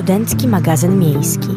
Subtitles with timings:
[0.00, 1.48] Studencki magazyn miejski.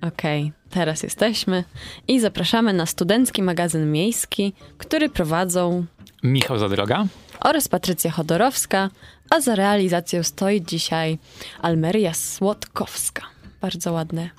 [0.00, 1.64] Okej, okay, teraz jesteśmy
[2.08, 5.86] i zapraszamy na Studencki magazyn miejski, który prowadzą
[6.22, 7.06] Michał Zadroga
[7.40, 8.90] oraz Patrycja Chodorowska,
[9.30, 11.18] a za realizacją stoi dzisiaj
[11.62, 13.22] Almeria Słodkowska.
[13.60, 14.30] Bardzo ładne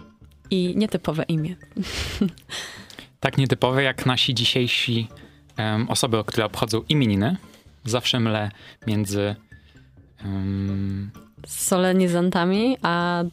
[0.51, 1.55] i nietypowe imię.
[3.19, 5.07] Tak nietypowe jak nasi dzisiejsi
[5.57, 7.37] um, osoby, które obchodzą imieniny.
[7.85, 8.51] Zawsze mlę
[8.87, 9.35] między
[10.25, 11.11] um,
[11.47, 13.23] solenizantami a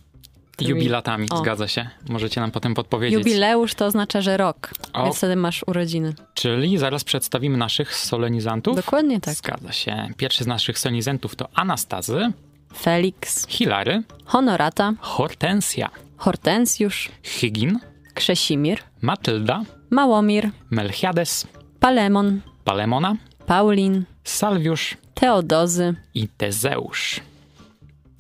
[0.69, 1.37] Jubilatami, o.
[1.37, 1.91] zgadza się.
[2.09, 3.19] Możecie nam potem podpowiedzieć.
[3.19, 5.05] Jubileusz to oznacza, że rok, o.
[5.05, 6.15] więc wtedy masz urodziny.
[6.35, 8.77] Czyli zaraz przedstawimy naszych solenizantów.
[8.77, 9.35] Dokładnie tak.
[9.35, 10.09] Zgadza się.
[10.17, 12.33] Pierwszy z naszych solenizantów to Anastazy.
[12.79, 13.47] Felix.
[13.49, 14.03] Hilary.
[14.25, 14.93] Honorata.
[15.01, 15.91] Hortensja.
[16.17, 17.09] Hortensjusz.
[17.23, 17.79] Hygin.
[18.15, 18.79] Krzesimir.
[19.01, 19.63] Matylda.
[19.91, 20.51] Małomir.
[20.71, 21.47] Melchiades.
[21.81, 22.41] Palemon.
[22.65, 23.17] Palemona.
[23.51, 24.05] Paulin.
[24.25, 24.97] Salwiusz.
[25.15, 25.95] Teodozy.
[26.15, 27.21] I Tezeusz.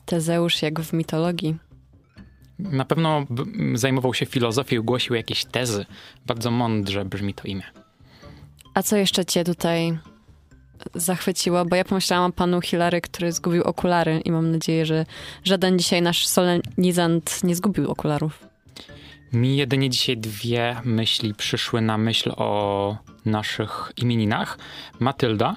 [0.06, 1.56] Tezeusz jak w mitologii.
[2.59, 3.27] Na pewno
[3.75, 5.87] zajmował się filozofią i głosił jakieś tezy.
[6.27, 7.62] Bardzo mądrze brzmi to imię.
[8.75, 9.98] A co jeszcze cię tutaj
[10.95, 11.65] zachwyciło?
[11.65, 15.06] Bo ja pomyślałam o panu Hilary, który zgubił okulary i mam nadzieję, że
[15.44, 18.48] żaden dzisiaj nasz solenizant nie zgubił okularów.
[19.33, 24.59] Mi jedynie dzisiaj dwie myśli przyszły na myśl o naszych imieninach.
[25.01, 25.57] Matylda,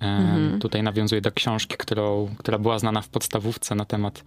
[0.00, 0.60] mhm.
[0.60, 4.24] Tutaj nawiązuje do książki, którą, która była znana w podstawówce na temat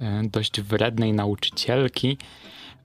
[0.00, 2.18] e, dość wrednej nauczycielki.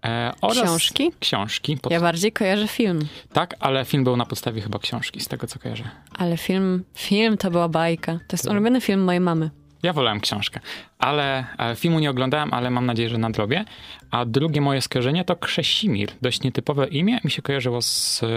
[0.05, 1.11] E, książki?
[1.19, 1.77] Książki.
[1.77, 1.91] Pod...
[1.91, 3.07] Ja bardziej kojarzę film.
[3.33, 5.83] Tak, ale film był na podstawie chyba książki, z tego co kojarzę.
[6.17, 8.13] Ale film, film to była bajka.
[8.13, 8.51] To jest to...
[8.51, 9.49] ulubiony film mojej mamy.
[9.83, 10.59] Ja wolałem książkę,
[10.99, 13.65] ale e, filmu nie oglądałem, ale mam nadzieję, że nadrobię.
[14.11, 16.11] A drugie moje skojarzenie to Krzesimir.
[16.21, 17.19] Dość nietypowe imię.
[17.23, 18.27] Mi się kojarzyło z e,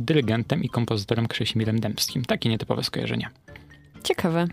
[0.00, 2.24] dyrygentem i kompozytorem Krzesimierem Dębskim.
[2.24, 3.30] Takie nietypowe skojarzenie.
[4.04, 4.46] Ciekawe.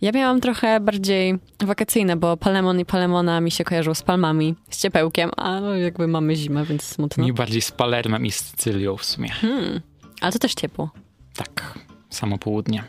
[0.00, 4.82] Ja miałam trochę bardziej wakacyjne, bo Palemon i Palemona mi się kojarzą z palmami, z
[4.82, 7.24] ciepełkiem, a no jakby mamy zimę, więc smutno.
[7.24, 9.28] Mi bardziej z Palermem i z Sycylią w sumie.
[9.28, 9.80] Hmm.
[10.20, 10.90] Ale to też ciepło.
[11.36, 11.78] Tak,
[12.10, 12.84] samo południe.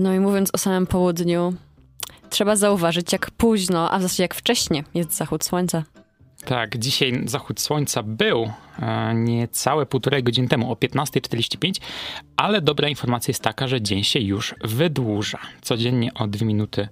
[0.00, 1.54] No i mówiąc o samym południu,
[2.30, 5.84] trzeba zauważyć, jak późno, a w zasadzie jak wcześnie jest zachód słońca.
[6.44, 11.80] Tak, dzisiaj zachód słońca był e, niecałe półtorej godziny temu, o 15.45,
[12.36, 15.38] ale dobra informacja jest taka, że dzień się już wydłuża.
[15.62, 16.88] Codziennie o dwie minuty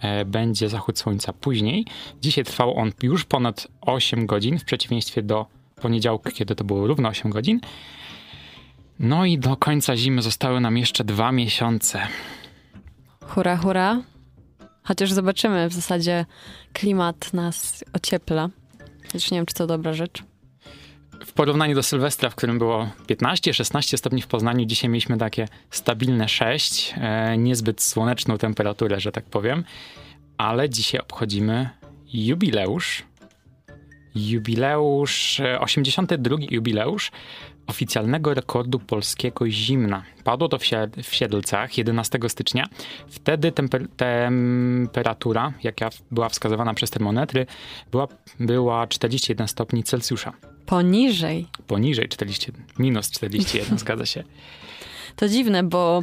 [0.00, 1.86] e, będzie zachód słońca później.
[2.22, 5.46] Dzisiaj trwał on już ponad 8 godzin, w przeciwieństwie do
[5.82, 7.60] poniedziałku, kiedy to było równo 8 godzin.
[8.98, 12.08] No i do końca zimy zostały nam jeszcze dwa miesiące.
[13.34, 14.02] Hurra, hurra.
[14.82, 16.26] Chociaż zobaczymy, w zasadzie
[16.72, 18.48] klimat nas ociepla.
[19.14, 20.22] Już nie wiem, czy to dobra rzecz.
[21.26, 26.28] W porównaniu do Sylwestra, w którym było 15-16 stopni w Poznaniu, dzisiaj mieliśmy takie stabilne
[26.28, 29.64] 6, e, niezbyt słoneczną temperaturę, że tak powiem,
[30.38, 31.70] ale dzisiaj obchodzimy
[32.12, 33.02] jubileusz.
[34.14, 37.10] Jubileusz, 82 e, jubileusz
[37.70, 40.02] oficjalnego rekordu polskiego zimna.
[40.24, 40.62] Padło to w,
[41.02, 42.66] w Siedlcach 11 stycznia.
[43.08, 47.46] Wtedy temper temperatura, jaka była wskazywana przez termometry,
[47.90, 48.08] była,
[48.40, 50.32] była 41 stopni Celsjusza.
[50.66, 51.46] Poniżej.
[51.66, 54.24] Poniżej 40, minus 41, zgadza się.
[55.16, 56.02] To dziwne, bo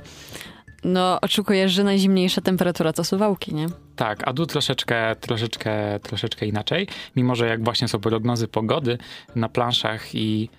[0.84, 3.68] no, oczekujesz, że najzimniejsza temperatura to suwałki, nie?
[3.96, 6.88] Tak, a tu troszeczkę, troszeczkę, troszeczkę inaczej.
[7.16, 8.98] Mimo, że jak właśnie są prognozy pogody
[9.36, 10.50] na planszach i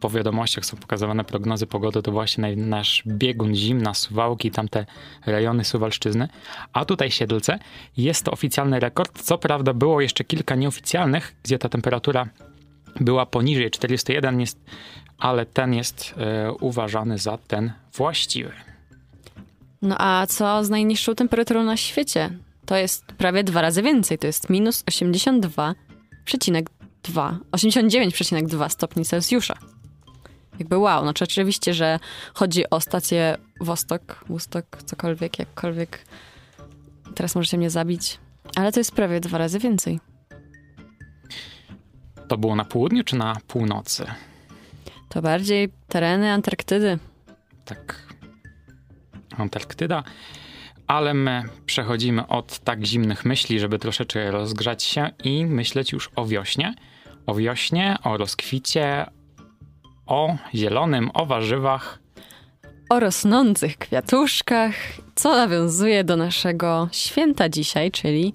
[0.00, 4.86] po wiadomościach są pokazywane prognozy pogody, to właśnie nasz biegun zimna, Suwałki, tamte
[5.26, 6.28] rejony Suwalszczyzny.
[6.72, 7.58] A tutaj Siedlce
[7.96, 9.22] jest to oficjalny rekord.
[9.22, 12.26] Co prawda było jeszcze kilka nieoficjalnych, gdzie ta temperatura
[13.00, 14.58] była poniżej 41, jest,
[15.18, 18.52] ale ten jest e, uważany za ten właściwy.
[19.82, 22.30] No a co z najniższą temperaturą na świecie?
[22.66, 26.64] To jest prawie dwa razy więcej, to jest minus 82,2
[27.02, 29.54] 89,2 stopni Celsjusza.
[30.58, 31.98] Jakby wow, no czy oczywiście, że
[32.34, 36.04] chodzi o stację Wostok, Wostok, cokolwiek, jakkolwiek.
[37.14, 38.18] Teraz możecie mnie zabić,
[38.56, 40.00] ale to jest prawie dwa razy więcej.
[42.28, 44.06] To było na południu czy na północy?
[45.08, 46.98] To bardziej tereny Antarktydy.
[47.64, 48.14] Tak.
[49.38, 50.02] Antarktyda.
[50.86, 56.26] Ale my przechodzimy od tak zimnych myśli, żeby troszeczkę rozgrzać się i myśleć już o
[56.26, 56.74] wiośnie
[57.30, 59.06] o wiośnie, o rozkwicie,
[60.06, 61.98] o zielonym, o warzywach.
[62.88, 64.74] O rosnących kwiatuszkach,
[65.14, 68.34] co nawiązuje do naszego święta dzisiaj, czyli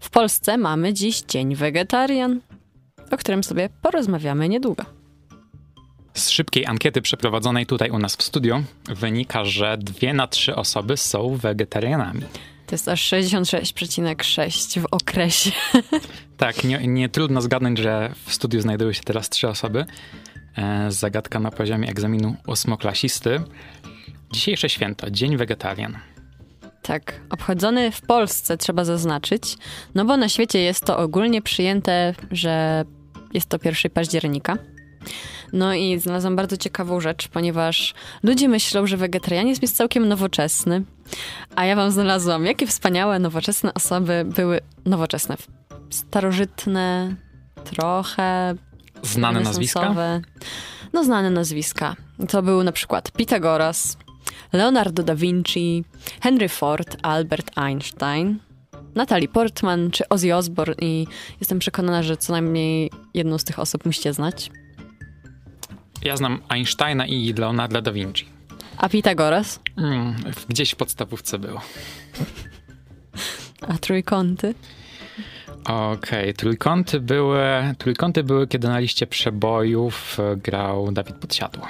[0.00, 2.40] w Polsce mamy dziś Dzień Wegetarian,
[3.10, 4.84] o którym sobie porozmawiamy niedługo.
[6.14, 10.96] Z szybkiej ankiety przeprowadzonej tutaj u nas w studiu wynika, że dwie na trzy osoby
[10.96, 12.22] są wegetarianami.
[12.66, 15.50] To jest aż 66,6 w okresie.
[16.36, 19.84] Tak, nie, nie trudno zgadnąć, że w studiu znajdują się teraz trzy osoby.
[20.56, 23.40] E, zagadka na poziomie egzaminu ósmoklasisty.
[24.32, 25.98] Dzisiejsze święto, Dzień Wegetarian.
[26.82, 29.56] Tak, obchodzony w Polsce trzeba zaznaczyć,
[29.94, 32.84] no bo na świecie jest to ogólnie przyjęte, że
[33.34, 34.58] jest to 1 października.
[35.52, 40.82] No i znalazłam bardzo ciekawą rzecz, ponieważ ludzie myślą, że wegetarianizm jest całkiem nowoczesny,
[41.56, 45.36] a ja wam znalazłam, jakie wspaniałe, nowoczesne osoby były nowoczesne,
[45.90, 47.14] starożytne,
[47.64, 48.54] trochę
[49.02, 49.94] Znane nazwiska?
[50.92, 51.96] No, znane nazwiska.
[52.28, 53.96] To był na przykład Pitagoras,
[54.52, 55.84] Leonardo da Vinci,
[56.20, 58.38] Henry Ford, Albert Einstein,
[58.94, 61.06] Natalie Portman czy Ozzy Osbourne i
[61.40, 64.50] jestem przekonana, że co najmniej jedną z tych osób musicie znać.
[66.02, 68.33] Ja znam Einsteina i Leonardo da Vinci.
[68.76, 69.60] A Pitagoras?
[69.76, 70.14] Mm,
[70.48, 71.60] gdzieś w podstawówce było.
[73.68, 74.54] A trójkąty?
[75.64, 77.40] Okej, trójkąty były,
[77.78, 81.68] trójkąty były, kiedy na liście przebojów e, grał Dawid Podsiadło.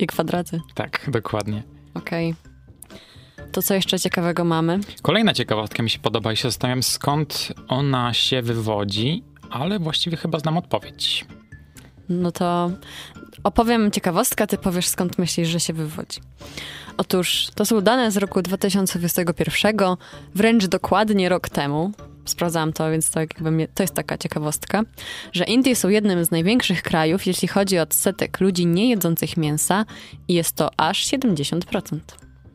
[0.00, 0.60] I kwadraty.
[0.74, 1.62] Tak, dokładnie.
[1.94, 2.34] Okej.
[3.52, 4.80] To co jeszcze ciekawego mamy?
[5.02, 10.38] Kolejna ciekawostka mi się podoba i się zastanawiam, skąd ona się wywodzi, ale właściwie chyba
[10.38, 11.26] znam odpowiedź.
[12.08, 12.70] No to
[13.44, 16.20] opowiem ciekawostkę, ty powiesz skąd myślisz, że się wywodzi.
[16.96, 19.76] Otóż to są dane z roku 2021,
[20.34, 21.92] wręcz dokładnie rok temu.
[22.24, 24.82] Sprawdzałam to, więc to, jakby mnie, to jest taka ciekawostka,
[25.32, 29.84] że Indie są jednym z największych krajów, jeśli chodzi o odsetek ludzi niejedzących mięsa
[30.28, 31.98] i jest to aż 70%.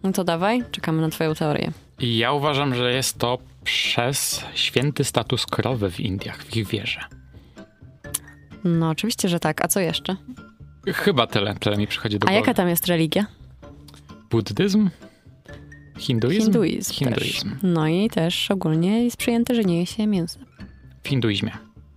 [0.04, 1.72] No to dawaj, czekamy na twoją teorię.
[2.00, 7.00] Ja uważam, że jest to przez święty status krowy w Indiach, w ich wierze.
[8.64, 9.66] No oczywiście, że tak.
[9.66, 10.16] A co jeszcze?
[10.88, 12.40] Chyba tyle, tyle mi przychodzi do A głowy.
[12.40, 13.26] jaka tam jest religia?
[14.30, 14.90] Buddyzm?
[15.98, 16.42] Hinduizm?
[16.44, 17.50] Hinduizm, Hinduizm.
[17.50, 17.60] też.
[17.64, 20.40] No i też ogólnie jest przyjęte, że nie je się mięsa.
[21.04, 21.52] W hinduizmie.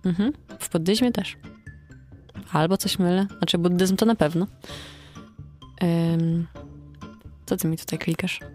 [0.05, 0.33] Mhm.
[0.59, 1.37] W buddyzmie też.
[2.51, 3.27] Albo coś mylę.
[3.37, 4.47] Znaczy buddyzm to na pewno.
[6.13, 6.47] Ym,
[7.45, 8.39] co ty mi tutaj klikasz?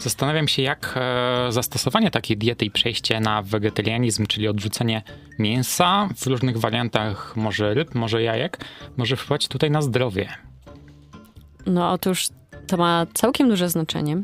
[0.00, 5.02] Zastanawiam się, jak e, zastosowanie takiej diety i przejście na wegetarianizm, czyli odrzucenie
[5.38, 8.58] mięsa w różnych wariantach, może ryb, może jajek,
[8.96, 10.28] może wpływać tutaj na zdrowie.
[11.66, 12.28] No otóż
[12.66, 14.22] to ma całkiem duże znaczenie.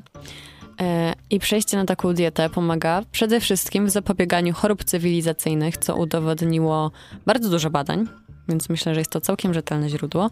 [0.80, 6.90] E, I przejście na taką dietę pomaga przede wszystkim w zapobieganiu chorób cywilizacyjnych, co udowodniło
[7.26, 8.06] bardzo dużo badań,
[8.48, 10.30] więc myślę, że jest to całkiem rzetelne źródło.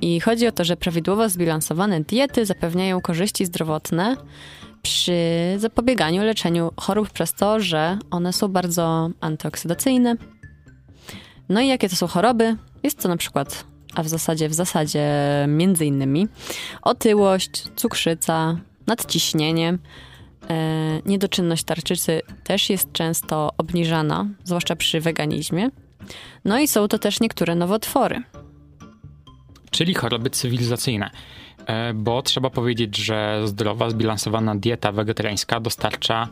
[0.00, 4.16] I chodzi o to, że prawidłowo zbilansowane diety zapewniają korzyści zdrowotne
[4.82, 5.14] przy
[5.56, 10.16] zapobieganiu leczeniu chorób przez to, że one są bardzo antyoksydacyjne.
[11.48, 12.56] No i jakie to są choroby?
[12.82, 13.64] Jest to na przykład,
[13.94, 15.08] a w zasadzie, w zasadzie
[15.48, 16.28] między innymi
[16.82, 19.78] otyłość, cukrzyca, nadciśnienie,
[20.50, 25.68] e, niedoczynność tarczycy też jest często obniżana, zwłaszcza przy weganizmie.
[26.44, 28.22] No i są to też niektóre nowotwory.
[29.70, 31.10] Czyli choroby cywilizacyjne.
[31.68, 36.28] E, Bo trzeba powiedzieć, że zdrowa, zbilansowana dieta wegetariańska dostarcza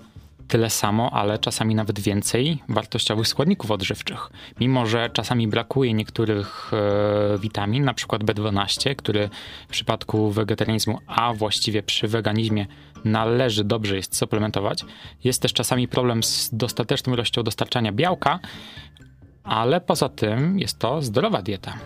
[0.49, 4.31] tyle samo, ale czasami nawet więcej wartościowych składników odżywczych.
[4.61, 9.29] Mimo, że czasami brakuje niektórych e, witamin, na przykład B12, który
[9.69, 12.67] w przypadku wegetarianizmu, a właściwie przy weganizmie
[13.05, 14.85] należy dobrze jest suplementować,
[15.25, 18.39] jest też czasami problem z dostateczną ilością dostarczania białka,
[19.45, 21.79] ale poza tym jest to zdrowa dieta.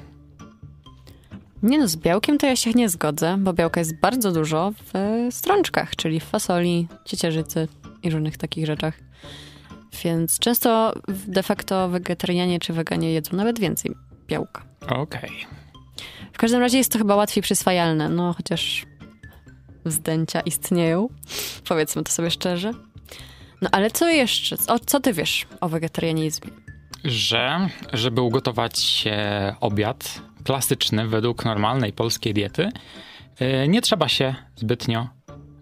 [1.62, 4.96] Nie no, z białkiem to ja się nie zgodzę, bo białka jest bardzo dużo w
[4.96, 7.68] e, strączkach, czyli w fasoli, ciecierzycy
[8.02, 8.94] i różnych takich rzeczach.
[10.04, 13.92] Więc często de facto wegetarianie czy weganie jedzą nawet więcej
[14.26, 14.62] białka.
[14.88, 15.30] Okej.
[16.32, 18.86] W każdym razie jest to chyba łatwiej przyswajalne, no chociaż
[19.84, 21.08] zdęcia istnieją.
[21.68, 22.72] Powiedzmy to sobie szczerze.
[23.62, 24.56] No ale co jeszcze?
[24.68, 26.50] O, co ty wiesz o wegetarianizmie?
[27.04, 32.68] że żeby ugotować e, obiad klasyczny według normalnej polskiej diety,
[33.38, 35.08] e, nie trzeba się zbytnio,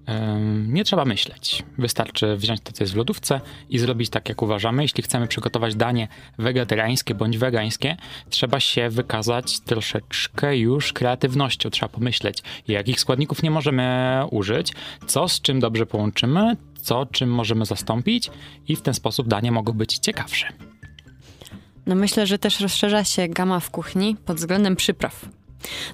[0.06, 1.62] e, nie trzeba myśleć.
[1.78, 4.82] Wystarczy wziąć to, co jest w lodówce i zrobić tak, jak uważamy.
[4.82, 6.08] Jeśli chcemy przygotować danie
[6.38, 7.96] wegetariańskie bądź wegańskie,
[8.30, 11.70] trzeba się wykazać troszeczkę już kreatywnością.
[11.70, 14.72] Trzeba pomyśleć, jakich składników nie możemy użyć,
[15.06, 18.30] co z czym dobrze połączymy, co czym możemy zastąpić
[18.68, 20.52] i w ten sposób danie mogą być ciekawsze.
[21.88, 25.24] No myślę, że też rozszerza się gama w kuchni pod względem przypraw.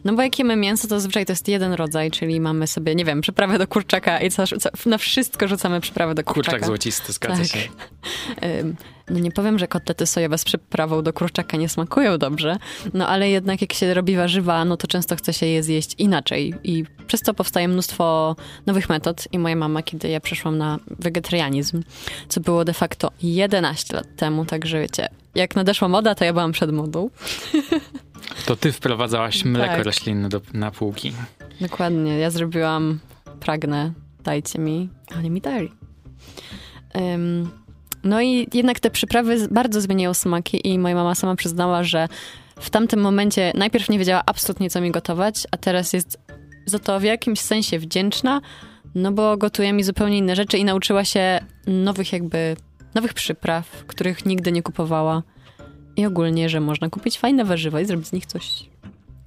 [0.04, 3.04] No bo jak jemy mięso, to zazwyczaj to jest jeden rodzaj, czyli mamy sobie, nie
[3.04, 6.50] wiem, przyprawę do kurczaka i co, co, na wszystko rzucamy przyprawę do kurczaka.
[6.50, 7.46] Kurczak złocisty, zgadza Tak.
[7.46, 7.58] się.
[9.10, 12.56] No nie powiem, że kotlety sojowe z przyprawą do kurczaka nie smakują dobrze,
[12.94, 16.54] no ale jednak jak się robi warzywa, no to często chce się je zjeść inaczej
[16.64, 21.82] i przez to powstaje mnóstwo nowych metod i moja mama, kiedy ja przeszłam na wegetarianizm,
[22.28, 26.52] co było de facto 11 lat temu, także wiecie, jak nadeszła moda, to ja byłam
[26.52, 27.10] przed modą.
[28.46, 29.84] To ty wprowadzałaś mleko Tak.
[29.84, 31.12] roślinne do, na półki.
[31.60, 32.98] Dokładnie, ja zrobiłam,
[33.40, 33.92] pragnę,
[34.24, 35.72] dajcie mi, ale mi dali.
[38.04, 42.08] No i jednak te przyprawy bardzo zmieniają smaki i moja mama sama przyznała, że
[42.56, 46.18] w tamtym momencie najpierw nie wiedziała absolutnie co mi gotować, a teraz jest
[46.66, 48.40] za to w jakimś sensie wdzięczna,
[48.94, 52.56] no bo gotuje mi zupełnie inne rzeczy i nauczyła się nowych jakby,
[52.94, 55.22] nowych przypraw, których nigdy nie kupowała.
[55.96, 58.68] I ogólnie, że można kupić fajne warzywa i zrobić z nich coś,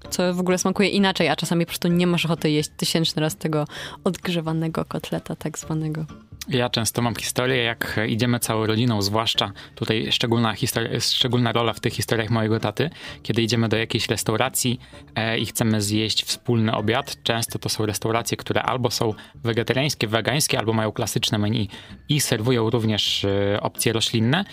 [0.10, 3.36] co w ogóle smakuje inaczej, a czasami po prostu nie masz ochoty jeść tysięczny raz
[3.36, 3.66] tego
[4.04, 6.06] odgrzewanego kotleta tak zwanego.
[6.50, 11.80] Ja często mam historię, jak idziemy całą rodziną, zwłaszcza tutaj szczególna, historia, szczególna rola w
[11.80, 12.90] tych historiach mojego taty,
[13.24, 14.80] kiedy idziemy do jakiejś restauracji
[15.16, 17.24] e, i chcemy zjeść wspólny obiad.
[17.24, 21.70] Często to są restauracje, które albo są wegetariańskie, wegańskie, albo mają klasyczne menu
[22.10, 24.46] i serwują również e, opcje roślinne.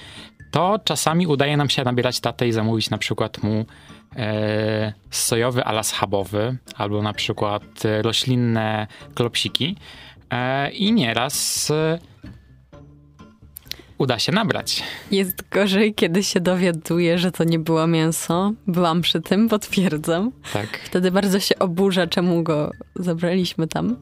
[0.51, 3.67] To czasami udaje nam się nabierać tatę i zamówić na przykład mu
[4.17, 9.77] e, sojowy ala schabowy, albo na przykład e, roślinne klopsiki.
[10.35, 11.99] E, I nieraz e,
[13.99, 14.83] uda się nabrać.
[15.11, 18.53] Jest gorzej, kiedy się dowiaduję, że to nie było mięso.
[18.67, 20.33] Byłam przy tym, potwierdzam.
[20.53, 20.79] Tak.
[20.85, 23.97] Wtedy bardzo się oburza, czemu go zabraliśmy tam.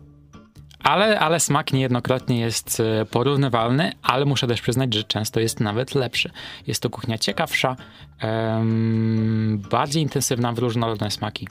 [0.83, 5.95] Ale, ale smak niejednokrotnie jest e, porównywalny, ale muszę też przyznać, że często jest nawet
[5.95, 6.31] lepszy.
[6.67, 7.77] Jest to kuchnia ciekawsza,
[8.19, 11.49] em, bardziej intensywna w różnorodne smaki.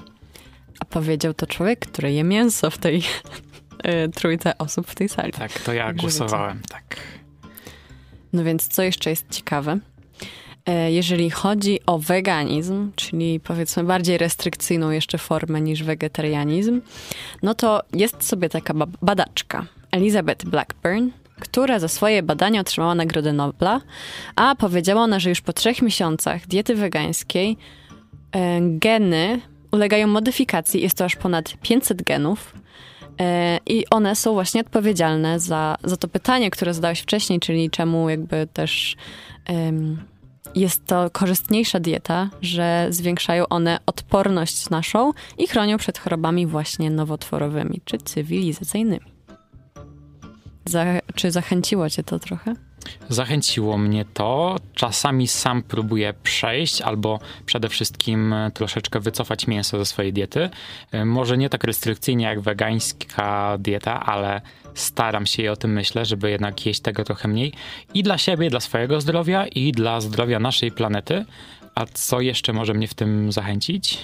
[0.80, 3.04] A powiedział to człowiek, który je mięso w tej
[4.16, 5.32] trójce osób w tej sali.
[5.32, 6.98] Tak, to ja Także głosowałem, tak.
[8.34, 9.80] No więc co jeszcze jest ciekawe?
[10.66, 16.82] E, Jeżeli chodzi o weganizm, czyli powiedzmy bardziej restrykcyjną jeszcze formę niż wegetarianizm,
[17.44, 21.10] no to jest sobie taka ba- badaczka, Elizabeth Blackburn,
[21.40, 23.82] która za swoje badania otrzymała Nagrodę Nobla,
[24.36, 27.58] a powiedziała ona, że już po trzech miesiącach diety wegańskiej
[28.32, 32.54] e, geny ulegają modyfikacji, jest to aż ponad 500 genów,
[33.66, 38.48] I one są właśnie odpowiedzialne za, za to pytanie, które zadałeś wcześniej, czyli czemu jakby
[38.54, 38.96] też
[39.46, 40.02] em,
[40.56, 47.82] jest to korzystniejsza dieta, że zwiększają one odporność naszą i chronią przed chorobami właśnie nowotworowymi
[47.86, 49.12] czy cywilizacyjnymi.
[50.66, 50.86] Za,
[51.16, 52.56] czy zachęciło cię to trochę?
[53.10, 54.56] Zachęciło mnie to.
[54.76, 60.50] Czasami sam próbuję przejść, albo przede wszystkim e, troszeczkę wycofać mięso ze swojej diety.
[60.92, 64.42] E, Może nie tak restrykcyjnie jak wegańska dieta, ale
[64.74, 67.54] staram się i o tym myślę, żeby jednak jeść tego trochę mniej.
[67.94, 71.26] I dla siebie, dla swojego zdrowia, i dla zdrowia naszej planety.
[71.76, 73.98] A co jeszcze może mnie w tym zachęcić?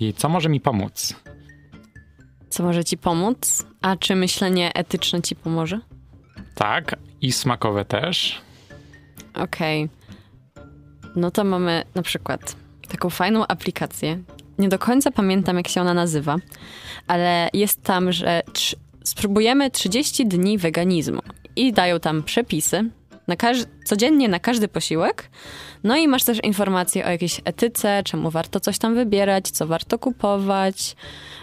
[0.00, 1.14] I co może mi pomóc?
[2.48, 3.66] Co może ci pomóc?
[3.82, 5.80] A czy myślenie etyczne ci pomoże?
[6.54, 8.40] Tak, i smakowe też.
[9.34, 9.88] Okej.
[11.16, 12.56] No to mamy na przykład
[12.88, 14.18] taką fajną aplikację.
[14.58, 16.36] Nie do końca pamiętam, jak się ona nazywa,
[17.06, 18.42] ale jest tam, że
[19.04, 21.20] spróbujemy 30 dni weganizmu
[21.56, 22.90] i dają tam przepisy
[23.28, 25.30] na każ- codziennie na każdy posiłek.
[25.84, 29.98] No i masz też informacje o jakiejś etyce, czemu warto coś tam wybierać, co warto
[29.98, 30.96] kupować,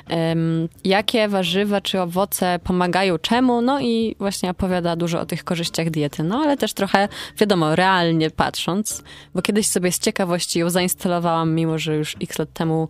[0.07, 5.89] em, jakie warzywa czy owoce pomagają czemu, no i właśnie opowiada dużo o tych korzyściach
[5.89, 9.03] diety, no ale też trochę, wiadomo, realnie patrząc,
[9.35, 12.87] bo kiedyś sobie z ciekawości ją zainstalowałam, mimo że już x lat temu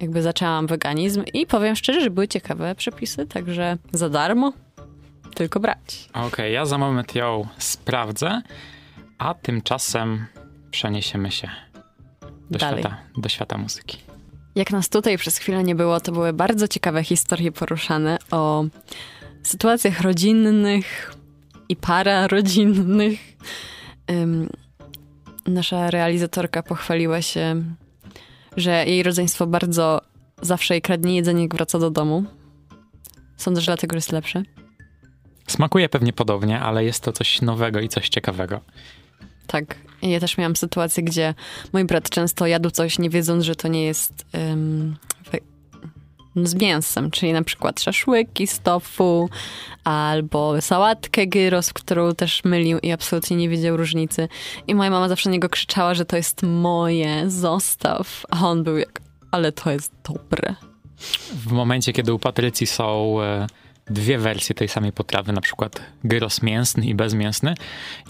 [0.00, 1.24] jakby zaczęłam weganizm.
[1.34, 4.52] I powiem szczerze, że były ciekawe przepisy, także za darmo,
[5.34, 6.08] tylko brać.
[6.12, 8.42] Okej, ja za moment ją sprawdzę,
[9.18, 10.26] a tymczasem
[10.70, 11.50] przeniesiemy się
[12.50, 12.80] do, Dalej.
[12.82, 13.98] świata, do świata muzyki.
[14.54, 18.64] Jak nas tutaj przez chwilę nie było, to były bardzo ciekawe historie poruszane o
[19.42, 21.14] sytuacjach rodzinnych
[21.68, 23.18] i pararodzinnych.
[24.10, 24.48] Ym,
[25.46, 27.62] nasza realizatorka pochwaliła się,
[28.56, 30.00] że jej rodzeństwo bardzo
[30.42, 32.24] zawsze jej kradnie jedzenie, jak wraca do domu.
[33.36, 34.42] Sądzę, że dlatego jest lepsze.
[35.50, 38.60] Smakuje pewnie podobnie, ale jest to coś nowego i coś ciekawego.
[39.46, 39.76] Tak.
[40.02, 41.34] Ja też miałam sytuację, gdzie
[41.72, 44.26] mój brat często jadł coś, nie wiedząc, że to nie jest
[46.34, 49.28] no, z mięsem, czyli na przykład szaszłyki z tofu,
[49.84, 54.28] albo sałatkę gyros, którą też mylił i absolutnie nie wiedział różnicy.
[54.66, 58.26] I moja mama zawsze na niego krzyczała, że to jest moje, zostaw.
[58.30, 60.54] A on był jak, ale to jest dobre.
[61.34, 63.46] W momencie, kiedy u Patrycji są e,
[63.90, 67.54] dwie wersje tej samej potrawy, na przykład gyros mięsny i bezmięsny,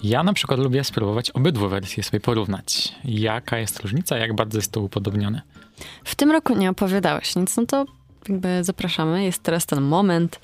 [0.03, 2.93] ja na przykład lubię spróbować obydwu wersje, sobie porównać.
[3.05, 5.41] Jaka jest różnica, jak bardzo jest to upodobnione.
[6.03, 7.85] W tym roku nie opowiadałeś nic, no to
[8.29, 9.23] jakby zapraszamy.
[9.23, 10.39] Jest teraz ten moment.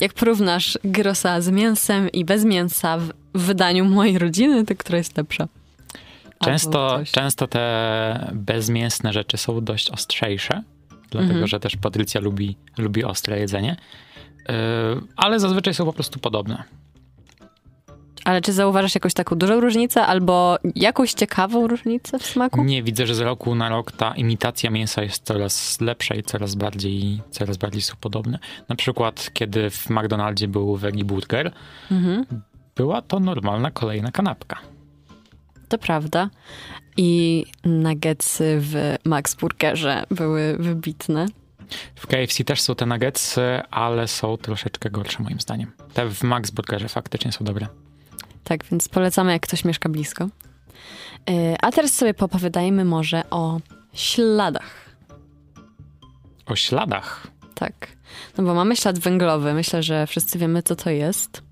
[0.00, 5.16] Jak porównasz gyrosa z mięsem i bez mięsa w wydaniu mojej rodziny, to która jest
[5.16, 5.48] lepsza?
[6.44, 10.62] Często, często te bezmięsne rzeczy są dość ostrzejsze,
[11.10, 11.46] dlatego Mhm.
[11.46, 13.76] że też Patrycja lubi, lubi ostre jedzenie,
[15.16, 16.62] ale zazwyczaj są po prostu podobne.
[18.24, 22.64] Ale czy zauważasz jakąś taką dużą różnicę albo jakąś ciekawą różnicę w smaku?
[22.64, 26.54] Nie widzę, że z roku na rok ta imitacja mięsa jest coraz lepsza i coraz
[26.54, 28.38] bardziej, coraz bardziej są podobne.
[28.68, 31.52] Na przykład, kiedy w McDonaldzie był veggie burger,
[31.90, 32.24] Mhm.
[32.76, 34.58] była to normalna kolejna kanapka.
[35.68, 36.30] To prawda.
[36.96, 41.26] I nuggetsy w Max Burgerze były wybitne.
[41.94, 45.72] W KFC też są te nuggetsy, ale są troszeczkę gorsze moim zdaniem.
[45.94, 47.66] Te w Max Burgerze faktycznie są dobre.
[48.44, 50.28] Tak, więc polecamy, jak ktoś mieszka blisko.
[51.28, 53.60] Yy, A teraz sobie popowiadajmy może o
[53.92, 54.96] śladach.
[56.46, 57.26] O śladach.
[57.54, 57.88] Tak.
[58.38, 59.54] No bo mamy ślad węglowy.
[59.54, 61.42] Myślę, że wszyscy wiemy, co to jest.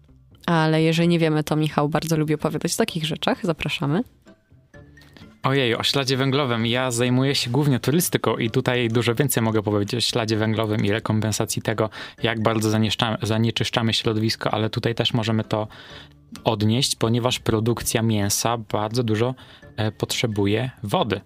[0.46, 3.46] Ale jeżeli nie wiemy, to Michał bardzo lubi opowiadać o takich rzeczach.
[3.46, 4.02] Zapraszamy.
[5.42, 6.66] Ojej, o śladzie węglowym.
[6.66, 10.90] Ja zajmuję się głównie turystyką i tutaj dużo więcej mogę powiedzieć o śladzie węglowym i
[10.90, 11.90] rekompensacji tego,
[12.22, 12.70] jak bardzo
[13.22, 15.68] zanieczyszczamy, środowisko, ale tutaj też możemy to
[16.44, 19.34] odnieść, ponieważ produkcja mięsa bardzo dużo
[19.76, 21.20] e, potrzebuje wody.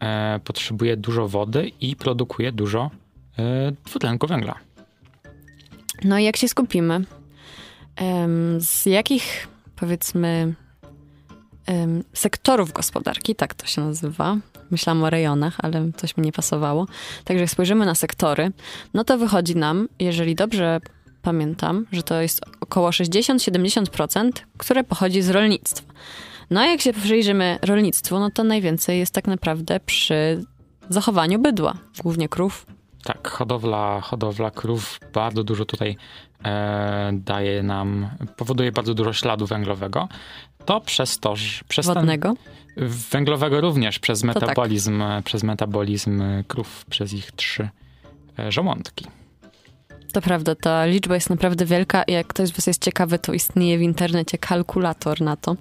[0.00, 2.90] E, potrzebuje dużo wody i produkuje dużo
[3.38, 4.54] e, dwutlenku węgla.
[6.04, 7.04] No i jak się skupimy?
[8.58, 10.54] Z jakich, powiedzmy,
[12.12, 14.36] sektorów gospodarki, tak to się nazywa.
[14.70, 16.86] Myślałam o rejonach, ale coś mi nie pasowało.
[17.24, 18.52] Także jak spojrzymy na sektory,
[18.94, 20.80] no to wychodzi nam, jeżeli dobrze
[21.22, 25.92] pamiętam, że to jest około 60-70%, które pochodzi z rolnictwa.
[26.50, 30.44] No a jak się przyjrzymy rolnictwu, no to najwięcej jest tak naprawdę przy
[30.88, 32.66] zachowaniu bydła, głównie krów.
[33.04, 35.96] Tak, hodowla, hodowla krów bardzo dużo tutaj
[36.44, 40.08] e, daje nam, powoduje bardzo dużo śladu węglowego.
[40.68, 41.34] To przez to,
[41.68, 42.34] przez ten, Wodnego.
[43.10, 44.26] węglowego również przez tak.
[44.26, 47.68] metabolizm, przez metabolizm krów, przez ich trzy
[48.38, 49.06] e, żołądki.
[50.12, 53.32] To prawda, ta liczba jest naprawdę wielka i jak ktoś z was jest ciekawy, to
[53.32, 55.56] istnieje w internecie kalkulator na to.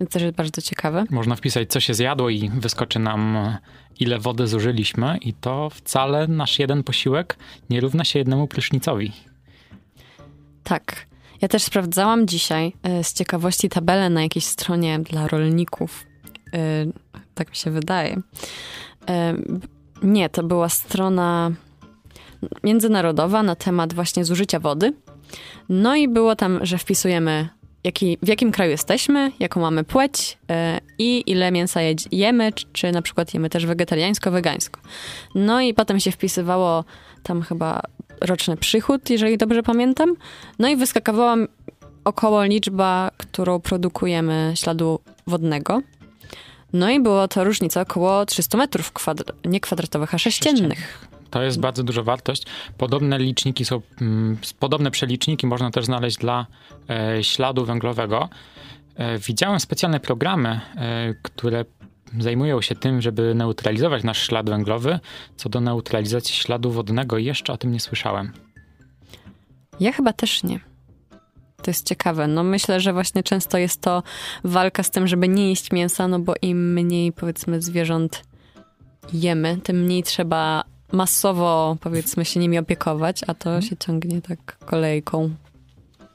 [0.00, 1.04] Więc też jest bardzo ciekawe.
[1.10, 3.58] Można wpisać, co się zjadło i wyskoczy nam, e,
[4.00, 7.36] ile wody zużyliśmy i to wcale nasz jeden posiłek
[7.70, 9.12] nie równa się jednemu prysznicowi.
[10.64, 11.11] Tak.
[11.42, 16.06] Ja też sprawdzałam dzisiaj e, z ciekawości tabelę na jakiejś stronie dla rolników.
[16.54, 16.58] E,
[17.34, 18.16] Tak mi się wydaje.
[19.08, 19.34] E,
[20.02, 21.50] Nie, to była strona
[22.64, 24.92] międzynarodowa na temat właśnie zużycia wody.
[25.68, 27.48] No i było tam, że wpisujemy
[27.84, 31.80] jaki, w jakim kraju jesteśmy, jaką mamy płeć e, i ile mięsa
[32.12, 34.80] jemy, czy, czy na przykład jemy też wegetariańsko, wegańsko.
[35.34, 36.84] No i potem się wpisywało
[37.22, 37.80] tam chyba
[38.26, 40.14] roczny przychód, jeżeli dobrze pamiętam.
[40.58, 41.36] No i wyskakowała
[42.04, 45.82] około liczba, którą produkujemy śladu wodnego.
[46.72, 51.08] No i było to różnica około 300 metrów kwadr- nie kwadratowych, a sześciennych.
[51.30, 52.46] To jest bardzo duża wartość.
[52.78, 56.46] Podobne liczniki są, mm, podobne przeliczniki można też znaleźć dla
[56.90, 58.28] e, śladu węglowego.
[58.96, 61.64] E, widziałem specjalne programy, e, które
[62.18, 64.98] zajmują się tym, żeby neutralizować nasz ślad węglowy.
[65.36, 68.32] Co do neutralizacji śladu wodnego, jeszcze o tym nie słyszałem.
[69.80, 70.60] Ja chyba też nie.
[71.62, 72.26] To jest ciekawe.
[72.26, 74.02] No myślę, że właśnie często jest to
[74.44, 78.22] walka z tym, żeby nie jeść mięsa, no bo im mniej powiedzmy zwierząt
[79.12, 85.30] jemy, tym mniej trzeba masowo powiedzmy się nimi opiekować, a to się ciągnie tak kolejką.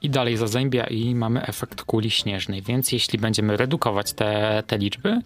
[0.02, 5.22] I dalej zazębia i mamy efekt kuli śnieżnej, więc jeśli będziemy redukować te, te liczby,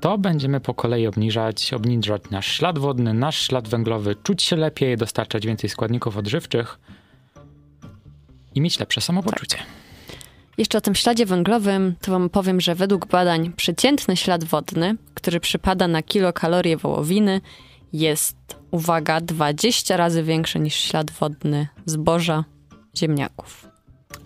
[0.00, 4.96] to będziemy po kolei obniżać, obniżać nasz ślad wodny, nasz ślad węglowy, czuć się lepiej,
[4.96, 6.78] dostarczać więcej składników odżywczych
[8.54, 9.58] i mieć lepsze samopoczucie.
[10.58, 15.40] Jeszcze o tym śladzie węglowym, to wam powiem, że według badań przeciętny ślad wodny, który
[15.40, 17.40] przypada na kilokalorie wołowiny,
[17.92, 18.36] jest,
[18.70, 22.44] uwaga, 20 razy większy niż ślad wodny zboża,
[22.96, 23.68] ziemniaków.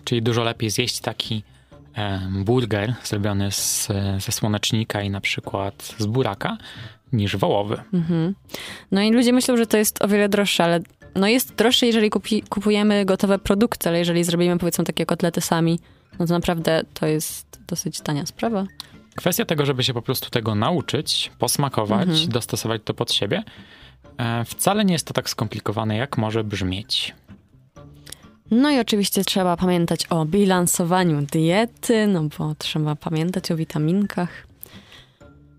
[0.03, 1.43] Czyli dużo lepiej zjeść taki
[2.29, 6.57] burger zrobiony z, ze słonecznika i na przykład z buraka,
[7.13, 7.81] niż wołowy.
[7.93, 8.35] Mhm.
[8.91, 10.79] No i ludzie myślą, że to jest o wiele droższe, ale
[11.15, 15.79] no jest droższe, jeżeli kupi, kupujemy gotowe produkty, ale jeżeli zrobimy powiedzmy takie kotlety sami,
[16.19, 18.65] no to naprawdę to jest dosyć tania sprawa.
[19.15, 22.29] Kwestia tego, żeby się po prostu tego nauczyć, posmakować, Mhm.
[22.29, 23.43] dostosować to pod siebie,
[24.17, 27.15] e, wcale nie jest to tak skomplikowane, jak może brzmieć.
[28.53, 34.29] No i oczywiście trzeba pamiętać o bilansowaniu diety, no bo trzeba pamiętać o witaminkach.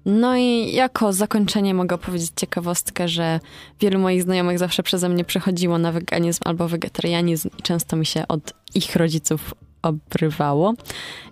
[0.04, 3.40] No i jako zakończenie mogę powiedzieć ciekawostkę, że
[3.80, 8.28] wielu moich znajomych zawsze przeze mnie przechodziło na weganizm albo wegetarianizm i często mi się
[8.28, 10.74] od ich rodziców obrywało.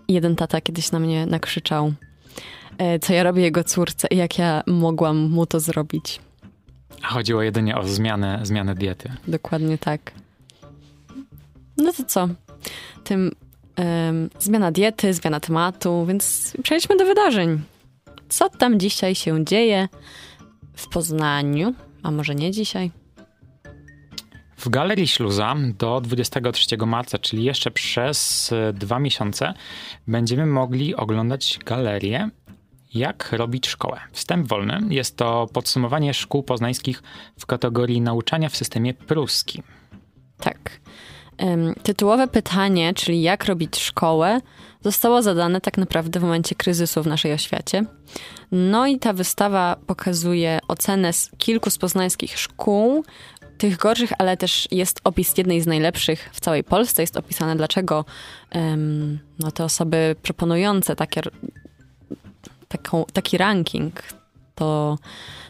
[0.09, 1.93] I jeden tata kiedyś na mnie nakrzyczał,
[2.79, 6.21] e, co ja robię jego córce i jak ja mogłam mu to zrobić.
[7.03, 9.13] A chodziło jedynie o zmianę, zmianę diety.
[9.29, 10.13] Dokładnie tak.
[11.77, 12.29] No to co?
[13.05, 13.31] Tym
[13.79, 17.61] um, zmiana diety, zmiana tematu, więc przejdźmy do wydarzeń.
[18.29, 19.89] Co tam dzisiaj się dzieje
[20.77, 21.75] w Poznaniu?
[22.03, 22.91] A może nie dzisiaj?
[24.57, 29.55] W Galerii Śluza do 23 marca, czyli jeszcze przez e, dwa miesiące,
[30.07, 32.31] będziemy mogli oglądać galerię
[32.95, 34.01] jak robić szkołę?
[34.13, 37.03] Wstęp wolny jest to podsumowanie szkół poznańskich
[37.39, 39.63] w kategorii nauczania w systemie pruskim.
[40.39, 40.82] Tak.
[41.83, 44.41] Tytułowe pytanie, czyli jak robić szkołę,
[44.85, 47.85] zostało zadane tak naprawdę w momencie kryzysu w naszej oświacie.
[48.53, 53.05] No i ta wystawa pokazuje ocenę z kilku z poznańskich szkół,
[53.59, 57.03] tych gorszych, ale też jest opis jednej z najlepszych w całej Polsce.
[57.03, 58.05] Jest opisane, dlaczego
[58.55, 61.21] um, no, te osoby proponujące takie,
[62.69, 64.03] taką, taki ranking
[64.55, 64.99] to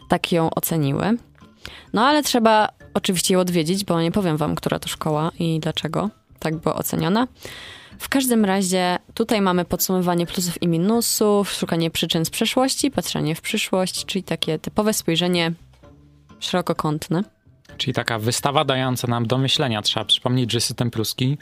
[0.09, 1.17] tak ją oceniły.
[1.93, 6.11] No ale trzeba oczywiście ją odwiedzić, bo nie powiem wam, która to szkoła i dlaczego
[6.39, 7.29] tak była oceniona.
[7.99, 13.41] W każdym razie tutaj mamy podsumowanie plusów i minusów, szukanie przyczyn z przeszłości, patrzenie w
[13.41, 15.53] przyszłość, czyli takie typowe spojrzenie
[16.41, 17.23] szerokokątne.
[17.77, 19.83] Czyli taka wystawa dająca nam do myślenia.
[19.83, 21.39] Trzeba przypomnieć, że system pruski,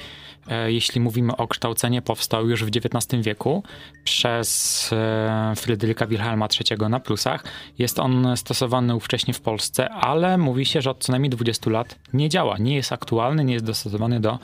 [0.48, 3.62] e, jeśli mówimy o kształceniu, powstał już w XIX wieku
[4.04, 7.44] przez e, Fryderyka Wilhelma III na Prusach.
[7.78, 11.98] Jest on stosowany ówcześnie w Polsce, ale mówi się, że od co najmniej 20 lat
[12.12, 14.38] nie działa, nie jest aktualny, nie jest dostosowany do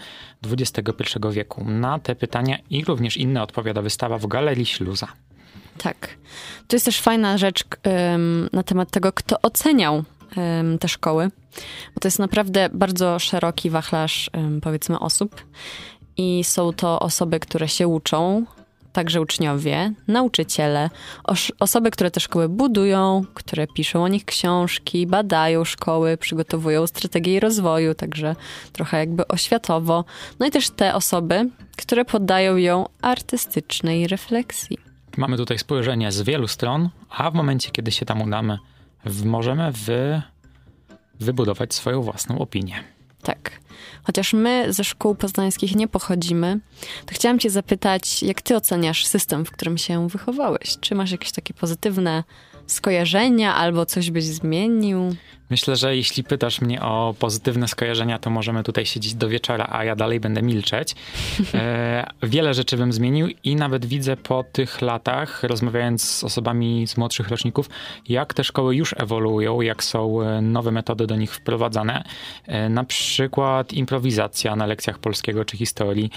[0.44, 0.82] XXI
[1.30, 1.64] wieku.
[1.64, 5.08] Na te pytania i również inne odpowiada wystawa w Galerii Śluza.
[5.78, 6.16] Tak.
[6.68, 7.64] To jest też fajna rzecz
[8.52, 10.04] na temat tego, kto oceniał
[10.80, 11.30] te szkoły,
[11.94, 14.30] bo to jest naprawdę bardzo szeroki wachlarz,
[14.62, 15.44] powiedzmy, osób.
[16.16, 18.44] I są to osoby, które się uczą,
[18.92, 20.90] także uczniowie, nauczyciele,
[21.60, 27.94] osoby, które te szkoły budują, które piszą o nich książki, badają szkoły, przygotowują strategię rozwoju,
[27.94, 28.36] także
[28.72, 30.04] trochę jakby oświatowo.
[30.38, 34.78] No i też te osoby, które poddają ją artystycznej refleksji.
[35.16, 38.58] Mamy tutaj spojrzenie z wielu stron, a w momencie, kiedy się tam udamy,
[39.24, 40.22] możemy wy,
[41.20, 42.84] wybudować swoją własną opinię.
[43.22, 43.60] Tak.
[44.02, 46.60] Chociaż my ze szkół poznańskich nie pochodzimy,
[47.06, 50.78] to chciałam cię zapytać, jak ty oceniasz system, w którym się wychowałeś?
[50.80, 52.24] Czy masz jakieś takie pozytywne
[52.66, 55.16] skojarzenia albo coś byś zmienił?
[55.50, 59.84] Myślę, że jeśli pytasz mnie o pozytywne skojarzenia, to możemy tutaj siedzieć do wieczora, a
[59.84, 60.94] ja dalej będę milczeć.
[61.54, 66.96] E, wiele rzeczy bym zmienił i nawet widzę po tych latach, rozmawiając z osobami z
[66.96, 67.70] młodszych roczników,
[68.08, 72.04] jak te szkoły już ewoluują, jak są e, nowe metody do nich wprowadzane.
[72.46, 76.10] E, na przykład improwizacja na lekcjach polskiego czy historii.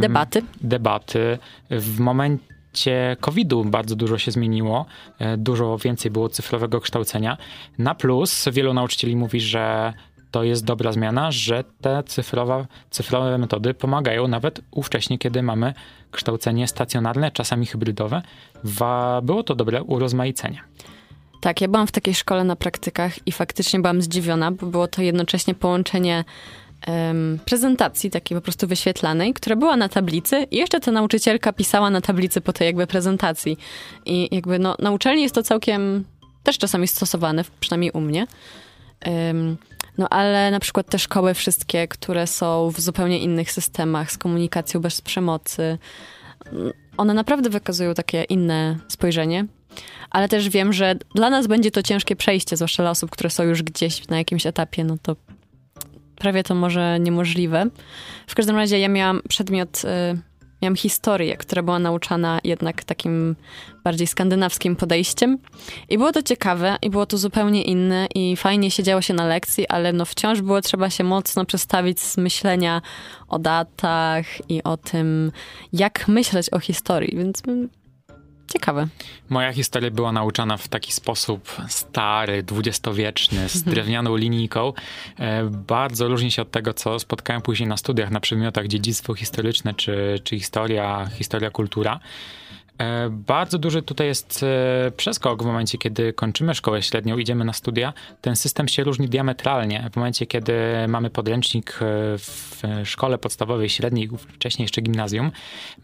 [0.00, 0.42] Debaty.
[0.60, 1.38] Debaty.
[1.70, 4.86] W momencie trakcie COVID-u bardzo dużo się zmieniło,
[5.18, 7.36] e, dużo więcej było cyfrowego kształcenia.
[7.78, 9.92] Na plus wielu nauczycieli mówi, że
[10.30, 15.74] to jest dobra zmiana, że te cyfrowe, cyfrowe metody pomagają nawet ówcześnie, kiedy mamy
[16.10, 18.22] kształcenie stacjonarne, czasami hybrydowe.
[19.22, 20.60] Było to dobre urozmaicenie.
[21.40, 25.02] Tak, ja byłam w takiej szkole na praktykach i faktycznie byłam zdziwiona, bo było to
[25.02, 26.24] jednocześnie połączenie
[26.86, 31.90] um, prezentacji, takiej po prostu wyświetlanej, która była na tablicy i jeszcze ta nauczycielka pisała
[31.90, 33.58] na tablicy po tej jakby prezentacji.
[34.06, 36.04] I jakby no, na uczelni jest to całkiem
[36.42, 38.26] też czasami stosowane, przynajmniej u mnie.
[39.06, 39.56] Um,
[39.98, 44.80] no ale na przykład te szkoły wszystkie, które są w zupełnie innych systemach z komunikacją
[44.80, 45.78] bez przemocy,
[46.96, 49.46] one naprawdę wykazują takie inne spojrzenie.
[50.10, 53.42] Ale też wiem, że dla nas będzie to ciężkie przejście, zwłaszcza dla osób, które są
[53.42, 55.16] już gdzieś na jakimś etapie, no to
[56.18, 57.66] prawie to może niemożliwe.
[58.26, 59.88] W każdym razie ja miałam przedmiot, y,
[60.62, 63.36] miałam historię, która była nauczana jednak takim
[63.84, 65.38] bardziej skandynawskim podejściem.
[65.88, 69.68] I było to ciekawe i było to zupełnie inne i fajnie siedziało się na lekcji,
[69.68, 72.82] ale no wciąż było trzeba się mocno przestawić z myślenia
[73.28, 75.32] o datach i o tym,
[75.72, 77.42] jak myśleć o historii, więc
[78.52, 78.88] Ciekawe.
[79.28, 83.74] Moja historia była nauczana w taki sposób stary, dwudziestowieczny, z mhm.
[83.74, 84.72] drewnianą linijką.
[85.18, 89.74] E, bardzo różni się od tego, co spotkałem później na studiach na przedmiotach dziedzictwo historyczne
[89.74, 92.00] czy, czy historia, historia, kultura.
[92.78, 97.52] E, bardzo duży tutaj jest e, przeskok w momencie, kiedy kończymy szkołę średnią, idziemy na
[97.52, 97.92] studia.
[98.20, 99.90] Ten system się różni diametralnie.
[99.92, 100.52] W momencie, kiedy
[100.88, 101.76] mamy podręcznik e,
[102.18, 105.30] w szkole podstawowej, średniej, wcześniej jeszcze gimnazjum,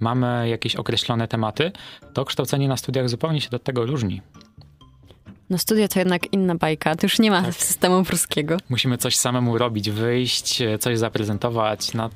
[0.01, 1.73] mamy jakieś określone tematy,
[2.13, 4.23] to kształcenie na studiach zupełnie się do tego różni.
[5.51, 7.55] No studia to jednak inna bajka, to już nie ma tak.
[7.55, 8.57] systemu pruskiego.
[8.69, 12.11] Musimy coś samemu robić, wyjść, coś zaprezentować, na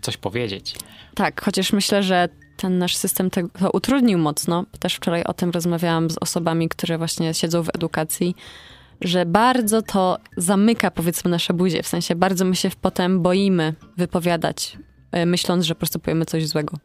[0.00, 0.74] coś powiedzieć.
[1.14, 3.40] Tak, chociaż myślę, że ten nasz system to
[3.72, 4.64] utrudnił mocno.
[4.78, 8.34] Też wczoraj o tym rozmawiałam z osobami, które właśnie siedzą w edukacji,
[9.00, 11.82] że bardzo to zamyka powiedzmy nasze buzie.
[11.82, 14.78] W sensie bardzo my się potem boimy wypowiadać,
[15.12, 16.76] e, myśląc, że po prostu powiemy coś złego.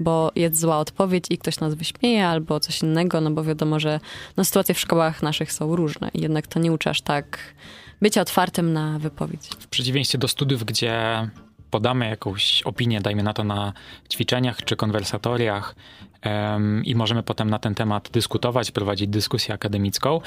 [0.00, 4.00] Bo jest zła odpowiedź i ktoś nas wyśmieje albo coś innego, no bo wiadomo, że
[4.36, 7.38] no, sytuacje w szkołach naszych są różne i jednak to nie uczy aż tak
[8.00, 9.48] bycia otwartym na wypowiedź.
[9.58, 11.28] W przeciwieństwie do studiów, gdzie
[11.74, 13.72] podamy jakąś opinię, dajmy na to na
[14.12, 15.74] ćwiczeniach czy konwersatoriach
[16.24, 20.20] um, i możemy potem na ten temat dyskutować, prowadzić dyskusję akademicką.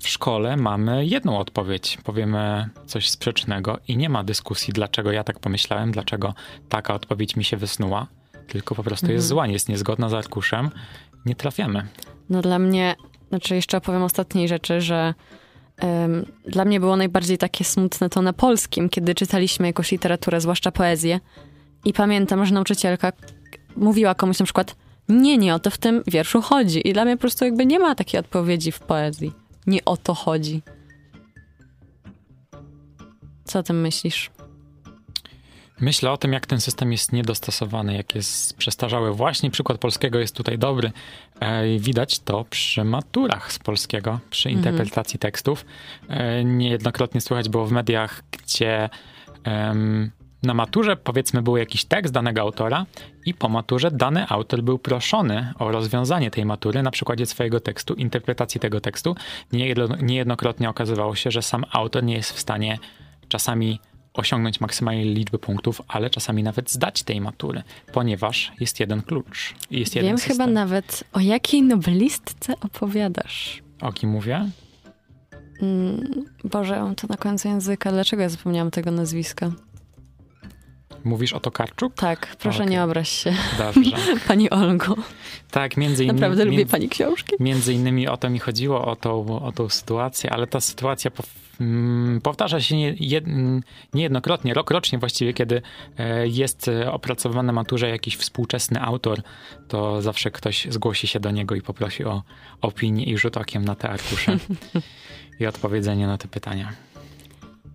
[0.00, 5.38] W szkole mamy jedną odpowiedź, powiemy coś sprzecznego i nie ma dyskusji, dlaczego ja tak
[5.40, 6.34] pomyślałem, dlaczego
[6.68, 8.06] taka odpowiedź mi się wysnuła,
[8.48, 9.14] tylko po prostu mhm.
[9.16, 10.70] jest zła, jest niezgodna z arkuszem,
[11.26, 11.86] nie trafiamy.
[12.30, 12.94] No dla mnie,
[13.28, 15.14] znaczy jeszcze opowiem ostatniej rzeczy, że
[16.46, 21.20] dla mnie było najbardziej takie smutne to na polskim, kiedy czytaliśmy jakąś literaturę, zwłaszcza poezję.
[21.84, 23.12] I pamiętam, że nauczycielka
[23.76, 24.76] mówiła komuś na przykład,
[25.08, 26.88] nie, nie o to w tym wierszu chodzi.
[26.88, 29.32] I dla mnie po prostu jakby nie ma takiej odpowiedzi w poezji.
[29.66, 30.62] Nie o to chodzi.
[33.44, 34.30] Co o tym myślisz?
[35.80, 39.12] Myślę o tym, jak ten system jest niedostosowany, jak jest przestarzały.
[39.12, 40.92] Właśnie przykład polskiego jest tutaj dobry.
[41.40, 44.64] E, widać to przy maturach z polskiego, przy mhm.
[44.66, 45.64] interpretacji tekstów.
[46.08, 48.88] E, niejednokrotnie słychać było w mediach, gdzie
[50.42, 52.86] na maturze powiedzmy był jakiś tekst danego autora
[53.26, 57.94] i po maturze dany autor był proszony o rozwiązanie tej matury na przykładzie swojego tekstu,
[57.94, 59.16] interpretacji tego tekstu.
[60.02, 62.78] Niejednokrotnie okazywało się, że sam autor nie jest w stanie
[63.28, 63.80] czasami
[64.14, 69.54] osiągnąć maksymalnej liczby punktów, ale czasami nawet zdać tej matury, ponieważ jest jeden klucz.
[69.70, 73.62] Jest jeden Wiem chyba nawet, o jakiej nobelistce opowiadasz.
[73.80, 74.50] O kim mówię?
[75.62, 77.92] Mm, Boże, mam to na końcu języka.
[77.92, 79.50] Dlaczego ja zapomniałam tego nazwiska?
[81.04, 81.94] Mówisz o Tokarczuk?
[81.94, 82.70] Tak, proszę okay.
[82.70, 83.34] nie obraź się.
[83.58, 83.96] Dobrze.
[84.28, 84.96] Pani Olgo.
[85.50, 86.20] Tak, między innymi.
[86.20, 87.36] Naprawdę lubię pani książki.
[87.40, 91.22] Między innymi o to mi chodziło, o tą, o tą sytuację, ale ta sytuacja mm,
[92.22, 93.24] powtarza się nie, jed,
[93.94, 95.62] niejednokrotnie, rok rocznie właściwie, kiedy
[95.98, 99.22] e, jest opracowany maturze jakiś współczesny autor,
[99.68, 102.22] to zawsze ktoś zgłosi się do niego i poprosi o
[102.60, 104.36] opinię i rzut okiem na te arkusze
[105.40, 106.72] i odpowiedzenie na te pytania.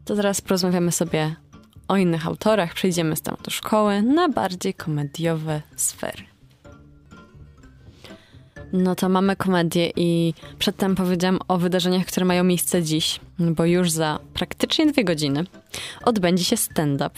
[0.06, 1.36] To zaraz porozmawiamy sobie
[1.88, 6.33] o innych autorach, przejdziemy z tematu szkoły na bardziej komediowe sfery.
[8.74, 13.92] No to mamy komedię i przedtem powiedziałam o wydarzeniach, które mają miejsce dziś, bo już
[13.92, 15.44] za praktycznie dwie godziny
[16.04, 17.10] odbędzie się stand-up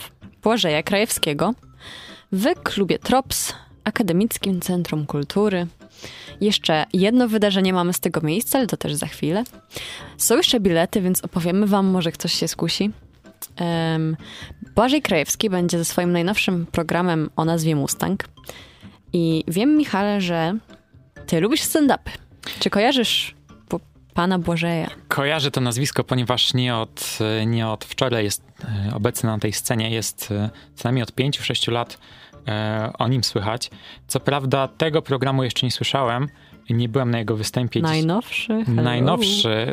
[0.42, 1.54] Błażeja Krajewskiego
[2.32, 3.52] w klubie Trops,
[3.84, 5.66] Akademickim Centrum Kultury.
[6.40, 9.44] Jeszcze jedno wydarzenie mamy z tego miejsca, ale to też za chwilę.
[10.16, 12.90] Są jeszcze bilety, więc opowiemy wam, może ktoś się skusi.
[13.60, 14.16] Um,
[14.74, 18.24] Błażej Krajewski będzie ze swoim najnowszym programem o nazwie Mustang.
[19.12, 20.58] I wiem, Michale, że
[21.26, 22.10] ty lubisz stand-upy.
[22.60, 23.36] Czy kojarzysz
[24.16, 24.90] pana Błażeja?
[25.08, 28.42] Kojarzę to nazwisko, ponieważ nie od, nie od wczoraj jest
[28.90, 29.90] e, obecny na tej scenie.
[29.90, 31.98] Jest e, co najmniej od 5-6 lat
[32.48, 33.70] e, o nim słychać.
[34.06, 36.28] Co prawda tego programu jeszcze nie słyszałem,
[36.70, 37.80] nie byłem na jego występie.
[37.80, 38.64] Najnowszy?
[38.66, 38.82] Hello.
[38.82, 39.66] Najnowszy,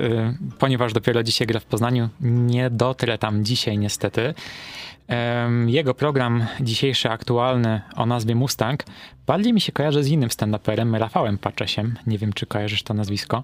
[0.59, 2.09] ponieważ dopiero dzisiaj gra w Poznaniu.
[2.21, 4.33] Nie dotrę tam dzisiaj niestety.
[5.65, 8.83] Jego program dzisiejszy, aktualny o nazwie Mustang,
[9.27, 11.95] bardziej mi się kojarzy z innym stand-uperem, Rafałem Paczesiem.
[12.07, 13.43] Nie wiem, czy kojarzysz to nazwisko.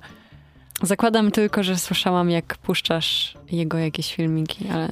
[0.81, 4.89] Zakładam tylko, że słyszałam, jak puszczasz jego jakieś filmiki, ale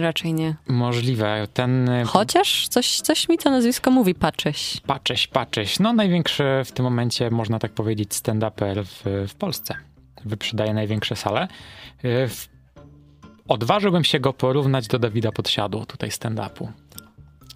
[0.00, 0.54] raczej nie.
[0.68, 1.46] Możliwe.
[1.54, 1.88] Ten...
[1.88, 4.80] Y, Chociaż coś, coś mi to nazwisko mówi, Pacześ.
[4.86, 5.80] Pacześ, Pacześ.
[5.80, 9.74] No największy w tym momencie, można tak powiedzieć, stand-uper w, w Polsce.
[10.24, 11.48] Wyprzedaje największe sale.
[12.04, 12.28] Y,
[13.48, 16.68] odważyłbym się go porównać do Dawida Podsiadło tutaj stand-upu.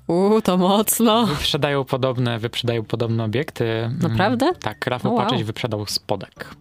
[0.07, 1.27] Uuu, to mocno.
[1.27, 3.91] Wyprzedają podobne, wyprzedają podobne obiekty.
[4.03, 4.53] Naprawdę?
[4.61, 5.25] Tak, Rafał wow.
[5.25, 6.55] Pacześ wyprzedał spodek.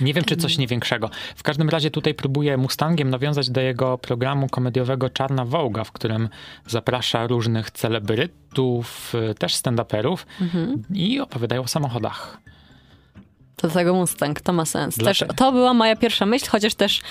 [0.00, 1.10] Nie wiem, czy coś nie większego.
[1.36, 6.28] W każdym razie tutaj próbuję Mustangiem nawiązać do jego programu komediowego Czarna Wołga, w którym
[6.66, 10.82] zaprasza różnych celebrytów, też stand-uperów mhm.
[10.94, 12.38] i opowiadają o samochodach.
[13.64, 14.96] To tego Mustang, to ma sens.
[14.96, 17.02] Też, to była moja pierwsza myśl, chociaż też y,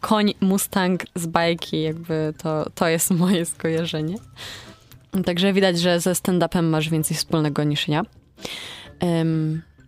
[0.00, 4.14] koń Mustang z bajki, jakby to, to jest moje skojarzenie.
[5.24, 8.02] Także widać, że ze stand-upem masz więcej wspólnego niż ja.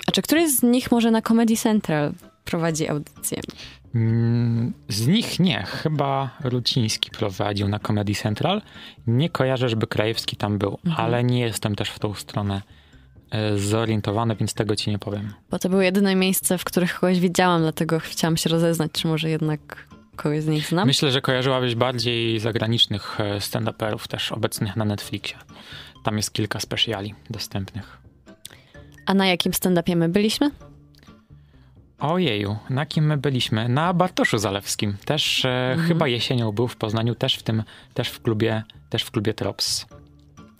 [0.08, 2.12] A czy któryś z nich może na Comedy Central
[2.44, 3.40] prowadzi audycję?
[3.94, 5.62] Mm, Z nich nie.
[5.62, 8.62] Chyba Ruciński prowadził na Comedy Central.
[9.06, 12.62] Nie kojarzę, żeby Krajewski tam był, ale nie jestem też w tą stronę
[13.56, 15.32] zorientowany, więc tego ci nie powiem.
[15.50, 19.30] Bo to były jedyne miejsce, w których kogoś widziałam, dlatego chciałam się rozeznać, czy może
[19.30, 20.86] jednak kogoś z nich znam.
[20.86, 25.36] Myślę, że kojarzyłabyś bardziej zagranicznych e, stand-uperów też obecnych na Netflixie.
[26.04, 27.98] Tam jest kilka speciali dostępnych.
[29.06, 30.50] A na jakim stand-upie my byliśmy?
[31.98, 33.68] Ojeju, na kim my byliśmy?
[33.68, 34.96] Na Bartoszu Zalewskim.
[35.04, 37.62] Też e, chyba jesienią był w Poznaniu, też w tym,
[37.94, 39.86] też w klubie, też w klubie Trops.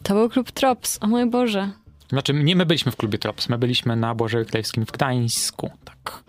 [0.03, 1.71] To był klub Trops, o mój Boże.
[2.09, 6.23] Znaczy, nie my byliśmy w klubie Trops, my byliśmy na Błażeju Krajewskim w Gdańsku, tak.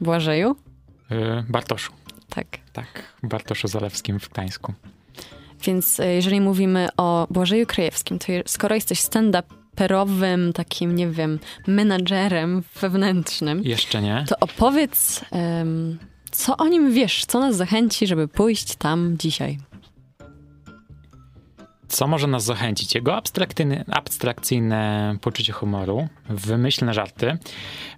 [0.00, 0.56] Błażeju?
[1.10, 1.92] E, Bartoszu,
[2.28, 2.46] Tak.
[2.72, 2.86] tak.
[3.22, 4.72] Bartoszu Zalewskim w Gdańsku.
[5.62, 12.62] Więc e, jeżeli mówimy o Błażeju Krajewskim, to skoro jesteś stand-uperowym, takim, nie wiem, menadżerem
[12.80, 14.24] wewnętrznym, Jeszcze nie.
[14.28, 15.98] to opowiedz, em,
[16.30, 19.58] co o nim wiesz, co nas zachęci, żeby pójść tam dzisiaj.
[21.88, 22.94] Co może nas zachęcić?
[22.94, 23.20] Jego
[23.90, 27.38] abstrakcyjne, poczucie humoru, wymyślne żarty.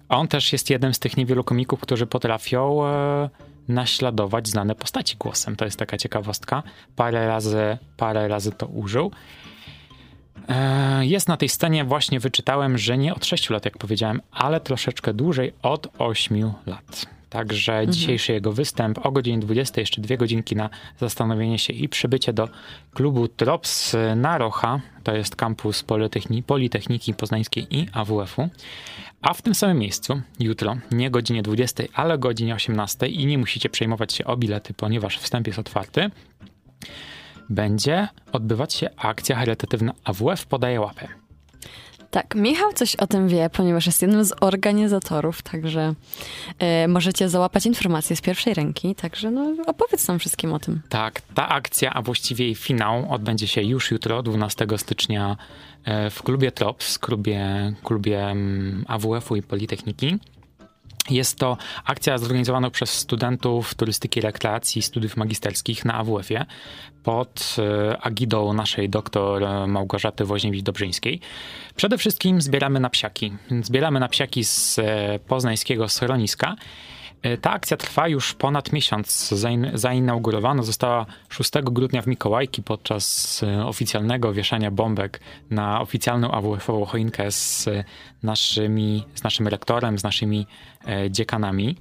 [0.09, 3.29] On też jest jednym z tych niewielu komików, którzy potrafią e,
[3.67, 5.55] naśladować znane postaci głosem.
[5.55, 6.63] To jest taka ciekawostka.
[6.95, 9.11] Parę razy, parę razy to użył.
[10.49, 14.59] E, Jest na tej scenie, właśnie wyczytałem, że nie od 6 lat, jak powiedziałem, ale
[14.59, 17.16] troszeczkę dłużej, od 8 lat.
[17.29, 22.33] Także dzisiejszy jego występ o godzinie 20, jeszcze dwie godzinki na zastanowienie się i przybycie
[22.33, 22.49] do
[22.93, 28.49] klubu Trops na Rocha, to jest kampus Politechni- Politechniki Poznańskiej i AWF-u.
[29.21, 33.69] A w tym samym miejscu, jutro, nie godzinie 20, ale godzinie 18 i nie musicie
[33.69, 36.09] przejmować się o bilety, ponieważ wstęp jest otwarty,
[37.49, 41.26] będzie odbywać się akcja charytatywna AWF podaje łapę.
[42.11, 45.93] Tak, Michał coś o tym wie, ponieważ jest jednym z organizatorów, także
[46.59, 50.81] e, możecie załapać informacje z pierwszej ręki, także no, opowiedz nam wszystkim o tym.
[50.89, 55.37] Tak, ta akcja, a właściwie jej finał odbędzie się już jutro, 12 stycznia
[55.83, 60.19] e, w klubie Trops, klubie, klubie mm, AWF-u i Politechniki.
[61.09, 66.45] Jest to akcja zorganizowana przez studentów turystyki i rekreacji studiów magisterskich na AWF-ie
[67.03, 71.19] pod e, agidą naszej doktor e, Małgorzaty Woźniewicz-Dobrzyńskiej.
[71.75, 73.33] Przede wszystkim zbieramy na psiaki.
[73.61, 76.55] Zbieramy na psiaki z e, poznańskiego schroniska.
[77.21, 79.29] E, Ta akcja trwa już ponad miesiąc.
[79.33, 86.85] Zain- Zainaugurowana została 6 grudnia w Mikołajki podczas e, oficjalnego wieszania bombek na oficjalną AWF-ową
[86.85, 87.83] choinkę z e,
[88.23, 90.47] naszymi, z naszym rektorem, z naszymi
[91.09, 91.75] dziekanami.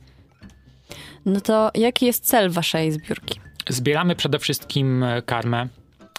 [1.27, 3.41] No to jaki jest cel waszej zbiórki?
[3.69, 5.67] Zbieramy przede wszystkim karmę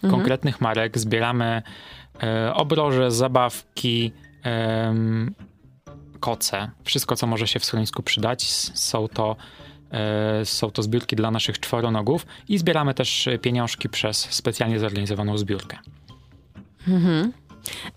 [0.01, 1.61] konkretnych marek, zbieramy
[2.53, 4.11] obroże, zabawki,
[6.17, 8.43] koce, wszystko co może się w schronisku przydać.
[8.73, 9.35] Są to,
[9.91, 15.77] e, są to zbiórki dla naszych czworonogów i zbieramy też pieniążki przez specjalnie zorganizowaną zbiórkę.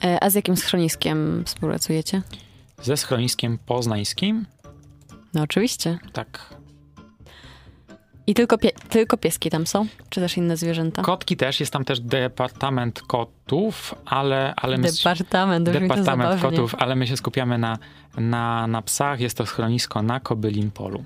[0.05, 2.23] E, a z jakim schroniskiem współpracujecie?
[2.83, 4.47] Ze schroniskiem poznańskim,
[5.35, 5.99] No oczywiście.
[6.13, 6.55] tak.
[8.27, 9.87] I tylko, pie- tylko pieski tam są?
[10.09, 11.03] Czy też inne zwierzęta?
[11.03, 14.89] Kotki też, jest tam też departament kotów, ale, ale my...
[14.93, 17.79] Departament, to Departament kotów, ale my się skupiamy na,
[18.17, 19.21] na, na psach.
[19.21, 21.05] Jest to schronisko na Kobylim Polu.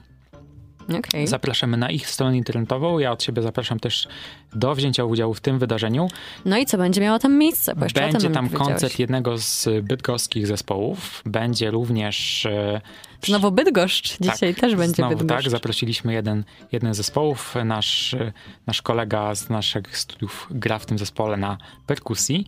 [0.98, 1.26] Okej.
[1.26, 2.98] Zapraszamy na ich stronę internetową.
[2.98, 4.08] Ja od siebie zapraszam też
[4.54, 6.08] do wzięcia udziału w tym wydarzeniu.
[6.44, 7.74] No i co, będzie miało tam miejsce?
[7.74, 11.22] Bo Będzie tam koncert jednego z bydgoskich zespołów.
[11.26, 12.46] Będzie również...
[12.46, 12.80] e,
[13.22, 14.16] Znowu Bydgoszcz.
[14.20, 15.44] Dzisiaj tak, też będzie znowu, Bydgoszcz.
[15.44, 17.54] Tak, zaprosiliśmy jeden, jeden z zespołów.
[17.64, 18.32] Nasz, e,
[18.66, 22.46] nasz kolega z naszych studiów gra w tym zespole na perkusji.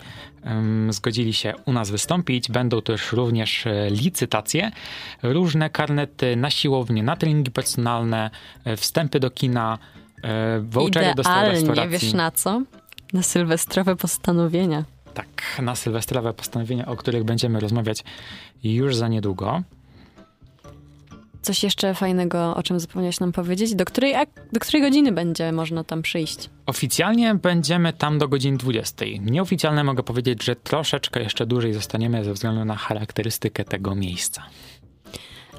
[0.91, 2.49] Zgodzili się u nas wystąpić.
[2.49, 4.71] Będą też również e, licytacje,
[5.23, 8.31] różne karnety na siłownię, na treningi personalne,
[8.65, 9.79] e, wstępy do kina,
[10.23, 11.89] e, vouchery do restauracji.
[11.89, 12.63] wiesz na co?
[13.13, 14.85] Na sylwestrowe postanowienia.
[15.15, 18.05] Tak, na sylwestrowe postanowienia, o których będziemy rozmawiać
[18.65, 19.63] już za niedługo.
[21.47, 23.75] Coś jeszcze fajnego, o czym zapomniałeś nam powiedzieć?
[23.75, 24.15] Do której,
[24.53, 26.51] do której godziny będzie można tam przyjść?
[26.67, 29.05] Oficjalnie będziemy tam do godziny 20.
[29.21, 34.43] Nieoficjalnie mogę powiedzieć, że troszeczkę jeszcze dłużej zostaniemy ze względu na charakterystykę tego miejsca.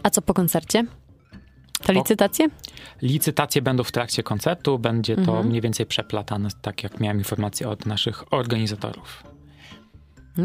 [0.04, 0.86] A co po koncercie?
[1.84, 2.48] To licytacje?
[3.02, 5.48] Licytacje będą w trakcie koncertu, będzie to Mhm.
[5.48, 9.24] mniej więcej przeplatane, tak jak miałem informację od naszych organizatorów.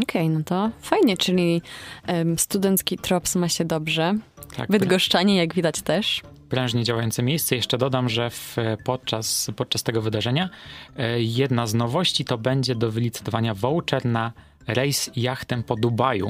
[0.03, 1.63] Okej, no to fajnie, czyli
[2.07, 4.15] em, studencki trops ma się dobrze.
[4.57, 6.23] Tak, Bydgoszczanie, jak widać też.
[6.49, 7.57] prężnie działające miejsce.
[7.57, 10.49] Jeszcze dodam, że w, podczas, podczas tego wydarzenia
[10.97, 14.33] e, jedna z nowości to będzie do wylicytowania voucher na
[14.67, 16.29] rejs jachtem po Dubaju.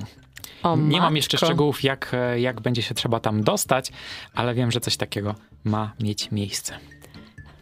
[0.63, 1.17] O, Nie mam matko.
[1.17, 3.93] jeszcze szczegółów, jak, e, jak będzie się trzeba tam dostać,
[4.35, 5.35] ale wiem, że coś takiego
[5.65, 6.79] ma mieć miejsce.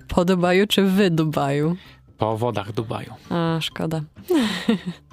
[0.08, 1.76] Po Dubaju czy w Dubaju?
[2.18, 3.12] Po wodach Dubaju.
[3.30, 4.00] A, szkoda.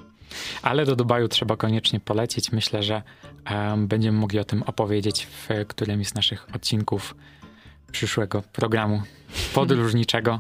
[0.62, 2.52] Ale do Dubaju trzeba koniecznie polecieć.
[2.52, 3.02] Myślę, że
[3.46, 7.16] em, będziemy mogli o tym opowiedzieć w którymś z naszych odcinków
[7.92, 9.02] przyszłego programu
[9.56, 10.40] podróżniczego.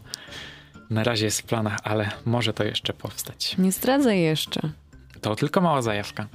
[0.89, 3.55] Na razie jest w planach, ale może to jeszcze powstać.
[3.57, 4.61] Nie zdradzaj jeszcze.
[5.21, 6.27] To tylko mała zajawka.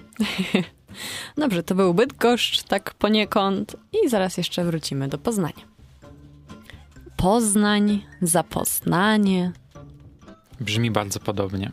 [1.36, 3.76] Dobrze, to był Bydgoszcz, tak poniekąd.
[4.04, 5.72] I zaraz jeszcze wrócimy do Poznania.
[7.16, 9.52] Poznań, zapoznanie.
[10.60, 11.72] Brzmi bardzo podobnie.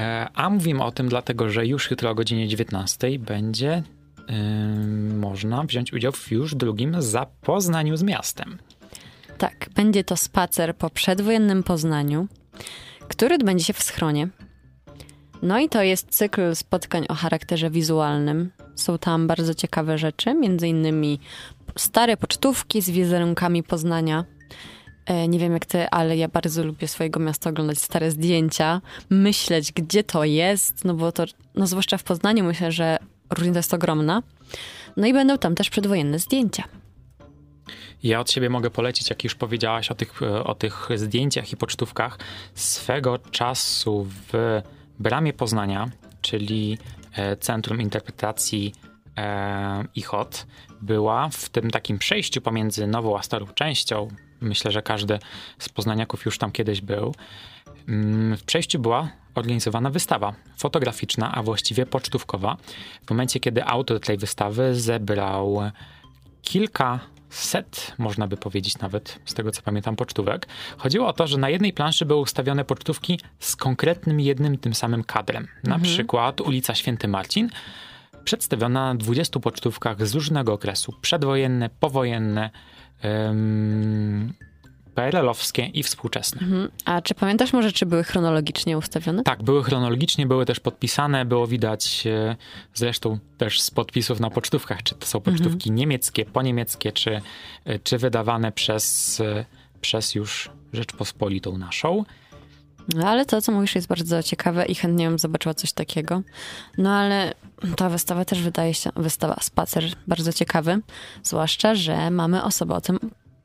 [0.00, 3.82] E, a mówimy o tym dlatego, że już jutro o godzinie 19 będzie
[4.30, 8.58] ym, można wziąć udział w już drugim zapoznaniu z miastem.
[9.38, 12.26] Tak, będzie to spacer po przedwojennym Poznaniu,
[13.08, 14.28] który odbędzie się w schronie.
[15.42, 18.50] No i to jest cykl spotkań o charakterze wizualnym.
[18.74, 21.20] Są tam bardzo ciekawe rzeczy, między innymi
[21.78, 24.24] stare pocztówki z wizerunkami Poznania.
[25.06, 28.80] E, Nie wiem jak ty, ale ja bardzo lubię swojego miasta oglądać stare zdjęcia,
[29.10, 31.24] myśleć gdzie to jest, no bo to,
[31.54, 32.98] no zwłaszcza w Poznaniu myślę, że
[33.30, 34.22] różnica jest ogromna.
[34.96, 36.64] No i będą tam też przedwojenne zdjęcia.
[38.02, 41.56] Ja od siebie mogę polecić, jak już powiedziałaś o tych, e, o tych zdjęciach i
[41.56, 42.18] pocztówkach,
[42.54, 44.62] swego czasu w
[44.98, 45.90] Bramie Poznania,
[46.20, 46.78] czyli
[47.16, 48.74] e, Centrum Interpretacji
[49.16, 50.46] e, ICHOT,
[50.82, 54.08] była w tym takim przejściu pomiędzy nową a starą częścią.
[54.40, 55.18] Myślę, że każdy
[55.58, 57.14] z poznaniaków już tam kiedyś był.
[57.88, 62.56] Mm, W przejściu była organizowana wystawa fotograficzna, a właściwie pocztówkowa.
[63.06, 65.60] W momencie, kiedy autor tej wystawy zebrał
[66.42, 70.46] kilkaset, można by powiedzieć nawet, z tego co pamiętam, pocztówek.
[70.78, 75.04] Chodziło o to, że na jednej planszy były ustawione pocztówki z konkretnym jednym tym samym
[75.04, 75.48] kadrem.
[75.64, 77.50] Na przykład ulica Święty Marcin,
[78.24, 80.94] przedstawiona na 20 pocztówkach z różnego okresu.
[81.00, 82.50] Przedwojenne, powojenne,
[83.04, 84.32] um,
[84.94, 86.40] PRL-owskie i współczesne.
[86.40, 86.68] Mhm.
[86.84, 89.22] A czy pamiętasz może, czy były chronologicznie ustawione?
[89.22, 92.36] Tak, były chronologicznie, były też podpisane, było widać e,
[92.74, 97.20] zresztą też z podpisów na pocztówkach, czy to są pocztówki niemieckie, poniemieckie, czy,
[97.64, 99.44] e, czy wydawane przez, e,
[99.80, 102.04] przez już Rzeczpospolitą naszą.
[102.94, 106.22] No, ale to, co mówisz, jest bardzo ciekawe i chętnie bym zobaczyła coś takiego.
[106.78, 107.34] No ale
[107.76, 110.80] ta wystawa też wydaje się, wystawa Spacer, bardzo ciekawy.
[111.22, 112.98] Zwłaszcza, że mamy osoby o tym,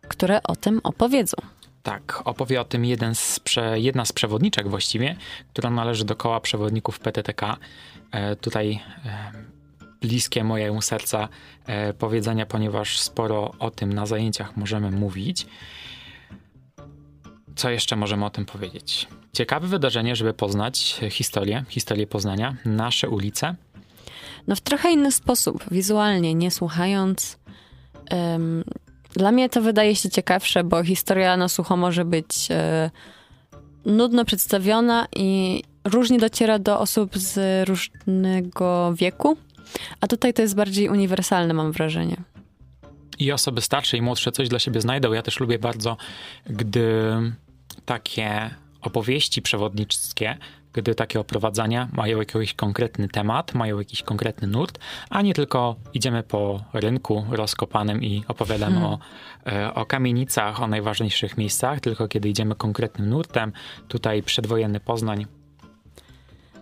[0.07, 1.37] które o tym opowiedzą.
[1.83, 5.15] Tak, opowie o tym jeden z prze, jedna z przewodniczek właściwie,
[5.53, 7.57] która należy do koła przewodników PTTK.
[8.11, 9.31] E, tutaj e,
[10.01, 11.29] bliskie mojemu serca
[11.65, 15.47] e, powiedzenia, ponieważ sporo o tym na zajęciach możemy mówić.
[17.55, 19.07] Co jeszcze możemy o tym powiedzieć?
[19.33, 23.55] Ciekawe wydarzenie, żeby poznać historię, historię Poznania, nasze ulice.
[24.47, 27.37] No w trochę inny sposób, wizualnie, nie słuchając.
[28.35, 28.63] Ym,
[29.13, 32.91] dla mnie to wydaje się ciekawsze, bo historia na sucho może być e,
[33.85, 39.37] nudno przedstawiona i różnie dociera do osób z różnego wieku.
[40.01, 42.17] A tutaj to jest bardziej uniwersalne, mam wrażenie.
[43.19, 45.13] i osoby starsze i młodsze coś dla siebie znajdą.
[45.13, 45.97] Ja też lubię bardzo,
[46.45, 46.91] gdy
[47.85, 48.49] takie
[48.81, 50.37] opowieści przewodniczskie,
[50.73, 54.79] gdy takie oprowadzania mają jakiś konkretny temat, mają jakiś konkretny nurt,
[55.09, 58.99] a nie tylko idziemy po rynku rozkopanym i opowiadamy o,
[59.47, 63.51] e, o kamienicach, o najważniejszych miejscach, tylko kiedy idziemy konkretnym nurtem,
[63.87, 65.25] tutaj przedwojenny Poznań,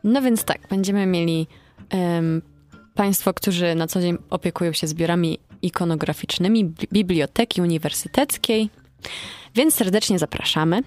[0.04, 1.48] No więc tak, będziemy mieli
[1.90, 2.42] em,
[2.96, 8.70] Państwo, którzy na co dzień opiekują się zbiorami ikonograficznymi Bi- Biblioteki Uniwersyteckiej,
[9.56, 10.82] więc serdecznie zapraszamy.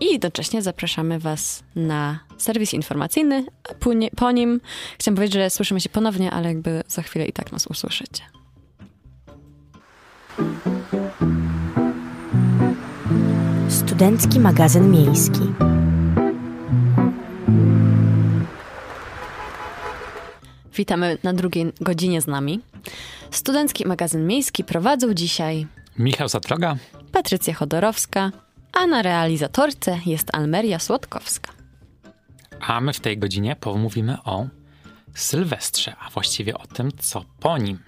[0.00, 3.46] I jednocześnie zapraszamy Was na serwis informacyjny.
[4.16, 4.60] Po nim
[4.98, 8.22] chciałam powiedzieć, że słyszymy się ponownie, ale jakby za chwilę i tak nas usłyszycie.
[13.68, 15.40] Studencki magazyn miejski.
[20.74, 22.60] Witamy na drugiej godzinie z nami.
[23.30, 25.66] Studencki magazyn miejski prowadzą dzisiaj
[25.98, 26.76] Michał Zatroga,
[27.12, 28.30] Patrycja Chodorowska,
[28.74, 31.52] a na realizatorce jest Almeria Słodkowska.
[32.60, 34.46] a my w tej godzinie pomówimy o
[35.14, 37.78] Sylwestrze, a właściwie o tym, co po nim.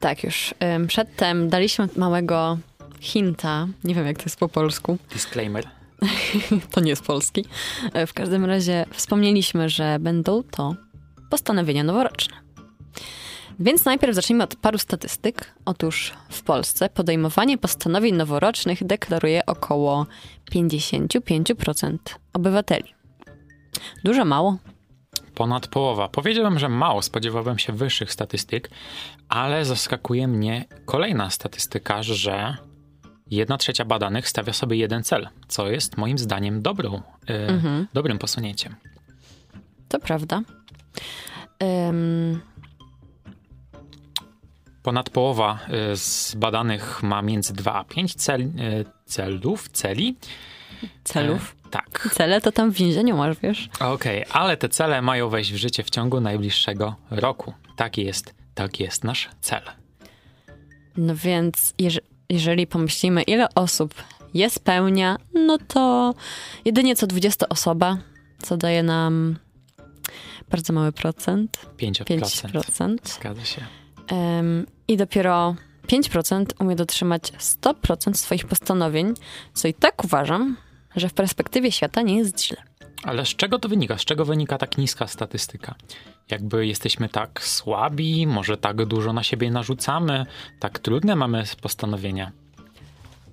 [0.00, 2.58] Tak, już ym, przedtem daliśmy małego
[3.00, 3.66] hinta.
[3.84, 4.98] Nie wiem, jak to jest po polsku.
[5.12, 5.64] Disclaimer.
[6.70, 7.44] To nie jest polski.
[7.92, 10.74] E, W każdym razie wspomnieliśmy, że będą to
[11.30, 12.36] postanowienia noworoczne.
[13.60, 15.54] Więc najpierw zacznijmy od paru statystyk.
[15.64, 20.06] Otóż w Polsce podejmowanie postanowień noworocznych deklaruje około
[20.54, 21.96] 55%
[22.32, 22.94] obywateli.
[24.04, 24.56] Dużo mało.
[25.34, 26.08] Ponad połowa.
[26.08, 28.70] Powiedziałbym, że mało, spodziewałbym się wyższych statystyk,
[29.28, 32.56] ale zaskakuje mnie kolejna statystyka, że
[33.30, 37.86] jedna trzecia badanych stawia sobie jeden cel, co jest moim zdaniem dobrą, e, Mhm.
[37.92, 38.74] dobrym posunięciem.
[39.88, 40.42] To prawda.
[41.88, 42.40] Ym,
[44.82, 48.48] Ponad połowa e, z badanych ma między 2 a 5 cel, e,
[49.06, 50.16] celów, celi.
[51.04, 51.56] celów.
[51.66, 52.08] E, tak.
[52.14, 53.68] Cele to tam w więzieniu masz, wiesz?
[53.80, 57.52] Okej, ale te cele mają wejść w życie w ciągu najbliższego roku.
[57.76, 59.62] Taki jest, taki jest nasz cel.
[60.96, 63.94] No więc jeż- jeżeli pomyślimy, ile osób
[64.34, 66.14] je spełnia, no to
[66.64, 67.98] jedynie co 20 osoba,
[68.42, 69.36] co daje nam
[70.50, 72.04] bardzo mały procent, 5%.
[72.04, 72.96] 5%.
[73.04, 73.60] Zgadza się.
[74.12, 75.56] Em, I dopiero
[75.86, 79.14] 5% umie dotrzymać 100% swoich postanowień,
[79.54, 80.56] co i tak uważam,
[80.96, 82.56] że w perspektywie świata nie jest źle.
[83.02, 83.98] Ale z czego to wynika?
[83.98, 85.74] Z czego wynika tak niska statystyka?
[86.30, 90.26] Jakby jesteśmy tak słabi, może tak dużo na siebie narzucamy,
[90.60, 92.32] tak trudne mamy postanowienia.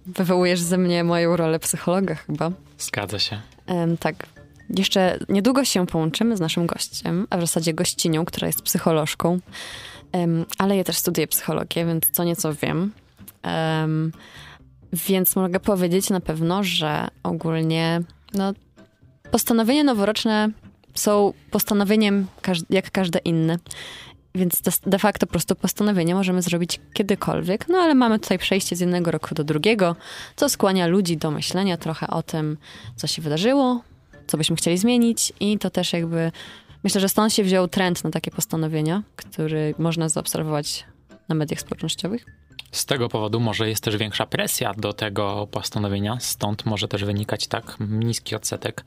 [0.05, 2.51] Wywołujesz ze mnie moją rolę psychologa chyba.
[2.77, 3.41] Zgadza się.
[3.65, 4.15] Em, tak.
[4.77, 9.39] Jeszcze niedługo się połączymy z naszym gościem, a w zasadzie gościnią, która jest psycholożką.
[10.12, 12.91] Em, ale ja też studiuję psychologię, więc co nieco wiem.
[13.43, 14.12] Em,
[14.93, 18.01] więc mogę powiedzieć na pewno, że ogólnie
[18.34, 18.53] no,
[19.32, 20.49] postanowienia noworoczne
[20.95, 23.57] są postanowieniem każ- jak każde inne.
[24.36, 28.80] Więc de facto po prostu postanowienie możemy zrobić kiedykolwiek, no ale mamy tutaj przejście z
[28.80, 29.95] jednego roku do drugiego,
[30.36, 32.57] co skłania ludzi do myślenia trochę o tym,
[32.95, 33.82] co się wydarzyło,
[34.28, 36.32] co byśmy chcieli zmienić i to też jakby,
[36.84, 40.86] myślę, że stąd się wziął trend na takie postanowienia, który można zaobserwować
[41.30, 42.25] na mediach społecznościowych.
[42.71, 47.47] Z tego powodu może jest też większa presja do tego postanowienia, stąd może też wynikać
[47.47, 48.84] tak niski odsetek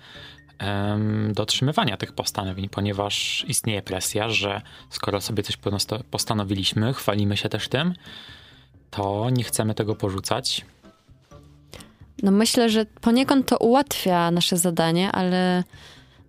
[0.59, 5.59] em, dotrzymywania tych postanowień, ponieważ istnieje presja, że skoro sobie coś
[6.11, 7.95] postanowiliśmy, chwalimy się też tym,
[8.91, 10.65] to nie chcemy tego porzucać.
[12.23, 15.65] No myślę, że poniekąd to ułatwia nasze zadanie, ale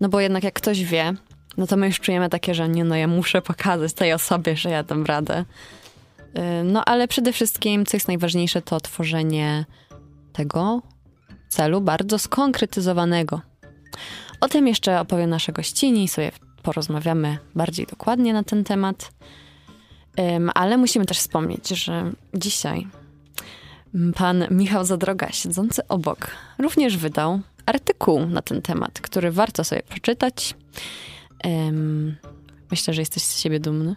[0.01, 1.13] no bo jednak jak ktoś wie,
[1.57, 4.69] no to my już czujemy takie, że nie no, ja muszę pokazać tej osobie, że
[4.69, 5.45] ja dam radę.
[6.35, 9.65] Yy, No ale przede wszystkim, co jest najważniejsze, to tworzenie
[10.33, 10.81] tego
[11.49, 13.41] celu bardzo skonkretyzowanego.
[14.41, 16.31] O tym jeszcze opowiem nasza gościni sobie
[16.63, 19.11] porozmawiamy bardziej dokładnie na ten temat.
[20.19, 22.87] Ym, Ale musimy też wspomnieć, że dzisiaj
[24.15, 26.27] Pan Michał Zadroga, siedzący obok,
[26.59, 30.55] również wydał artykuł na ten temat, który warto sobie przeczytać.
[31.43, 32.15] Em,
[32.71, 33.95] myślę, że jesteś z siebie dumny.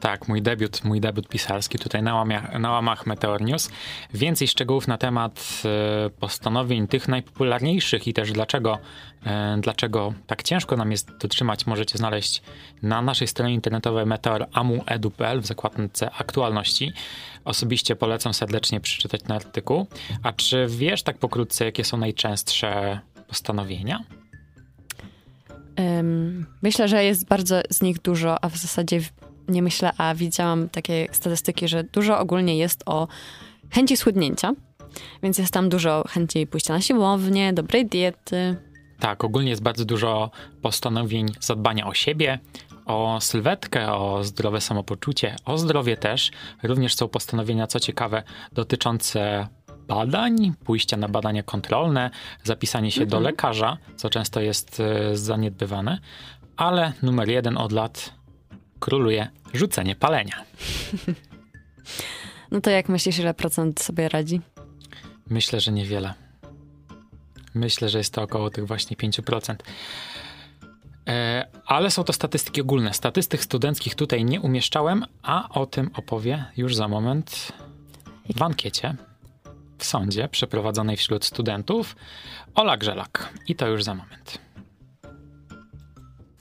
[0.00, 3.70] Tak, mój debiut, mój debiut pisarski tutaj na łamach, na łamach Meteor News.
[4.14, 8.78] Więcej szczegółów na temat e, postanowień tych najpopularniejszych i też dlaczego,
[9.26, 12.42] e, dlaczego tak ciężko nam jest dotrzymać możecie znaleźć
[12.82, 16.92] na naszej stronie internetowej meteoramu.edu.pl w zakładce aktualności.
[17.44, 19.86] Osobiście polecam serdecznie przeczytać ten artykuł.
[20.22, 24.04] A czy wiesz tak pokrótce, jakie są najczęstsze postanowienia?
[26.62, 29.00] Myślę, że jest bardzo z nich dużo, a w zasadzie
[29.48, 33.08] nie myślę, a widziałam takie statystyki, że dużo ogólnie jest o
[33.70, 34.52] chęci schudnięcia.
[35.22, 38.56] Więc jest tam dużo chęci pójścia na siłownię, dobrej diety.
[39.00, 40.30] Tak, ogólnie jest bardzo dużo
[40.62, 42.38] postanowień zadbania o siebie,
[42.86, 46.30] o sylwetkę, o zdrowe samopoczucie, o zdrowie też.
[46.62, 48.22] Również są postanowienia, co ciekawe,
[48.52, 49.48] dotyczące
[49.88, 52.10] badań, pójścia na badania kontrolne,
[52.44, 55.98] zapisanie się do lekarza, co często jest e, zaniedbywane.
[56.56, 58.12] Ale numer jeden od lat
[58.80, 60.36] króluje rzucenie palenia.
[62.50, 64.40] No to jak myślisz, ile procent sobie radzi?
[65.30, 66.14] Myślę, że niewiele.
[67.54, 69.54] Myślę, że jest to około tych właśnie 5%.
[71.08, 72.94] E, ale są to statystyki ogólne.
[72.94, 77.52] Statystyk studenckich tutaj nie umieszczałem, a o tym opowie już za moment
[78.36, 78.96] w ankiecie
[79.78, 81.96] w sądzie przeprowadzonej wśród studentów
[82.54, 83.28] Ola Grzelak.
[83.46, 84.38] I to już za moment.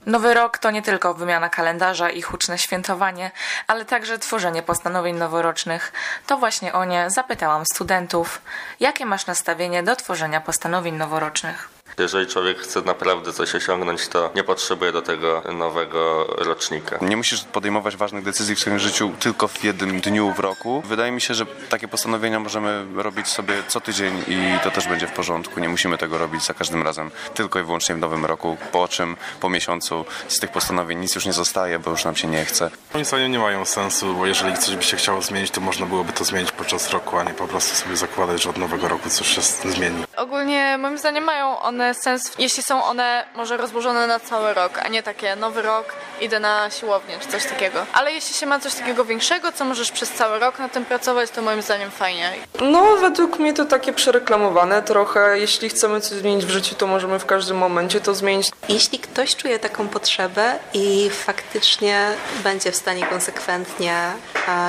[0.05, 3.31] Nowy rok to nie tylko wymiana kalendarza i huczne świętowanie,
[3.67, 5.93] ale także tworzenie postanowień noworocznych.
[6.27, 8.41] To właśnie o nie zapytałam studentów,
[8.79, 11.76] jakie masz nastawienie do tworzenia postanowień noworocznych.
[11.99, 16.97] Jeżeli człowiek chce naprawdę coś osiągnąć, to nie potrzebuje do tego nowego rocznika.
[17.01, 20.81] Nie musisz podejmować ważnych decyzji w swoim życiu tylko w jednym dniu w roku.
[20.85, 25.07] Wydaje mi się, że takie postanowienia możemy robić sobie co tydzień i to też będzie
[25.07, 25.59] w porządku.
[25.59, 29.15] Nie musimy tego robić za każdym razem tylko i wyłącznie w nowym roku, po czym
[29.39, 32.69] po miesiącu z tych postanowień nic już nie zostaje, bo już nam się nie chce.
[32.93, 36.13] Moim zdaniem nie mają sensu, bo jeżeli coś by się chciało zmienić, to można byłoby
[36.13, 39.27] to zmienić podczas roku, a nie po prostu sobie zakładać, że od nowego roku coś
[39.27, 40.03] się zmieni.
[40.17, 44.79] Ogólnie moim zdaniem mają one one sens, jeśli są one może rozłożone na cały rok,
[44.83, 47.85] a nie takie nowy rok, idę na siłownię czy coś takiego.
[47.93, 51.29] Ale jeśli się ma coś takiego większego, co możesz przez cały rok na tym pracować,
[51.31, 52.33] to moim zdaniem fajnie.
[52.61, 55.39] No, według mnie to takie przereklamowane trochę.
[55.39, 58.51] Jeśli chcemy coś zmienić w życiu, to możemy w każdym momencie to zmienić.
[58.69, 62.11] Jeśli ktoś czuje taką potrzebę i faktycznie
[62.43, 64.11] będzie w stanie konsekwentnie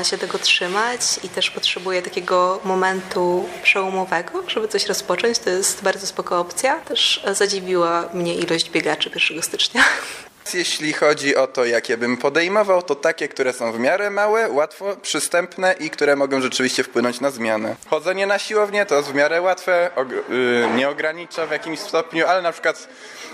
[0.03, 6.07] się tego trzymać i też potrzebuje takiego momentu przełomowego, żeby coś rozpocząć, to jest bardzo
[6.07, 6.81] spoko opcja.
[6.81, 9.85] Też zadziwiła mnie ilość biegaczy 1 stycznia.
[10.55, 14.97] Jeśli chodzi o to, jakie bym podejmował, to takie, które są w miarę małe, łatwo
[15.03, 17.77] przystępne i które mogą rzeczywiście wpłynąć na zmianę.
[17.91, 19.91] Chodzenie na siłownię to jest w miarę łatwe,
[20.29, 22.89] yy, nie ogranicza w jakimś stopniu, ale na przykład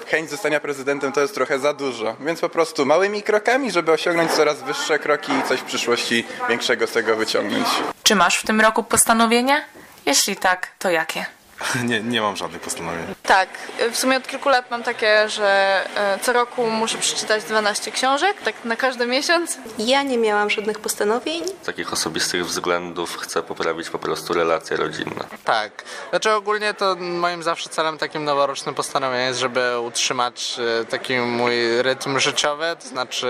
[0.07, 2.17] chęć zostania prezydentem to jest trochę za dużo.
[2.21, 6.87] Więc po prostu małymi krokami, żeby osiągnąć coraz wyższe kroki i coś w przyszłości większego
[6.87, 7.67] z tego wyciągnąć.
[8.03, 9.65] Czy masz w tym roku postanowienia?
[10.07, 11.27] Jeśli tak, to jakie?
[11.85, 13.15] Nie, nie mam żadnych postanowień.
[13.23, 13.49] Tak,
[13.93, 18.37] w sumie od kilku lat mam takie, że e, co roku muszę przeczytać 12 książek,
[18.45, 19.59] tak na każdy miesiąc.
[19.79, 21.45] Ja nie miałam żadnych postanowień.
[21.63, 25.25] Z takich osobistych względów chcę poprawić po prostu relacje rodzinne.
[25.45, 25.71] Tak.
[26.11, 31.83] Znaczy ogólnie to moim zawsze celem takim noworocznym postanowieniem jest, żeby utrzymać e, taki mój
[31.83, 33.27] rytm życiowy, to znaczy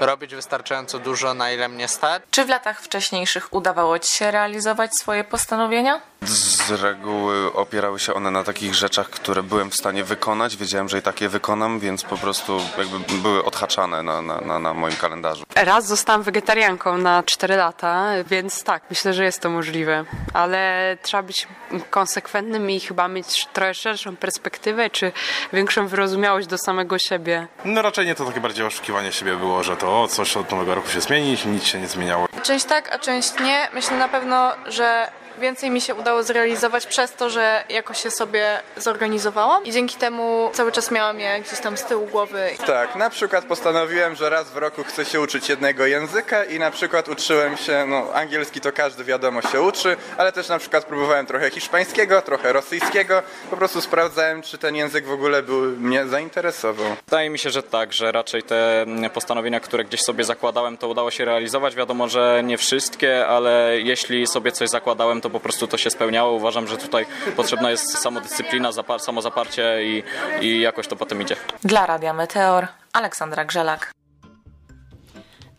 [0.00, 2.22] robić wystarczająco dużo, na ile mnie stać.
[2.30, 6.00] Czy w latach wcześniejszych udawało Ci się realizować swoje postanowienia?
[6.22, 10.56] Z reguły opierały się one na takich rzeczach, które byłem w stanie wykonać.
[10.56, 14.74] Wiedziałem, że i takie wykonam, więc po prostu jakby były odhaczane na, na, na, na
[14.74, 15.44] moim kalendarzu.
[15.54, 20.04] Raz zostałam wegetarianką na 4 lata, więc tak, myślę, że jest to możliwe.
[20.34, 21.48] Ale trzeba być
[21.90, 25.12] konsekwentnym i chyba mieć trochę szerszą perspektywę, czy
[25.52, 27.46] większą wyrozumiałość do samego siebie.
[27.64, 30.74] No raczej nie to takie bardziej oszukiwanie siebie było, że to o, coś od nowego
[30.74, 32.28] roku się zmieni, nic się nie zmieniało.
[32.42, 33.68] Część tak, a część nie.
[33.74, 38.60] Myślę na pewno, że więcej mi się udało zrealizować przez to, że jakoś się sobie
[38.76, 42.50] zorganizowałam i dzięki temu cały czas miałam je gdzieś tam z tyłu głowy.
[42.66, 46.70] Tak, na przykład postanowiłem, że raz w roku chcę się uczyć jednego języka i na
[46.70, 51.26] przykład uczyłem się, no angielski to każdy wiadomo się uczy, ale też na przykład próbowałem
[51.26, 56.86] trochę hiszpańskiego, trochę rosyjskiego, po prostu sprawdzałem, czy ten język w ogóle był mnie zainteresował.
[57.06, 61.10] Wydaje mi się, że tak, że raczej te postanowienia, które gdzieś sobie zakładałem, to udało
[61.10, 61.74] się realizować.
[61.74, 66.32] Wiadomo, że nie wszystkie, ale jeśli sobie coś zakładałem, to po prostu to się spełniało.
[66.32, 67.06] Uważam, że tutaj
[67.36, 70.02] potrzebna jest samodyscyplina, zapar, samozaparcie i,
[70.46, 71.36] i jakoś to potem idzie.
[71.64, 73.92] Dla Radia Meteor, Aleksandra Grzelak.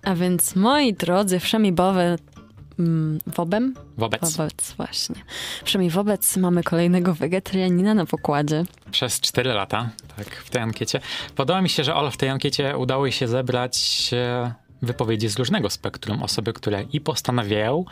[0.03, 2.15] A więc moi drodzy, wszemi bowe
[2.79, 3.75] mm, wobem?
[3.97, 4.37] Wobec.
[4.37, 5.15] Wobec, właśnie.
[5.63, 8.63] Przynajmniej wobec mamy kolejnego wegetarianina na pokładzie.
[8.91, 10.99] Przez 4 lata, tak, w tej ankiecie.
[11.35, 15.39] Podoba mi się, że Ola w tej ankiecie udało jej się zebrać e, wypowiedzi z
[15.39, 16.23] różnego spektrum.
[16.23, 17.85] Osoby, które i postanawiają,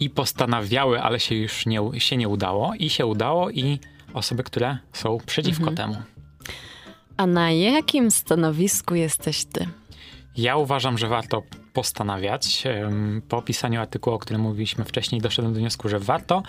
[0.00, 3.78] i postanawiały, ale się już nie, się nie udało, i się udało, i
[4.14, 5.76] osoby, które są przeciwko Mhm.
[5.76, 6.02] temu.
[7.16, 9.66] A na jakim stanowisku jesteś ty?
[10.36, 11.42] Ja uważam, że warto
[11.72, 12.64] postanawiać.
[13.28, 16.42] Po opisaniu artykułu, o którym mówiliśmy wcześniej, doszedłem do wniosku, że warto,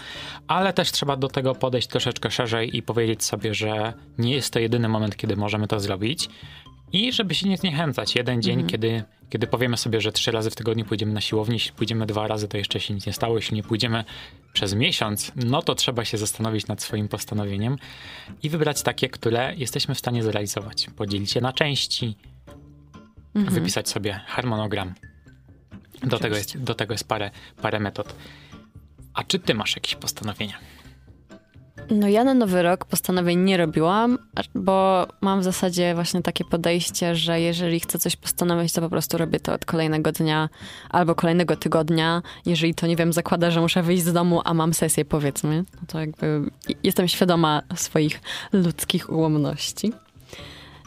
[0.47, 4.59] ale też trzeba do tego podejść troszeczkę szerzej i powiedzieć sobie, że nie jest to
[4.59, 6.29] jedyny moment, kiedy możemy to zrobić.
[6.93, 8.15] I żeby się nie zniechęcać.
[8.15, 8.69] Jeden dzień, Mhm.
[8.69, 12.27] kiedy, kiedy powiemy sobie, że trzy razy w tygodniu pójdziemy na siłownię, jeśli pójdziemy dwa
[12.27, 13.35] razy, to jeszcze się nic nie stało.
[13.35, 14.03] Jeśli nie pójdziemy
[14.53, 17.77] przez miesiąc, no to trzeba się zastanowić nad swoim postanowieniem
[18.43, 20.87] i wybrać takie, które jesteśmy w stanie zrealizować.
[20.95, 22.17] Podzielić je na części,
[23.35, 23.53] Mhm.
[23.53, 24.93] wypisać sobie harmonogram.
[26.03, 28.15] Do tego jest, do tego jest parę, parę metod.
[29.13, 30.57] A czy ty masz jakieś postanowienia?
[31.89, 34.17] No ja na Nowy Rok postanowień nie robiłam,
[34.55, 39.17] bo mam w zasadzie właśnie takie podejście, że jeżeli chcę coś postanowić, to po prostu
[39.17, 40.49] robię to od kolejnego dnia
[40.89, 42.21] albo kolejnego tygodnia.
[42.45, 45.81] Jeżeli to, nie wiem, zakłada, że muszę wyjść z domu, a mam sesję, powiedzmy, no
[45.87, 46.41] to jakby
[46.83, 48.21] jestem świadoma swoich
[48.53, 49.93] ludzkich ułomności.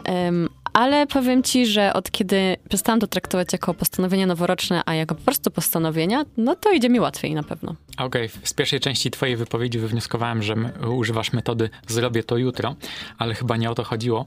[0.04, 0.48] Em,
[0.78, 5.20] ale powiem ci, że od kiedy przestałam to traktować jako postanowienia noworoczne, a jako po
[5.22, 7.74] prostu postanowienia, no to idzie mi łatwiej na pewno.
[7.98, 10.54] Okej, z pierwszej części twojej wypowiedzi wywnioskowałem, że
[10.96, 12.74] używasz metody zrobię to jutro,
[13.18, 14.26] ale chyba nie o to chodziło.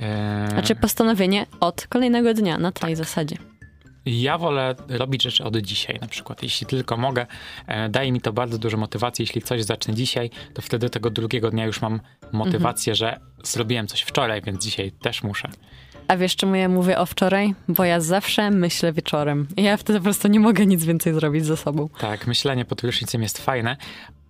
[0.00, 3.36] Eee, Znaczy postanowienie od kolejnego dnia, na tej zasadzie.
[4.08, 6.42] Ja wolę robić rzeczy od dzisiaj na przykład.
[6.42, 7.26] Jeśli tylko mogę,
[7.66, 9.22] e, daje mi to bardzo dużo motywacji.
[9.22, 12.00] Jeśli coś zacznę dzisiaj, to wtedy tego drugiego dnia już mam
[12.32, 15.48] motywację, że zrobiłem coś wczoraj, więc dzisiaj też muszę.
[16.08, 17.54] A wiesz, czemu ja mówię o wczoraj?
[17.68, 19.46] Bo ja zawsze myślę wieczorem.
[19.56, 21.88] I ja wtedy po prostu nie mogę nic więcej zrobić ze sobą.
[21.98, 23.76] Tak, myślenie pod prysznicem jest fajne.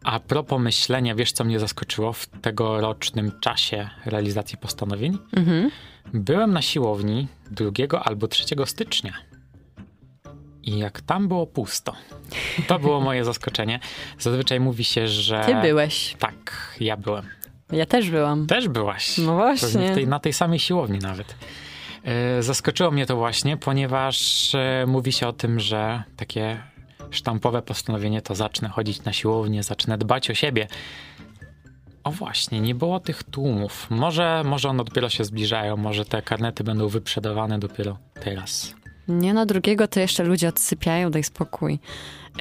[0.05, 5.18] A propos myślenia, wiesz co mnie zaskoczyło w tegorocznym czasie realizacji postanowień?
[5.37, 5.70] Mhm.
[6.14, 9.12] Byłem na siłowni 2 albo 3 stycznia.
[10.63, 11.93] I jak tam było pusto.
[12.67, 13.81] To było moje zaskoczenie.
[14.19, 15.43] Zazwyczaj mówi się, że.
[15.47, 16.17] Ty byłeś.
[16.19, 17.25] Tak, ja byłem.
[17.73, 18.47] Ja też byłam.
[18.47, 19.19] Też byłaś.
[19.19, 19.95] No właśnie.
[19.95, 21.35] Tej, na tej samej siłowni nawet.
[22.05, 26.63] E, Zaskoczyło mnie to właśnie, ponieważ e, mówi się o tym, że takie
[27.11, 30.69] sztampowe postanowienie to zacznę chodzić na siłownię, zacznę dbać o siebie.
[32.05, 33.87] O właśnie, nie było tych tłumów.
[33.91, 38.75] Może, może one dopiero się zbliżają, może te karnety będą wyprzedawane dopiero teraz.
[39.09, 41.79] Nie no, drugiego to jeszcze ludzie odsypiają, daj spokój.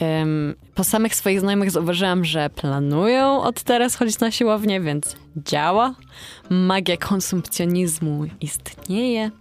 [0.01, 5.95] Ym, po samych swoich znajomych zauważyłam, że planują od teraz chodzić na siłownię, więc działa.
[6.49, 9.31] Magia konsumpcjonizmu istnieje.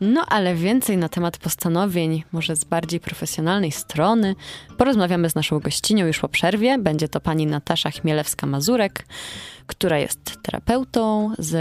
[0.00, 4.34] No ale więcej na temat postanowień, może z bardziej profesjonalnej strony,
[4.76, 6.78] porozmawiamy z naszą gościnią już po przerwie.
[6.78, 8.90] Będzie to pani Natasza Chmielewska-Mazurek,
[9.66, 11.54] która jest terapeutą z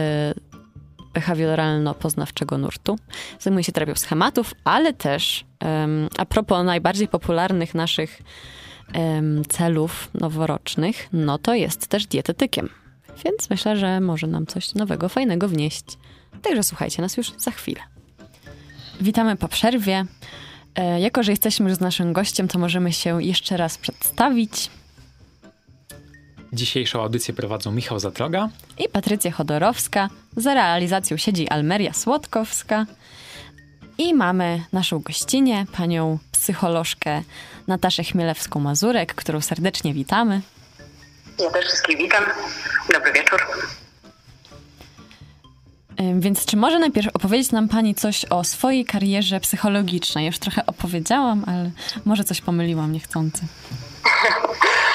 [1.14, 3.00] behawioralno-poznawczego nurtu.
[3.40, 8.22] Zajmuje się terapią schematów, ale też um, a propos najbardziej popularnych naszych
[8.96, 12.70] um, celów noworocznych, no to jest też dietetykiem.
[13.26, 15.86] Więc myślę, że może nam coś nowego, fajnego wnieść.
[16.42, 17.82] Także słuchajcie nas już za chwilę.
[19.02, 20.06] Witamy po przerwie.
[20.76, 24.70] E, jako, że jesteśmy już z naszym gościem, to możemy się jeszcze raz przedstawić.
[26.54, 30.10] Dzisiejszą audycję prowadzą Michał Zatroga i Patrycja Chodorowska.
[30.38, 32.86] Za realizacją siedzi Almeria Słodkowska.
[33.98, 37.22] I mamy naszą gościnę, panią psycholożkę
[37.68, 40.42] Nataszę Chmielewską-Mazurek, którą serdecznie witamy.
[41.40, 42.24] Ja też wszystkich witam.
[42.94, 43.42] Dobry wieczór.
[46.20, 50.26] Więc czy może najpierw opowiedzieć nam Pani coś o swojej karierze psychologicznej?
[50.26, 51.72] Już trochę opowiedziałam, ale
[52.06, 53.42] może coś pomyliłam niechcący.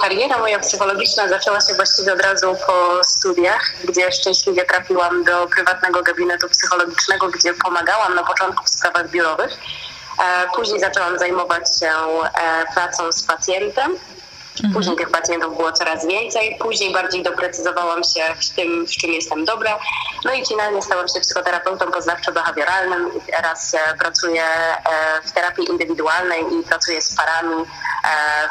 [0.00, 6.02] Kariera moja psychologiczna zaczęła się właściwie od razu po studiach, gdzie szczęśliwie trafiłam do prywatnego
[6.02, 9.58] gabinetu psychologicznego, gdzie pomagałam na początku w sprawach biurowych.
[10.18, 13.96] E, później zaczęłam zajmować się e, pracą z pacjentem.
[14.74, 19.44] Później tych pacjentów było coraz więcej, później bardziej doprecyzowałam się w tym, w czym jestem
[19.44, 19.78] dobra.
[20.24, 24.44] No i finalnie stałam się psychoterapeutą poznawczo-behawioralnym i teraz pracuję
[25.24, 27.64] w terapii indywidualnej i pracuję z parami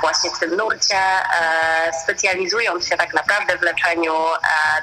[0.02, 0.99] właśnie w tym nurcie,
[2.04, 4.14] specjalizując się tak naprawdę w leczeniu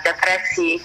[0.05, 0.85] depresji,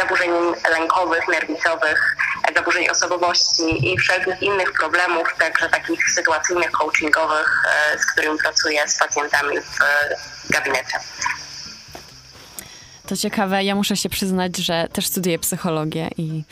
[0.00, 0.30] zaburzeń
[0.70, 2.16] lękowych, nerwicowych,
[2.56, 7.62] zaburzeń osobowości i wszelkich innych problemów, także takich sytuacyjnych, coachingowych,
[7.98, 10.98] z którymi pracuję z pacjentami w gabinecie.
[13.06, 16.44] To ciekawe, ja muszę się przyznać, że też studiuję psychologię i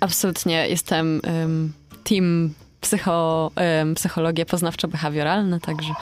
[0.00, 1.72] absolutnie jestem um,
[2.04, 5.94] team psycho, um, psychologia poznawczo-behawioralna, także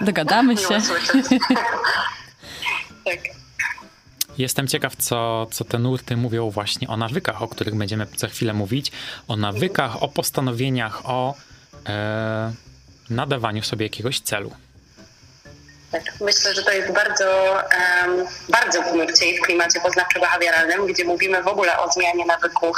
[0.00, 0.78] dogadamy się.
[3.04, 3.37] tak.
[4.38, 8.52] Jestem ciekaw, co, co te nurty mówią właśnie o nawykach, o których będziemy za chwilę
[8.54, 8.92] mówić.
[9.28, 11.34] O nawykach, o postanowieniach, o
[11.86, 12.52] e,
[13.10, 14.52] nadawaniu sobie jakiegoś celu.
[15.92, 21.04] Tak, myślę, że to jest bardzo, um, bardzo w nurcie i w klimacie poznawczo-behawioralnym, gdzie
[21.04, 22.76] mówimy w ogóle o zmianie nawyków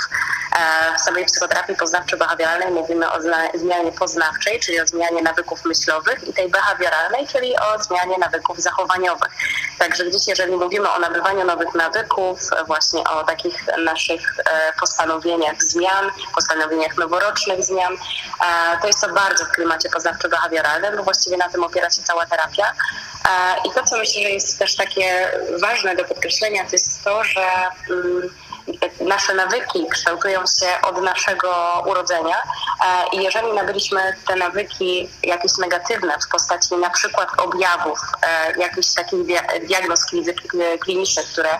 [0.59, 3.19] e, w samej psychoterapii poznawczo-behawioralnej, mówimy o
[3.55, 9.33] zmianie poznawczej, czyli o zmianie nawyków myślowych i tej behawioralnej, czyli o zmianie nawyków zachowaniowych.
[9.81, 16.11] Także gdzieś, jeżeli mówimy o nabywaniu nowych nawyków, właśnie o takich naszych e, postanowieniach zmian,
[16.35, 21.64] postanowieniach noworocznych zmian, e, to jest to bardzo w klimacie poznawczo-behawioralnym, bo właściwie na tym
[21.64, 22.72] opiera się cała terapia.
[23.64, 27.47] I to, co myślę, że jest też takie ważne do podkreślenia, to jest to, że
[29.01, 32.37] nasze nawyki kształtują się od naszego urodzenia
[33.12, 37.99] i jeżeli nabyliśmy te nawyki jakieś negatywne w postaci na przykład objawów,
[38.57, 39.20] jakichś takich
[39.66, 40.01] diagnoz
[40.81, 41.59] klinicznych, które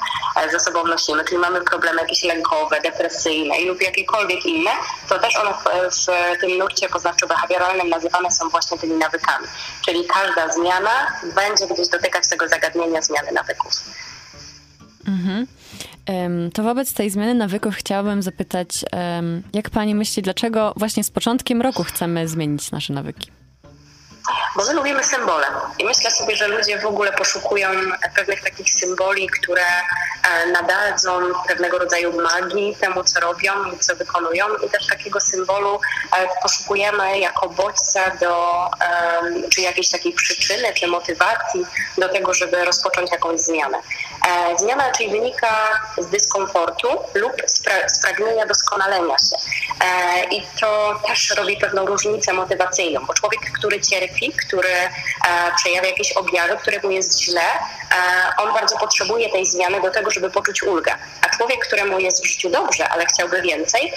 [0.52, 4.70] ze sobą nosimy, czyli mamy problemy jakieś lękowe, depresyjne lub jakiekolwiek inne,
[5.08, 5.64] to też one w,
[5.96, 9.46] w tym nurcie poznawczo-behawioralnym nazywane są właśnie tymi nawykami.
[9.84, 13.72] Czyli każda zmiana będzie gdzieś dotykać tego zagadnienia zmiany nawyków.
[15.08, 15.46] Mhm.
[16.54, 18.68] To wobec tej zmiany nawyków chciałabym zapytać,
[19.52, 23.30] jak pani myśli, dlaczego właśnie z początkiem roku chcemy zmienić nasze nawyki?
[24.56, 25.46] Bo my lubimy symbole
[25.78, 27.68] i myślę sobie, że ludzie w ogóle poszukują
[28.16, 29.64] pewnych takich symboli, które
[30.52, 31.10] nadadzą
[31.48, 35.80] pewnego rodzaju magii temu, co robią i co wykonują i też takiego symbolu
[36.42, 38.64] poszukujemy jako bodźca do,
[39.50, 41.66] czy jakiejś takiej przyczyny, czy motywacji
[41.98, 43.78] do tego, żeby rozpocząć jakąś zmianę.
[44.58, 47.32] Zmiana czyli wynika z dyskomfortu lub
[47.86, 49.36] z pragnienia doskonalenia się.
[50.30, 54.68] I to też robi pewną różnicę motywacyjną, bo człowiek, który cierpi, który
[55.56, 57.42] przejawia jakieś objawy, któremu jest źle,
[58.36, 60.94] on bardzo potrzebuje tej zmiany do tego, żeby poczuć ulgę.
[61.26, 63.92] A człowiek, któremu jest w życiu dobrze, ale chciałby więcej,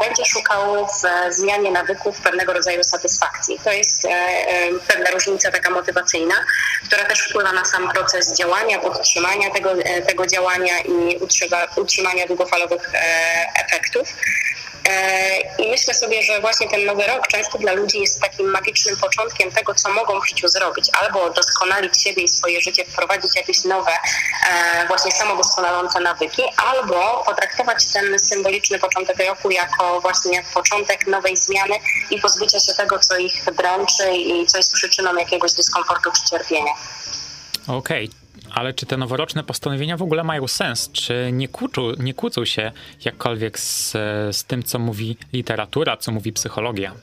[0.00, 3.60] będzie szukał w zmianie nawyków pewnego rodzaju satysfakcji.
[3.64, 4.06] To jest
[4.88, 6.34] pewna różnica taka motywacyjna,
[6.86, 11.66] która też wpływa na sam proces działania, podtrzymania utrzymania tego, e, tego działania i utrzyma,
[11.76, 12.98] utrzymania długofalowych e,
[13.64, 14.08] efektów.
[14.88, 18.96] E, I myślę sobie, że właśnie ten nowy rok często dla ludzi jest takim magicznym
[18.96, 20.90] początkiem tego, co mogą w życiu zrobić.
[20.92, 23.90] Albo doskonalić siebie i swoje życie, wprowadzić jakieś nowe,
[24.88, 31.74] właśnie samodoskonalące nawyki, albo potraktować ten symboliczny początek roku jako właśnie początek nowej zmiany
[32.10, 36.72] i pozbycia się tego, co ich dręczy i co jest przyczyną jakiegoś dyskomfortu czy cierpienia.
[37.66, 38.10] Okej,
[38.50, 40.90] ale czy te noworoczne postanowienia w ogóle mają sens?
[40.92, 42.72] Czy nie, kłócą, nie kłócą się
[43.04, 43.92] jakkolwiek z,
[44.36, 46.94] z tym, co mówi literatura, co mówi psychologia?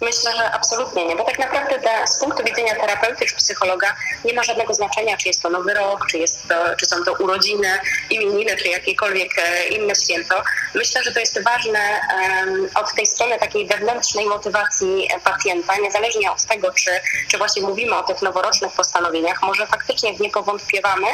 [0.00, 4.42] Myślę, że absolutnie nie, bo tak naprawdę z punktu widzenia terapeuty czy psychologa nie ma
[4.42, 7.68] żadnego znaczenia, czy jest to nowy rok, czy, jest to, czy są to urodziny,
[8.10, 10.42] imieniny, czy jakiekolwiek e, inne święto.
[10.74, 12.00] Myślę, że to jest ważne
[12.48, 16.90] um, od tej strony takiej wewnętrznej motywacji pacjenta, niezależnie od tego, czy,
[17.28, 21.06] czy właśnie mówimy o tych noworocznych postanowieniach, może faktycznie w nie powątpiewamy,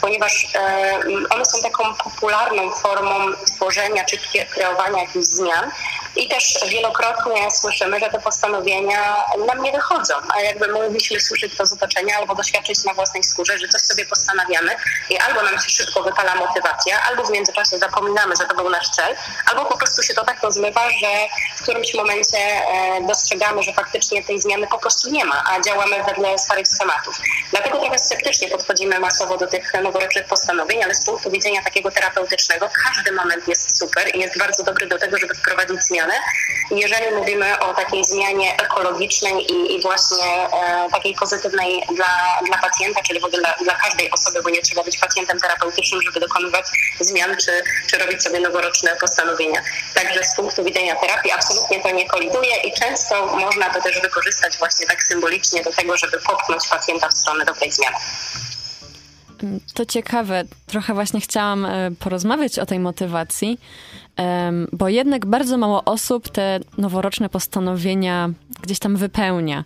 [0.00, 3.14] ponieważ um, one są taką popularną formą
[3.54, 4.18] tworzenia czy
[4.54, 5.70] kreowania jakichś zmian
[6.16, 11.66] i też wielokrotnie słyszymy, że te postanowienia nam nie wychodzą, a jakby mogliśmy słyszeć to
[11.66, 14.76] z otoczenia albo doświadczyć na własnej skórze, że coś sobie postanawiamy
[15.10, 18.88] i albo nam się szybko wypala motywacja, albo w międzyczasie zapominamy, że to był nasz
[18.88, 19.16] cel,
[19.50, 21.08] albo po prostu się to tak rozmywa, że
[21.56, 25.96] w którymś momencie e, dostrzegamy, że faktycznie tej zmiany po prostu nie ma, a działamy
[26.04, 27.20] wedle starych schematów.
[27.50, 32.70] Dlatego trochę sceptycznie podchodzimy masowo do tych noworocznych postanowień, ale z punktu widzenia takiego terapeutycznego
[32.84, 35.66] każdy moment jest super i jest bardzo dobry do tego, żeby wprowadzić
[36.06, 36.20] zmianę.
[36.70, 43.02] Jeżeli mówimy o takiej zmianie ekologicznej i, i właśnie e, takiej pozytywnej dla, dla pacjenta,
[43.02, 46.66] czyli w ogóle dla, dla każdej osoby, bo nie trzeba być pacjentem terapeutycznym, żeby dokonywać
[47.00, 49.60] zmian czy, czy robić sobie noworoczne postanowienia.
[49.94, 54.58] Także z punktu widzenia terapii absolutnie to nie koliduje i często można to też wykorzystać
[54.58, 57.96] właśnie tak symbolicznie do tego, żeby popchnąć pacjenta w stronę dobrej zmiany.
[59.74, 60.44] To ciekawe.
[60.66, 63.58] Trochę właśnie chciałam e, porozmawiać o tej motywacji,
[64.72, 68.30] bo jednak bardzo mało osób te noworoczne postanowienia
[68.62, 69.64] gdzieś tam wypełnia.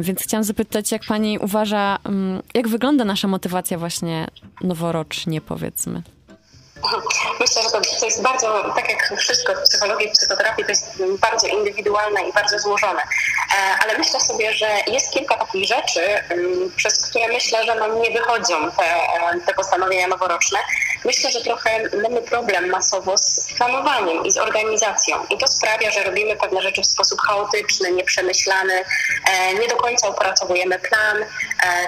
[0.00, 4.26] Więc chciałam zapytać, jak pani uważa, mm, jak wygląda nasza motywacja właśnie
[4.60, 6.02] noworocznie, powiedzmy?
[7.40, 11.02] Myślę, że to, to jest bardzo, tak jak wszystko w psychologii, w psychoterapii, to jest
[11.20, 13.02] bardzo indywidualne i bardzo złożone.
[13.02, 16.00] E, ale myślę sobie, że jest kilka takich rzeczy,
[16.76, 20.58] przez które myślę, że nam nie wychodzą te, e, te postanowienia noworoczne.
[21.04, 21.70] Myślę, że trochę
[22.02, 25.26] mamy problem masowo z planowaniem i z organizacją.
[25.30, 28.84] I to sprawia, że robimy pewne rzeczy w sposób chaotyczny, nieprzemyślany,
[29.30, 31.16] e, nie do końca opracowujemy plan.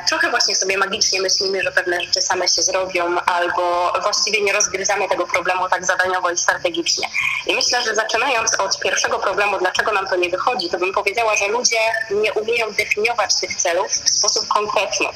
[0.09, 4.53] Trochę właśnie sobie magicznie myślimy, że pewne rzeczy same się zrobią, albo właściwie nie
[4.83, 7.09] rozgryzamy tego problemu tak zadaniowo i strategicznie.
[7.47, 11.37] I myślę, że zaczynając od pierwszego problemu, dlaczego nam to nie wychodzi, to bym powiedziała,
[11.37, 11.79] że ludzie
[12.11, 15.07] nie umieją definiować tych celów w sposób konkretny.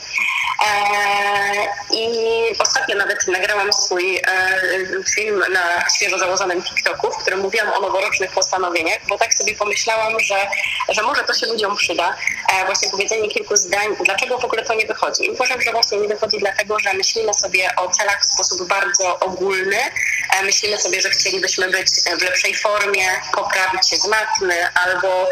[0.67, 2.09] Eee, I
[2.59, 4.23] ostatnio nawet nagrałam swój e,
[5.15, 10.21] film na świeżo założonym TikToku, w którym mówiłam o noworocznych postanowieniach, bo tak sobie pomyślałam,
[10.21, 10.47] że,
[10.89, 12.17] że może to się ludziom przyda.
[12.53, 15.25] E, właśnie powiedzenie kilku zdań, dlaczego w ogóle to nie wychodzi.
[15.25, 19.19] I uważam, że właśnie nie wychodzi dlatego, że myślimy sobie o celach w sposób bardzo
[19.19, 19.56] ogólny.
[19.57, 21.89] E, myślimy sobie, że chcielibyśmy być
[22.19, 25.29] w lepszej formie, poprawić się z matmy albo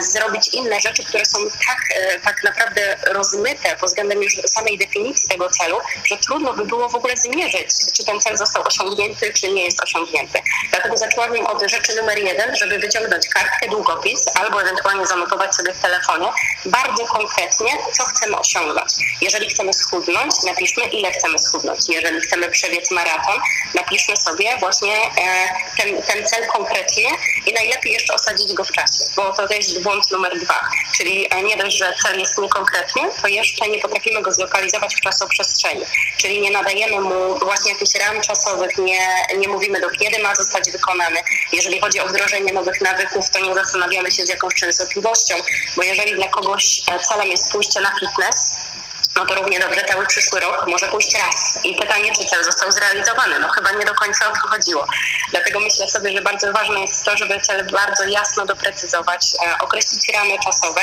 [0.00, 1.78] zrobić inne rzeczy, które są tak,
[2.22, 6.94] tak naprawdę rozmyte pod względem już samej definicji tego celu, że trudno by było w
[6.94, 10.38] ogóle zmierzyć, czy ten cel został osiągnięty, czy nie jest osiągnięty.
[10.70, 15.78] Dlatego zaczęłam od rzeczy numer jeden, żeby wyciągnąć kartkę, długopis albo ewentualnie zanotować sobie w
[15.78, 16.28] telefonie
[16.66, 18.92] bardzo konkretnie, co chcemy osiągnąć.
[19.20, 21.80] Jeżeli chcemy schudnąć, napiszmy, ile chcemy schudnąć.
[21.88, 23.40] Jeżeli chcemy przebiec maraton,
[23.74, 27.08] napiszmy sobie właśnie e, ten, ten cel konkretnie
[27.46, 30.60] i najlepiej jeszcze osadzić go w czasie, bo to jest błąd numer dwa.
[30.96, 35.00] Czyli e, nie dość, że cel jest niekonkretny, to jeszcze nie potrafimy go zlokalizować w
[35.00, 35.84] czasoprzestrzeni.
[36.16, 40.70] Czyli nie nadajemy mu właśnie jakichś ram czasowych, nie, nie mówimy do kiedy ma zostać
[40.72, 41.20] wykonany.
[41.52, 45.34] Jeżeli chodzi o wdrożenie nowych nawyków, to nie zastanawiamy się z jakąś częstotliwością,
[45.76, 48.56] bo jeżeli dla kogoś e, celem jest pójście na fitness,
[49.16, 51.64] no to równie dobrze cały przyszły rok może pójść raz.
[51.64, 53.38] I pytanie, czy cel został zrealizowany?
[53.38, 54.86] No chyba nie do końca o to chodziło.
[55.30, 60.08] Dlatego myślę sobie, że bardzo ważne jest to, żeby cel bardzo jasno doprecyzować, e, określić
[60.08, 60.80] ramy czasowe,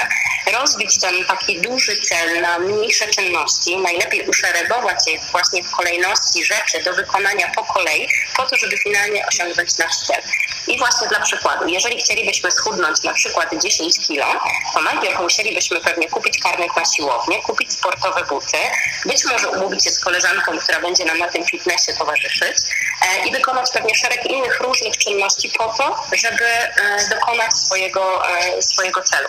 [0.54, 6.84] rozbić ten taki duży cel na mniejsze czynności, najlepiej uszeregować je właśnie w kolejności rzeczy
[6.84, 10.22] do wykonania po kolei, po to, żeby finalnie osiągnąć nasz cel.
[10.68, 14.26] I właśnie dla przykładu, jeżeli chcielibyśmy schudnąć na przykład 10 kilo,
[14.74, 18.58] to najpierw musielibyśmy pewnie kupić karnet na siłownię, kupić sportowe buty,
[19.06, 22.58] być może umówić się z koleżanką, która będzie nam na tym fitnessie towarzyszyć
[23.02, 26.72] e, i wykonać pewnie szereg innych różnych czynności po to, żeby e,
[27.10, 29.28] dokonać swojego, e, swojego celu.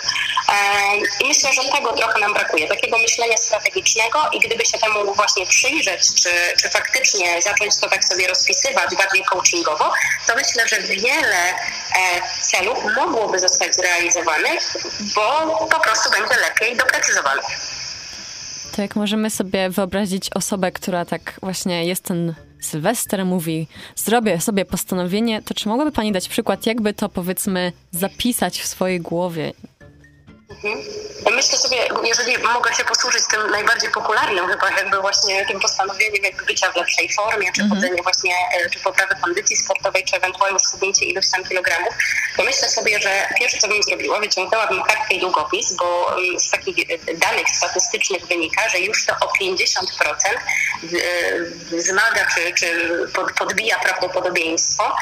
[1.21, 5.47] I myślę, że tego trochę nam brakuje, takiego myślenia strategicznego i gdyby się temu właśnie
[5.47, 6.31] przyjrzeć, czy,
[6.63, 9.93] czy faktycznie zacząć to tak sobie rozpisywać bardziej coachingowo,
[10.27, 11.55] to myślę, że wiele
[12.41, 14.77] celów mogłoby zostać zrealizowanych,
[15.15, 17.45] bo po prostu będzie lepiej doprecyzowanych.
[18.73, 23.67] To jak możemy sobie wyobrazić osobę, która tak właśnie jest ten Sylwester, mówi
[23.97, 29.01] zrobię sobie postanowienie, to czy mogłaby Pani dać przykład, jakby to powiedzmy zapisać w swojej
[29.01, 29.53] głowie?
[30.51, 30.83] Mhm.
[31.31, 36.45] Myślę sobie, jeżeli mogę się posłużyć tym najbardziej popularnym chyba jakby właśnie tym postanowieniem jakby
[36.45, 37.81] bycia w lepszej formie, czy Mhm.
[37.81, 41.95] chodzenie właśnie, e, czy poprawy kondycji sportowej, czy ewentualnie schudnięcie ilość tam kilogramów,
[42.37, 46.51] to myślę sobie, że pierwsze co bym zrobiła, wyciągnęłabym kartkę i długopis, bo mm, z
[46.51, 50.39] takich e, danych statystycznych wynika, że już to o 50%
[50.83, 54.97] w- e, wzmaga, czy, czy pod- podbija prawdopodobieństwo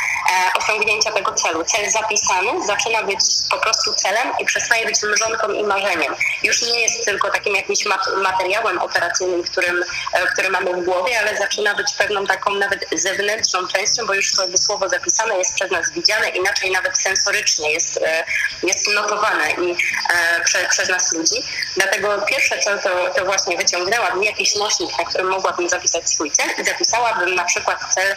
[0.59, 1.64] osiągnięcia tego celu.
[1.64, 3.20] Cel zapisany zaczyna być
[3.51, 5.03] po prostu celem i przestaje być
[5.37, 6.14] mrzonką i marzeniem.
[6.43, 11.20] Już nie jest tylko takim jakimś mat- materiałem operacyjnym, którym, e, który mamy w głowie,
[11.20, 15.70] ale zaczyna być pewną taką nawet zewnętrzną częścią, bo już to słowo zapisane jest przez
[15.70, 18.24] nas widziane, inaczej nawet sensorycznie jest, e,
[18.62, 21.45] jest notowane i e, prze, przez nas ludzi.
[21.76, 26.51] Dlatego pierwsze co to, to właśnie wyciągnęłabym jakiś nośnik, na którym mogłabym zapisać swój cel
[26.59, 28.16] i zapisałabym na przykład cel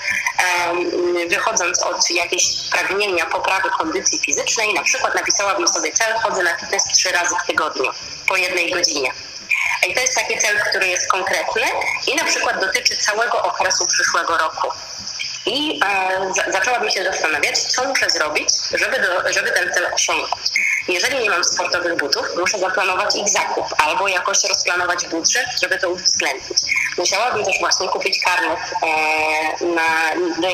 [1.29, 6.83] wychodząc od jakiejś pragnienia poprawy kondycji fizycznej, na przykład napisałabym sobie cel, chodzę na fitness
[7.09, 7.91] trzy razy w tygodniu,
[8.27, 9.11] po jednej godzinie.
[9.87, 11.61] I to jest taki cel, który jest konkretny
[12.07, 14.67] i na przykład dotyczy całego okresu przyszłego roku.
[15.49, 20.49] I e, za, zaczęłabym się zastanawiać, co muszę zrobić, żeby, do, żeby ten cel osiągnąć.
[20.87, 25.89] Jeżeli nie mam sportowych butów, muszę zaplanować ich zakup albo jakoś rozplanować budżet, żeby to
[25.89, 26.57] uwzględnić.
[26.97, 30.47] Musiałabym też właśnie kupić karnet e, na, do,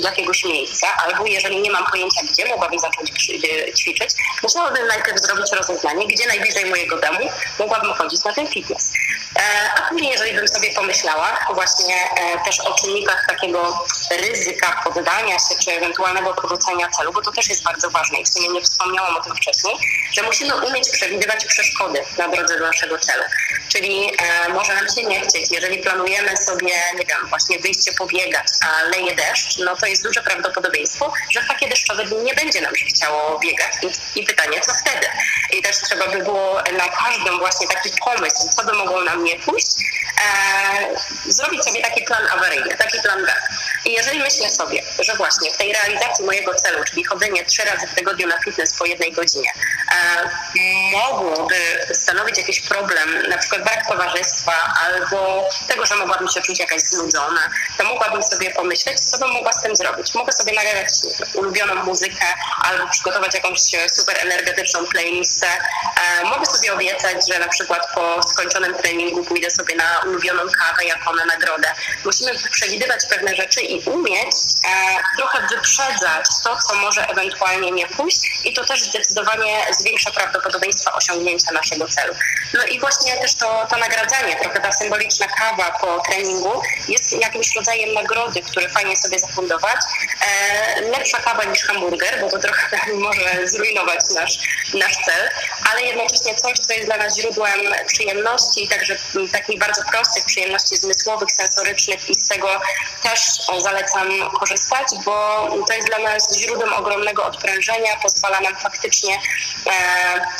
[0.00, 4.10] do jakiegoś miejsca, albo jeżeli nie mam pojęcia, gdzie mogłabym zacząć e, ćwiczyć,
[4.42, 8.92] musiałabym najpierw zrobić rozeznanie, gdzie najbliżej mojego domu mogłabym chodzić na ten fitness.
[9.36, 9.42] E,
[9.76, 14.35] a później, jeżeli bym sobie pomyślała właśnie e, też o czynnikach takiego ryzyka
[14.84, 18.48] poddania się, czy ewentualnego porzucenia celu, bo to też jest bardzo ważne i w sumie
[18.48, 19.76] nie wspomniałam o tym wcześniej,
[20.12, 23.24] że musimy umieć przewidywać przeszkody na drodze do naszego celu.
[23.68, 28.46] Czyli e, może nam się nie chcieć, jeżeli planujemy sobie, nie wiem, właśnie wyjście pobiegać,
[28.60, 32.60] a leje deszcz, no to jest duże prawdopodobieństwo, że w takie deszczowe dni nie będzie
[32.60, 35.06] nam się chciało biegać i, i pytanie, co wtedy?
[35.52, 39.38] I też trzeba by było na każdą właśnie taki pomysł, co by mogło nam nie
[39.38, 39.76] pójść,
[40.24, 43.32] e, zrobić sobie taki plan awaryjny, taki plan B.
[43.84, 47.86] I jeżeli myślę sobie, że właśnie w tej realizacji mojego celu, czyli chodzenie trzy razy
[47.86, 49.50] w tygodniu na fitness po jednej godzinie,
[49.92, 50.30] e,
[50.92, 51.56] mogłoby
[51.92, 57.50] stanowić jakiś problem, na przykład brak towarzystwa albo tego, że mogłabym się czuć jakaś znudzona,
[57.78, 60.14] to mogłabym sobie pomyśleć, co bym mogła z tym zrobić.
[60.14, 60.88] Mogę sobie nagrać
[61.34, 62.26] ulubioną muzykę
[62.62, 63.60] albo przygotować jakąś
[63.90, 65.46] super energetyczną playlistę.
[65.46, 70.84] E, mogę sobie obiecać, że na przykład po skończonym treningu pójdę sobie na ulubioną kawę
[70.84, 71.68] jako na nagrodę.
[72.04, 74.18] Musimy przewidywać pewne rzeczy i umieć e,
[75.16, 81.52] trochę wyprzedzać to, co może ewentualnie nie pójść i to też zdecydowanie zwiększa prawdopodobieństwo osiągnięcia
[81.52, 82.14] naszego celu.
[82.54, 87.56] No i właśnie też to, to nagradzanie, trochę ta symboliczna kawa po treningu jest jakimś
[87.56, 89.80] rodzajem nagrody, który fajnie sobie zafundować.
[90.26, 94.38] E, lepsza kawa niż hamburger, bo to trochę może zrujnować nasz,
[94.74, 95.30] nasz cel,
[95.70, 98.96] ale jednocześnie coś, co jest dla nas źródłem przyjemności także
[99.32, 102.60] takich bardzo prostych przyjemności zmysłowych, sensorycznych i z tego
[103.02, 103.60] też e,
[104.38, 109.20] korzystać, bo to jest dla nas źródłem ogromnego odprężenia, pozwala nam faktycznie e,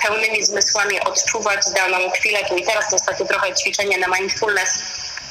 [0.03, 2.89] pełnymi zmysłami odczuwać daną chwilę tu i teraz.
[2.89, 4.83] To jest takie trochę ćwiczenie na mindfulness,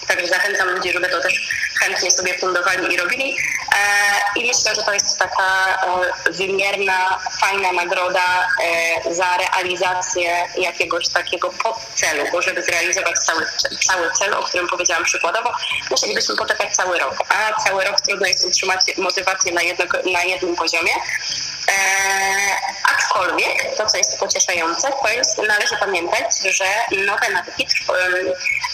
[0.08, 1.50] Także zachęcam ludzi, żeby to też
[1.80, 3.38] chętnie sobie fundowali i robili.
[3.76, 5.78] E, I myślę, że to jest taka
[6.28, 13.46] e, wymierna, fajna nagroda e, za realizację jakiegoś takiego podcelu, bo żeby zrealizować cały,
[13.88, 15.52] cały cel, o którym powiedziałam przykładowo,
[15.92, 17.16] musielibyśmy poczekać cały rok.
[17.30, 20.92] A cały rok trudno jest utrzymać motywację na, jedno, na jednym poziomie.
[21.70, 21.72] E,
[22.84, 26.66] aczkolwiek to, co jest pocieszające, to jest, należy pamiętać, że
[27.06, 27.68] nowe nawyki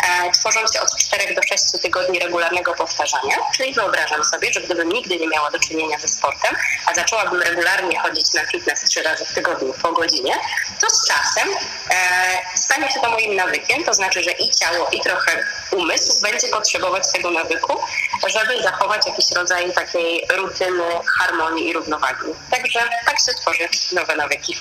[0.03, 3.35] e, tworzą się od 4 do 6 tygodni regularnego powtarzania.
[3.55, 7.99] Czyli wyobrażam sobie, że gdybym nigdy nie miała do czynienia ze sportem, a zaczęłabym regularnie
[7.99, 10.35] chodzić na fitness 3 razy w tygodniu po godzinie,
[10.81, 11.49] to z czasem
[11.91, 16.47] e, stanie się to moim nawykiem, to znaczy, że i ciało, i trochę umysł będzie
[16.47, 17.79] potrzebować tego nawyku,
[18.27, 20.83] żeby zachować jakiś rodzaj takiej rutyny,
[21.19, 22.25] harmonii i równowagi.
[22.51, 23.63] Także tak się tworzy
[23.95, 24.53] nowe nawyki.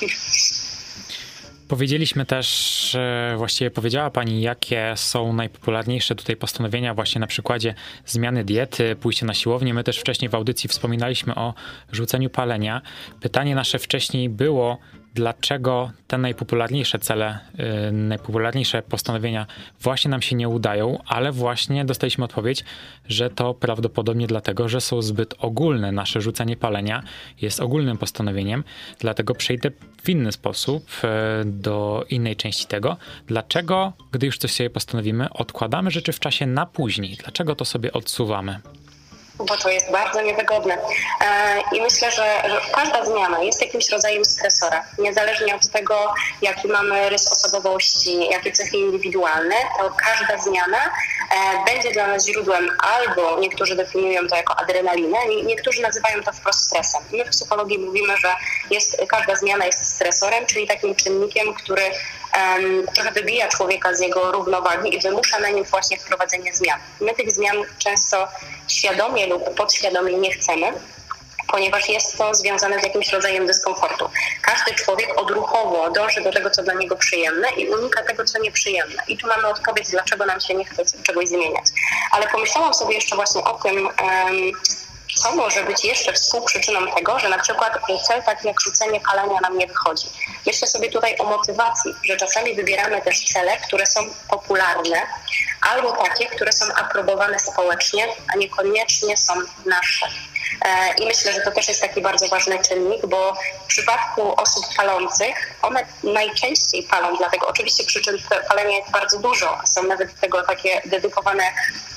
[1.71, 7.75] Powiedzieliśmy też, e, właściwie powiedziała Pani, jakie są najpopularniejsze tutaj postanowienia właśnie na przykładzie
[8.07, 9.75] zmiany diety, pójście na siłownię.
[9.75, 11.55] My też wcześniej w audycji wspominaliśmy o
[11.93, 12.83] rzuceniu palenia.
[13.21, 14.79] Pytanie nasze wcześniej było,
[15.15, 19.47] dlaczego te najpopularniejsze cele, yy, najpopularniejsze postanowienia
[19.81, 22.65] właśnie nam się nie udają, ale właśnie dostaliśmy odpowiedź,
[23.09, 25.93] że to prawdopodobnie dlatego, że są zbyt ogólne.
[25.93, 27.03] Nasze rzucenie palenia
[27.41, 28.65] jest ogólnym postanowieniem,
[28.99, 29.71] dlatego przejdę
[30.03, 31.11] w inny sposób yy,
[31.45, 32.97] do innej części tego.
[33.27, 37.17] Dlaczego, gdy już coś sobie postanowimy, odkładamy rzeczy w czasie na później?
[37.17, 38.61] Dlaczego to sobie odsuwamy?
[39.49, 40.79] Bo to jest bardzo niewygodne.
[41.21, 44.85] E, I myślę, że, każda zmiana jest jakimś rodzajem stresora.
[44.99, 51.91] Niezależnie od tego, jaki mamy rys osobowości, jakie cechy indywidualne, to każda zmiana e, będzie
[51.93, 57.03] dla nas źródłem albo niektórzy definiują to jako adrenalinę, niektórzy nazywają to wprost stresem.
[57.13, 58.35] My w psychologii mówimy, że
[58.71, 61.83] jest, każda zmiana jest stresorem, czyli takim czynnikiem, który
[62.95, 66.81] trochę wybija człowieka z jego równowagi i wymusza na nim właśnie wprowadzenie zmian.
[67.01, 68.29] My tych zmian często
[68.69, 70.73] świadomie lub podświadomie nie chcemy,
[71.49, 74.11] ponieważ jest to związane z jakimś rodzajem dyskomfortu.
[74.43, 79.03] Każdy człowiek odruchowo dąży do tego, co dla niego przyjemne i unika tego, co nieprzyjemne.
[79.09, 81.65] I tu mamy odpowiedź, dlaczego nam się nie chce czegoś zmieniać.
[82.11, 83.89] Ale pomyślałam sobie jeszcze właśnie o tym,
[85.15, 89.59] co może być jeszcze współprzyczyną tego, że na przykład cel taki jak rzucenie palenia nam
[89.59, 90.07] nie wychodzi.
[90.47, 95.03] Myślę sobie tutaj o motywacji, że czasami wybieramy też cele, które są popularne,
[95.61, 99.35] albo takie, które są aprobowane społecznie, a niekoniecznie są
[99.67, 100.07] nasze.
[100.65, 103.35] E, I myślę, że to też jest taki bardzo ważny czynnik, bo
[103.65, 109.59] w przypadku osób palących, one najczęściej palą, dlatego oczywiście przyczyn palenia jest bardzo dużo.
[109.67, 111.53] Są nawet do tego takie dedykowane e,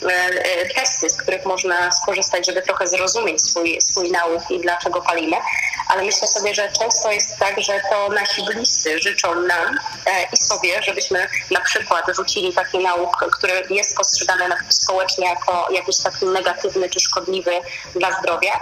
[0.06, 5.38] e, testy, z których można skorzystać, żeby trochę zrozumieć swój, swój nauk i dlaczego palimy.
[5.88, 9.80] Ale myślę sobie, że często jest tak, że to nasi bliscy życzą nam
[10.34, 16.26] i sobie, żebyśmy na przykład rzucili taki nauk, który jest postrzegany społecznie jako jakiś taki
[16.26, 17.52] negatywny czy szkodliwy
[17.96, 18.62] dla zdrowia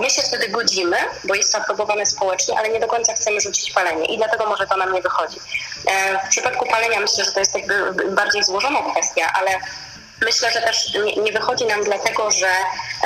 [0.00, 3.72] My się wtedy godzimy, bo jest to aprobowane społecznie, ale nie do końca chcemy rzucić
[3.72, 5.36] palenie i dlatego może to nam nie wychodzi.
[5.86, 9.50] E, w przypadku palenia myślę, że to jest jakby bardziej złożona kwestia, ale
[10.24, 12.46] Myślę, że też nie, wychodzi nam dlatego, że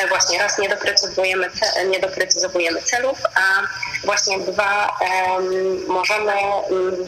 [0.03, 1.51] e, właśnie raz nie doprecyzowujemy,
[1.87, 3.63] nie doprecyzowujemy celów, a
[4.07, 6.33] właśnie dwa um, możemy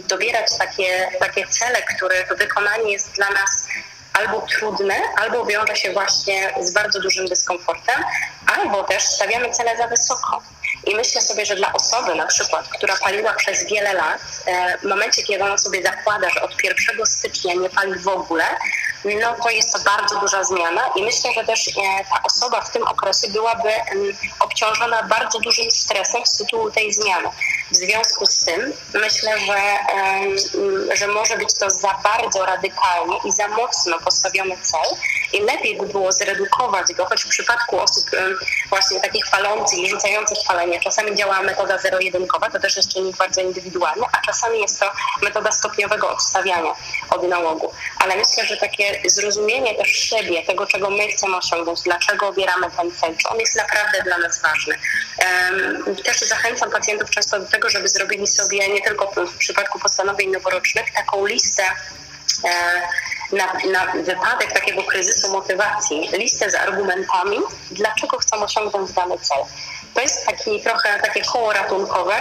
[0.09, 3.69] dobierać takie, takie cele, których wykonanie jest dla nas
[4.13, 8.05] albo trudne, albo wiąże się właśnie z bardzo dużym dyskomfortem,
[8.47, 10.43] albo też stawiamy cele za wysoko.
[10.87, 14.85] I myślę sobie, że dla osoby na przykład, która paliła przez wiele lat, e, w
[14.85, 18.45] momencie, kiedy ona sobie zakłada, że od 1 stycznia nie pali w ogóle,
[19.15, 21.73] no to jest to bardzo duża zmiana i myślę, że też e,
[22.05, 23.69] ta osoba w tym okresie byłaby
[24.41, 27.29] obciążona bardzo dużym stresem z tytułu tej zmiany.
[27.71, 29.61] W związku z tym myślę, że,
[30.97, 34.97] że może być to za bardzo radykalnie i za mocno postawiony cel
[35.33, 38.05] i lepiej by było zredukować go, choć w przypadku osób
[38.69, 43.41] właśnie takich palących i rzucających palenie czasami działa metoda zero-jedynkowa, to też jest czynnik bardzo
[43.41, 46.73] indywidualny, a czasami jest to metoda stopniowego odstawiania
[47.11, 47.73] od nałogu.
[47.99, 52.93] Ale myślę, że takie zrozumienie też siebie, tego czego my chcemy osiągnąć, dlaczego obieramy ten
[52.93, 54.79] cel, czy on jest naprawdę dla nas ważny.
[56.05, 60.93] Też zachęcam pacjentów często do tego, żeby zrobili sobie nie tylko w przypadku postanowień noworocznych
[60.95, 61.63] taką listę
[62.45, 62.83] e,
[63.33, 67.39] na, na, wypadek takiego kryzysu motywacji, listę z argumentami,
[67.71, 69.39] dlaczego chcą osiągnąć dany cel.
[69.97, 72.15] To jest taki trochę takie koło ratunkowe,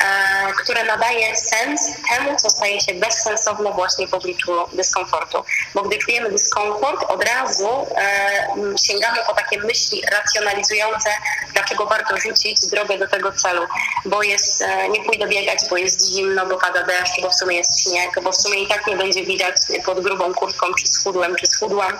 [0.00, 5.44] E, które nadaje sens temu, co staje się bezsensowne właśnie w obliczu dyskomfortu.
[5.74, 8.48] Bo gdy czujemy dyskomfort, od razu e,
[8.86, 11.10] sięgamy po takie myśli racjonalizujące,
[11.52, 13.62] dlaczego warto rzucić drogę do tego celu.
[14.04, 17.56] Bo jest, e, nie pójdę biegać, bo jest zimno, bo pada deszcz, bo w sumie
[17.56, 19.56] jest śnieg, bo w sumie i tak nie będzie widać
[19.86, 21.98] pod grubą kurtką, czy schudłem, czy schudłam.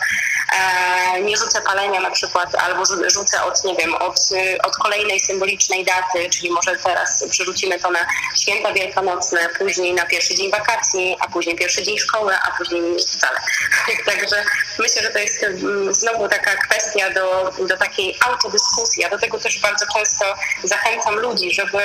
[1.23, 4.21] Nie rzucę palenia na przykład, albo rzucę od, nie wiem, od,
[4.65, 8.07] od kolejnej symbolicznej daty, czyli może teraz przerzucimy to na
[8.37, 13.41] święta wielkanocne, później na pierwszy dzień wakacji, a później pierwszy dzień szkoły, a później wcale.
[14.11, 14.45] Także
[14.79, 19.05] myślę, że to jest mm, znowu taka kwestia do, do takiej autodyskusji.
[19.05, 20.25] a do tego też bardzo często
[20.65, 21.79] zachęcam ludzi, żeby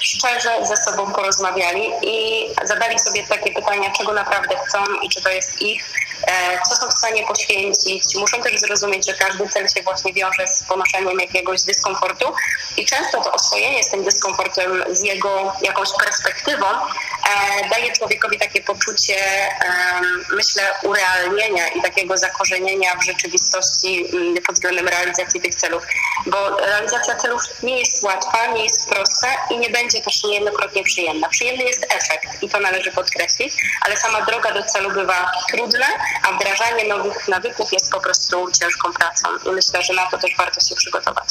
[0.00, 5.28] szczerze ze sobą porozmawiali i zadali sobie takie pytania, czego naprawdę chcą i czy to
[5.28, 6.13] jest ich e,
[6.68, 8.16] co są w stanie poświęcić.
[8.16, 12.34] Muszą też zrozumieć, że każdy cel się właśnie wiąże z ponoszeniem jakiegoś dyskomfortu
[12.76, 18.62] i często to oswojenie z tym dyskomfortem, z jego jakąś perspektywą e, daje człowiekowi takie
[18.62, 19.16] poczucie,
[20.32, 25.82] myślę, urealnienia i takiego zakorzenienia w rzeczywistości mm, pod względem realizacji tych celów,
[26.26, 31.28] bo realizacja celów nie jest łatwa, nie jest prosta i nie będzie też niejednokrotnie przyjemna.
[31.28, 35.86] Przyjemny jest efekt i to należy podkreślić, ale sama droga do celu bywa trudna,
[36.22, 40.36] a wdrażanie nowych nawyków jest po prostu ciężką pracą i myślę, że na to też
[40.38, 41.28] warto się przygotować.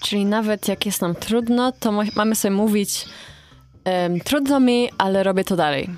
[0.00, 3.04] Czyli nawet jak jest nam trudno, to mamy sobie mówić
[4.24, 5.90] trudno mi, ale robię to dalej.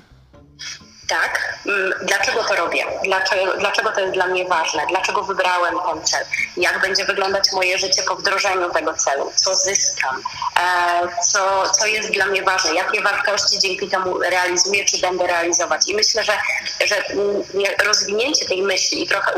[1.09, 1.59] Tak.
[1.65, 2.85] Mm, dlaczego to robię?
[3.03, 4.83] Dlaczego, dlaczego to jest dla mnie ważne?
[4.89, 6.25] Dlaczego wybrałem ten cel?
[6.57, 9.31] Jak będzie wyglądać moje życie po wdrożeniu tego celu?
[9.35, 10.23] Co zyskam?
[10.59, 12.73] E, co, co jest dla mnie ważne?
[12.73, 15.81] Jakie wartości dzięki temu realizuję, czy będę realizować?
[15.87, 16.37] I myślę, że,
[16.85, 17.43] że mm,
[17.85, 19.31] rozwinięcie tej myśli i trochę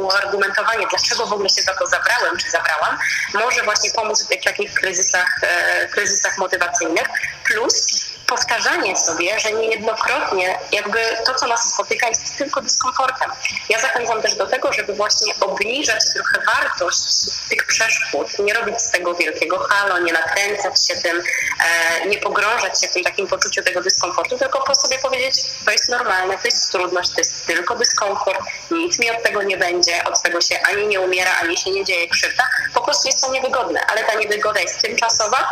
[0.00, 2.98] uargumentowanie, dlaczego w ogóle się za to zabrałem, czy zabrałam,
[3.34, 7.08] może właśnie pomóc w takich kryzysach, e, kryzysach motywacyjnych.
[7.44, 13.30] Plus powtarzanie sobie, że niejednokrotnie jakby to, co nas spotyka, jest tylko dyskomfortem.
[13.68, 17.02] Ja zachęcam też do tego, żeby właśnie obniżać trochę wartość
[17.48, 21.22] tych przeszkód, nie robić z tego wielkiego halo, nie nakręcać się tym,
[21.64, 25.34] e, nie pogrążać się w tym takim poczuciu tego dyskomfortu, tylko po sobie powiedzieć,
[25.64, 28.40] to jest normalne, to jest trudność, to jest tylko dyskomfort,
[28.70, 31.84] nic mi od tego nie będzie, od tego się ani nie umiera, ani się nie
[31.84, 35.48] dzieje krzywda, po prostu jest to niewygodne, ale ta niewygoda jest tymczasowa,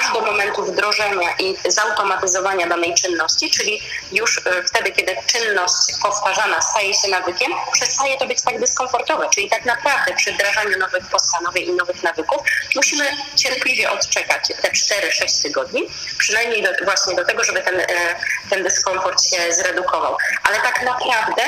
[0.00, 2.13] aż do momentu wdrożenia i zautomatyzowania
[2.68, 3.80] danej czynności, czyli
[4.12, 9.28] już e, wtedy, kiedy czynność powtarzana staje się nawykiem, przestaje to być tak dyskomfortowe.
[9.34, 12.42] Czyli tak naprawdę przy wdrażaniu nowych postanowień i nowych nawyków
[12.76, 13.04] musimy
[13.36, 15.82] cierpliwie odczekać te 4-6 tygodni,
[16.18, 17.86] przynajmniej do, właśnie do tego, żeby ten, e,
[18.50, 20.16] ten dyskomfort się zredukował.
[20.42, 21.42] Ale tak naprawdę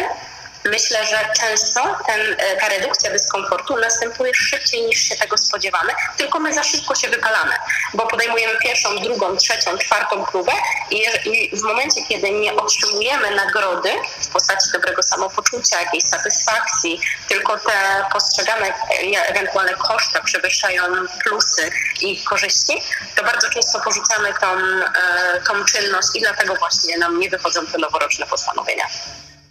[0.70, 6.38] Myślę, że często ten, e, ta redukcja dyskomfortu następuje szybciej niż się tego spodziewamy, tylko
[6.38, 7.52] my za szybko się wypalamy,
[7.94, 10.52] bo podejmujemy pierwszą, drugą, trzecią, czwartą próbę
[10.90, 13.90] i, i w momencie, kiedy nie otrzymujemy nagrody
[14.22, 20.82] w postaci dobrego samopoczucia, jakiejś satysfakcji, tylko te postrzegane e, ewentualne koszta przewyższają
[21.22, 21.70] plusy
[22.00, 22.82] i korzyści,
[23.16, 27.78] to bardzo często porzucamy tą, e, tą czynność i dlatego właśnie nam nie wychodzą te
[27.78, 28.86] noworoczne postanowienia.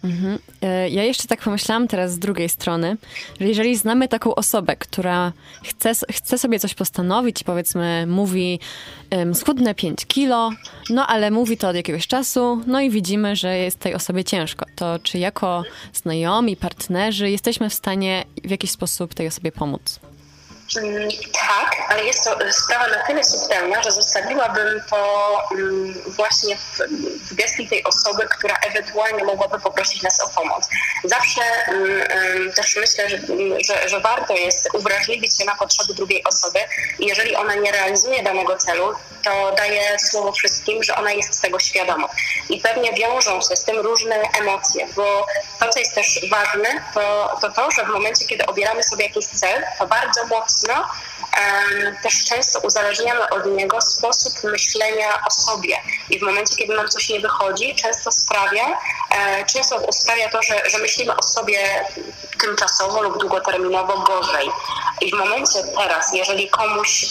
[0.04, 0.38] Mhm.
[0.62, 2.96] E, ja jeszcze tak pomyślałam teraz z drugiej strony,
[3.40, 5.32] że jeżeli znamy taką osobę, która
[5.64, 8.60] chce, chce sobie coś postanowić, powiedzmy mówi
[9.10, 10.50] um, schudnę 5 kilo,
[10.90, 14.66] no ale mówi to od jakiegoś czasu, no i widzimy, że jest tej osobie ciężko,
[14.76, 15.62] to czy jako
[15.92, 20.00] znajomi, partnerzy jesteśmy w stanie w jakiś sposób tej osobie pomóc?
[20.76, 24.98] Mm, tak, ale jest to sprawa na tyle subtelna, że zostawiłabym to
[25.52, 26.80] mm, właśnie w,
[27.30, 30.68] w gestii tej osoby, która ewentualnie mogłaby poprosić nas o pomoc.
[31.04, 33.18] Zawsze mm, też myślę, że,
[33.66, 36.58] że, że warto jest uwrażliwić się na potrzeby drugiej osoby
[36.98, 38.92] jeżeli ona nie realizuje danego celu,
[39.24, 42.08] to daje słowo wszystkim, że ona jest z tego świadoma.
[42.50, 45.26] I pewnie wiążą się z tym różne emocje, bo
[45.60, 49.26] to, co jest też ważne, to to, to że w momencie, kiedy obieramy sobie jakiś
[49.26, 50.55] cel, to bardzo mocno
[52.02, 55.76] też często uzależniamy od niego sposób myślenia o sobie.
[56.10, 58.78] I w momencie, kiedy nam coś nie wychodzi, często sprawia,
[59.16, 61.84] e, często sprawia to, że, że myślimy o sobie
[62.40, 64.50] tymczasowo lub długoterminowo gorzej.
[65.00, 67.06] I w momencie teraz, jeżeli komuś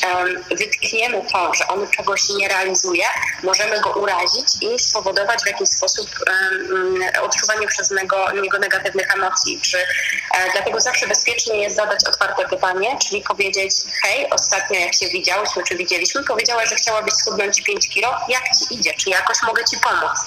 [0.52, 3.06] wytkniemy to, że on czegoś nie realizuje,
[3.44, 6.08] możemy go urazić i spowodować w jakiś sposób
[7.22, 9.62] odczuwanie przez niego, niego negatywnych emocji.
[9.62, 15.07] Czy, e, dlatego zawsze bezpiecznie jest zadać otwarte pytanie, czyli powiedzieć, hej, ostatnio jak się
[15.07, 19.64] widziałyśmy, czy widzieliśmy, powiedziałaś, że chciałabyś schudnąć 5 kilo, jak ci idzie, czy jakoś mogę
[19.66, 20.20] ci pomóc?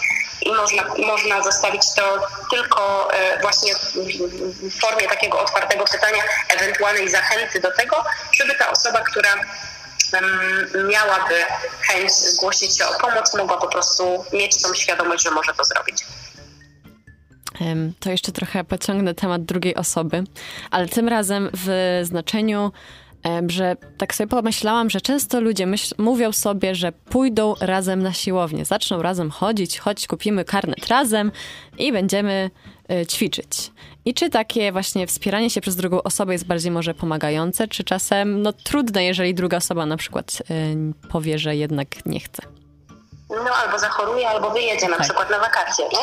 [0.42, 7.60] I można, można zostawić to tylko e, właśnie w formie takiego otwartego pytania, ewentualnej zachęty
[7.60, 9.34] do tego, żeby ta osoba, która
[10.90, 11.34] miałaby
[11.80, 16.04] chęć zgłosić się o pomoc, mogła po prostu mieć tą świadomość, że może to zrobić.
[18.00, 20.24] To jeszcze trochę pociągnę temat drugiej osoby,
[20.70, 22.72] ale tym razem w znaczeniu
[23.48, 28.64] że tak sobie pomyślałam, że często ludzie myśl, mówią sobie, że pójdą razem na siłownię,
[28.64, 31.32] zaczną razem chodzić, choć kupimy karnet razem
[31.78, 32.50] i będziemy
[32.92, 33.70] y, ćwiczyć.
[34.04, 38.42] I czy takie właśnie wspieranie się przez drugą osobę jest bardziej może pomagające, czy czasem
[38.42, 42.42] no, trudne, jeżeli druga osoba na przykład y, powie, że jednak nie chce?
[43.30, 45.04] No albo zachoruje, albo wyjedzie na tak.
[45.04, 45.84] przykład na wakacje.
[45.92, 46.02] Nie?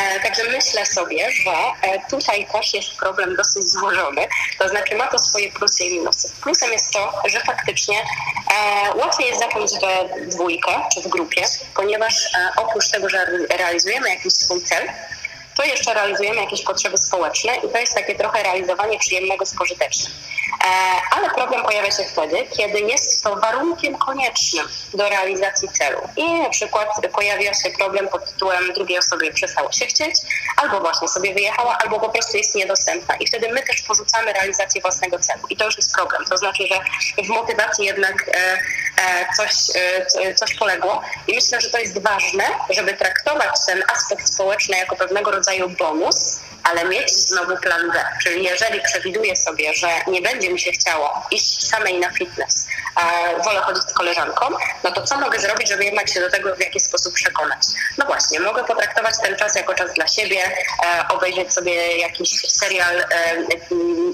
[0.00, 1.52] E, także myślę sobie, że
[1.82, 4.28] e, tutaj też jest problem dosyć złożony,
[4.58, 6.32] to znaczy ma to swoje plusy i minusy.
[6.42, 11.42] Plusem jest to, że faktycznie e, łatwiej jest zacząć we dwójkę czy w grupie,
[11.74, 14.88] ponieważ e, oprócz tego, że realizujemy jakiś swój cel,
[15.56, 20.12] to jeszcze realizujemy jakieś potrzeby społeczne i to jest takie trochę realizowanie przyjemnego z pożytecznym.
[20.64, 20.68] E,
[21.10, 26.00] ale problem pojawia się wtedy, kiedy jest to warunkiem koniecznym do realizacji celu.
[26.16, 30.14] I na przykład pojawia się problem pod tytułem drugiej osobie przestało się chcieć,
[30.56, 33.16] albo właśnie sobie wyjechała, albo po prostu jest niedostępna.
[33.16, 35.42] I wtedy my też porzucamy realizację własnego celu.
[35.50, 36.24] I to już jest problem.
[36.24, 36.80] To znaczy, że
[37.24, 38.58] w motywacji jednak e,
[39.02, 39.52] e, coś,
[40.34, 41.02] coś poległo.
[41.28, 46.40] I myślę, że to jest ważne, żeby traktować ten aspekt społeczny jako pewnego rodzaju bonus,
[46.70, 48.04] ale mieć znowu plan B.
[48.22, 52.66] Czyli jeżeli przewiduję sobie, że nie będzie mi się chciało iść samej na fitness,
[53.44, 54.46] wolę chodzić z koleżanką,
[54.84, 57.58] no to co mogę zrobić, żeby jednak się do tego w jakiś sposób przekonać?
[57.98, 63.00] No właśnie, mogę potraktować ten czas jako czas dla siebie, e, obejrzeć sobie jakiś serial
[63.00, 63.06] e,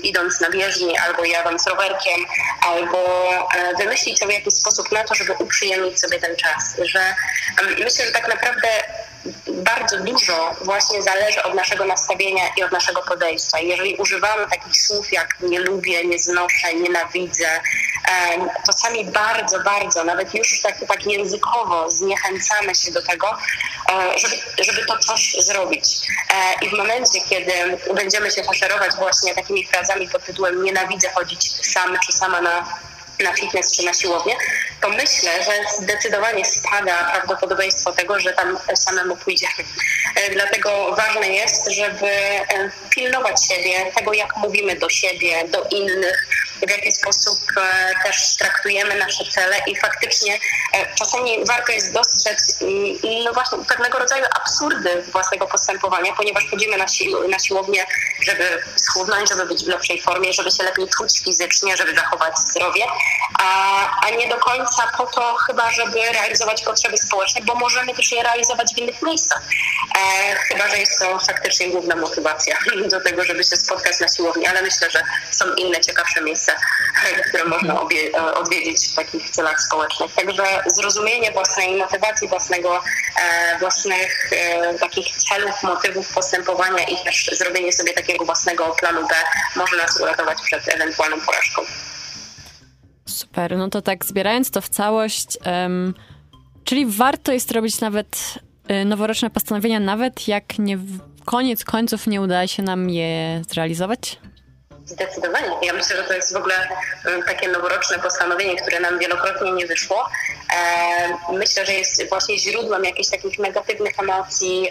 [0.03, 2.21] idąc na bieżni, albo jadąc rowerkiem,
[2.67, 6.77] albo e, wymyślić sobie jakiś sposób na to, żeby uprzyjemnić sobie ten czas.
[6.83, 7.15] Że
[7.85, 8.69] myślę, że tak naprawdę
[9.47, 13.59] bardzo dużo właśnie zależy od naszego nastawienia i od naszego podejścia.
[13.59, 17.61] Jeżeli używamy takich słów jak nie lubię, nie znoszę, nienawidzę,
[18.67, 23.29] to sami bardzo, bardzo, nawet już tak, tak językowo zniechęcamy się do tego,
[23.93, 25.85] e, żeby, żeby to coś zrobić.
[26.35, 27.53] E, I w momencie, kiedy
[27.95, 32.65] będziemy się faszerować właśnie takimi frazami pod tytułem nienawidzę chodzić sam czy sama na
[33.23, 34.35] na fitness czy na siłownię,
[34.81, 39.53] to myślę, że zdecydowanie spada prawdopodobieństwo tego, że tam samemu pójdziemy.
[40.17, 46.27] E, dlatego ważne jest, żeby e, pilnować siebie, tego jak mówimy do siebie, do innych,
[46.67, 50.39] w jaki sposób e, też traktujemy nasze cele i faktycznie
[50.99, 52.59] czasami warto jest dostrzec
[53.25, 57.85] no właśnie pewnego rodzaju absurdy własnego postępowania, ponieważ chodzimy na, sił, na siłownię,
[58.27, 62.85] żeby schudnąć, żeby być w lepszej formie, żeby się lepiej czuć fizycznie, żeby zachować zdrowie,
[63.39, 68.13] a, a nie do końca po to chyba, żeby realizować potrzeby społeczne, bo możemy też
[68.13, 69.43] je realizować w innych miejscach.
[69.99, 72.59] E, chyba, że jest to faktycznie główna motywacja
[72.91, 76.53] do tego, żeby się spotkać na siłowni, ale myślę, że są inne ciekawsze miejsca,
[77.29, 80.15] które można obie, e, odwiedzić w takich celach społecznych.
[80.15, 82.83] Także zrozumienie własnej motywacji, własnego,
[83.23, 89.15] e, własnych e, takich celów, motywów postępowania i też zrobienie sobie takiego własnego planu B
[89.57, 91.63] może nas uratować przed ewentualną porażką.
[93.23, 95.95] Super, no to tak zbierając to w całość, um,
[96.65, 98.39] czyli warto jest robić nawet
[98.71, 100.79] y, noworoczne postanowienia, nawet jak nie
[101.25, 104.19] koniec końców nie uda się nam je zrealizować?
[104.87, 105.49] Zdecydowanie.
[105.63, 106.69] Ja myślę, że to jest w ogóle
[107.27, 110.09] takie noworoczne postanowienie, które nam wielokrotnie nie wyszło.
[110.53, 114.69] E, myślę, że jest właśnie źródłem jakichś takich negatywnych emocji.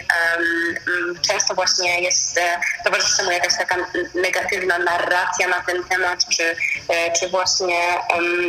[1.28, 3.76] Często właśnie jest, e, towarzyszy mu jakaś taka
[4.14, 6.56] negatywna narracja na ten temat, czy,
[6.88, 7.80] e, czy właśnie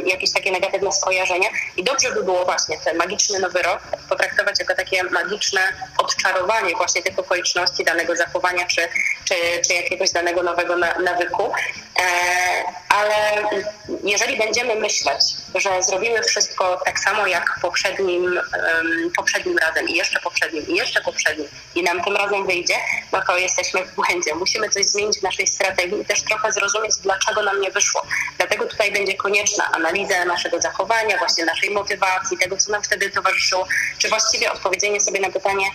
[0.05, 1.49] jakieś takie negatywne skojarzenie.
[1.77, 3.79] I dobrze by było właśnie ten magiczny nowy rok
[4.09, 5.61] potraktować jako takie magiczne
[5.97, 8.81] odczarowanie właśnie tych okoliczności danego zachowania, czy,
[9.25, 9.35] czy,
[9.67, 11.52] czy jakiegoś danego nowego nawyku.
[11.99, 12.03] E,
[12.89, 13.43] ale
[14.03, 15.21] jeżeli będziemy myśleć,
[15.55, 18.39] że zrobimy wszystko tak samo jak poprzednim,
[19.17, 22.75] poprzednim razem i jeszcze poprzednim i jeszcze poprzednim i nam tym razem wyjdzie,
[23.11, 24.35] no to jesteśmy w błędzie.
[24.35, 28.01] Musimy coś zmienić w naszej strategii i też trochę zrozumieć, dlaczego nam nie wyszło.
[28.37, 33.67] Dlatego tutaj będzie konieczna analiza naszego zachowania, właśnie naszej motywacji, tego, co nam wtedy towarzyszyło,
[33.97, 35.65] czy właściwie odpowiedzenie sobie na pytanie,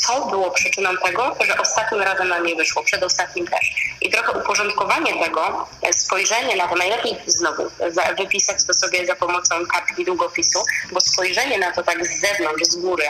[0.00, 3.72] co było przyczyną tego, że ostatnim razem nam nie wyszło, przedostatnim też.
[4.00, 7.62] I trochę uporządkowanie tego, spojrzenie na to, najlepiej znowu
[8.18, 12.76] wypisać to sobie za pomocą kartki długopisu, bo spojrzenie na to tak z zewnątrz, z
[12.76, 13.04] góry,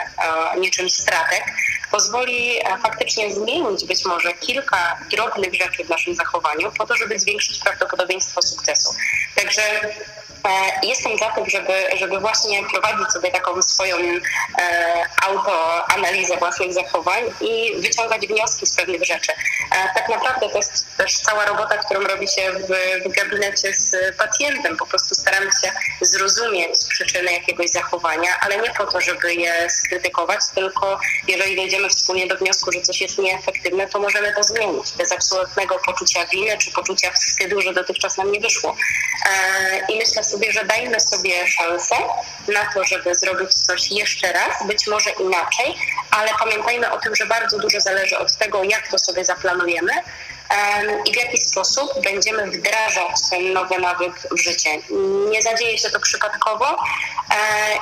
[0.59, 1.45] niczym stratek,
[1.91, 7.19] pozwoli e, faktycznie zmienić być może kilka drobnych rzeczy w naszym zachowaniu po to, żeby
[7.19, 8.95] zwiększyć prawdopodobieństwo sukcesu.
[9.35, 9.63] Także
[10.47, 17.25] E, jestem za tym, żeby, żeby właśnie prowadzić sobie taką swoją e, autoanalizę własnych zachowań
[17.41, 19.33] i wyciągać wnioski z pewnych rzeczy.
[19.33, 22.69] E, tak naprawdę to jest też cała robota, którą robi się w,
[23.09, 24.77] w gabinecie z pacjentem.
[24.77, 30.41] Po prostu staramy się zrozumieć przyczyny jakiegoś zachowania, ale nie po to, żeby je skrytykować,
[30.55, 30.99] tylko
[31.29, 35.79] jeżeli dojdziemy wspólnie do wniosku, że coś jest nieefektywne, to możemy to zmienić bez absolutnego
[35.87, 38.77] poczucia winy czy poczucia wstydu, że dotychczas nam nie wyszło.
[39.89, 41.95] I myślę sobie, sobie, że dajmy sobie szansę
[42.49, 45.75] na to, żeby zrobić coś jeszcze raz, być może inaczej,
[46.11, 49.93] ale pamiętajmy o tym, że bardzo dużo zależy od tego, jak to sobie zaplanujemy
[51.05, 54.71] i w jaki sposób będziemy wdrażać ten nowy nawyk w życie.
[55.31, 56.77] Nie zadzieje się to przypadkowo e,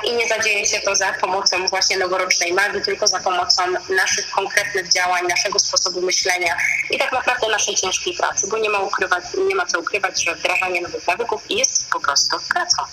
[0.03, 3.63] i nie zadzieje się to za pomocą właśnie noworocznej magii, tylko za pomocą
[3.95, 6.55] naszych konkretnych działań, naszego sposobu myślenia
[6.91, 10.35] i tak naprawdę naszej ciężkiej pracy, bo nie ma, ukrywać, nie ma co ukrywać, że
[10.35, 12.83] wdrażanie nowych nawyków jest po prostu pracą.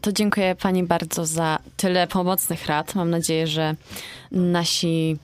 [0.00, 2.94] To dziękuję Pani bardzo za tyle pomocnych rad.
[2.94, 3.74] Mam nadzieję, że
[4.30, 5.18] nasi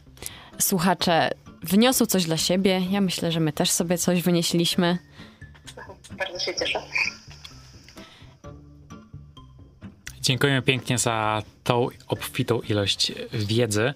[0.59, 1.31] słuchacze
[1.63, 2.81] wniosą coś dla siebie.
[2.91, 4.99] Ja myślę, że my też sobie coś wynieśliśmy.
[6.19, 6.83] Bardzo się cieszę.
[10.21, 13.95] Dziękujemy pięknie za tą obfitą ilość wiedzy.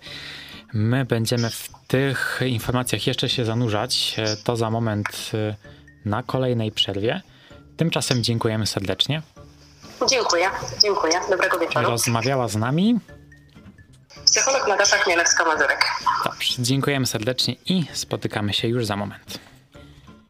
[0.72, 4.16] My będziemy w tych informacjach jeszcze się zanurzać.
[4.44, 5.54] To za moment y,
[6.04, 7.22] na kolejnej przerwie.
[7.76, 9.22] Tymczasem dziękujemy serdecznie.
[10.10, 10.50] Dziękuję,
[10.82, 11.12] dziękuję.
[11.30, 11.90] Dobrego wieczoru.
[11.90, 12.98] Rozmawiała z nami.
[14.36, 15.80] Psycholog Natasza Chmielewska-Mazurek.
[16.24, 19.38] Dobrze, dziękujemy serdecznie i spotykamy się już za moment.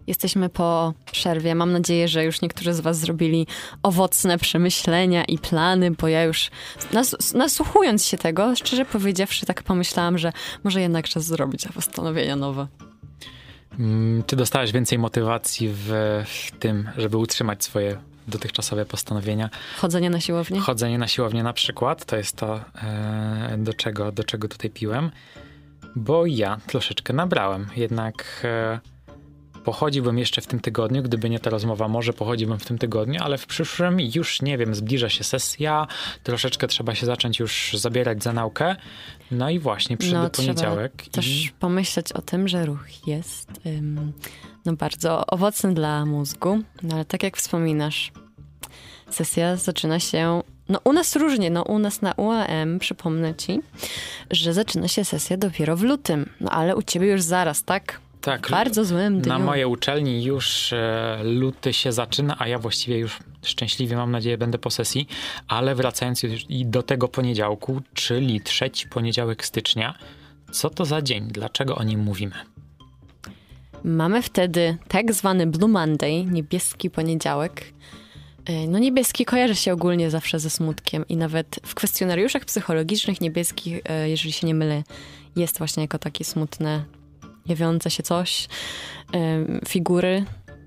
[0.06, 1.54] Jesteśmy po przerwie.
[1.54, 3.46] Mam nadzieję, że już niektórzy z Was zrobili
[3.82, 6.50] owocne przemyślenia i plany, bo ja już
[6.92, 10.32] nas, nasłuchując się tego, szczerze powiedziawszy, tak pomyślałam, że
[10.64, 12.66] może jednak czas zrobić postanowienia nowe.
[13.78, 15.86] Mm, Czy dostałeś więcej motywacji w,
[16.26, 17.96] w tym, żeby utrzymać swoje
[18.28, 19.50] dotychczasowe postanowienia?
[19.76, 20.60] Chodzenie na siłownię?
[20.60, 25.10] Chodzenie na siłownię na przykład, to jest to, e, do, czego, do czego tutaj piłem,
[25.96, 27.66] bo ja troszeczkę nabrałem.
[27.76, 28.80] Jednak e,
[29.66, 33.38] pochodziłbym jeszcze w tym tygodniu, gdyby nie ta rozmowa, może pochodziłbym w tym tygodniu, ale
[33.38, 35.86] w przyszłym już nie wiem, zbliża się sesja,
[36.22, 38.76] troszeczkę trzeba się zacząć już zabierać za naukę.
[39.30, 40.92] No i właśnie przyszedł No, poniedziałek.
[40.96, 44.12] Trzeba też pomyśleć o tym, że ruch jest ym,
[44.64, 48.12] no, bardzo owocny dla mózgu, no, ale tak jak wspominasz,
[49.10, 50.42] sesja zaczyna się.
[50.68, 53.60] No u nas różnie, no u nas na UAM przypomnę ci,
[54.30, 58.00] że zaczyna się sesja dopiero w lutym, no ale u ciebie już zaraz, tak?
[58.26, 58.50] Tak.
[58.50, 59.28] Bardzo złym dniu.
[59.28, 64.38] Na mojej uczelni już e, luty się zaczyna, a ja właściwie już szczęśliwie, mam nadzieję,
[64.38, 65.08] będę po sesji,
[65.48, 69.94] ale wracając już i do tego poniedziałku, czyli trzeci poniedziałek stycznia,
[70.52, 71.28] co to za dzień?
[71.28, 72.34] Dlaczego o nim mówimy?
[73.84, 77.72] Mamy wtedy tak zwany Blue Monday, niebieski poniedziałek.
[78.46, 83.80] E, No niebieski kojarzy się ogólnie zawsze ze smutkiem i nawet w kwestionariuszach psychologicznych niebieski,
[83.84, 84.82] e, jeżeli się nie mylę,
[85.36, 86.84] jest właśnie jako takie smutne,
[87.48, 88.48] jawiące się coś,
[89.68, 90.24] figury.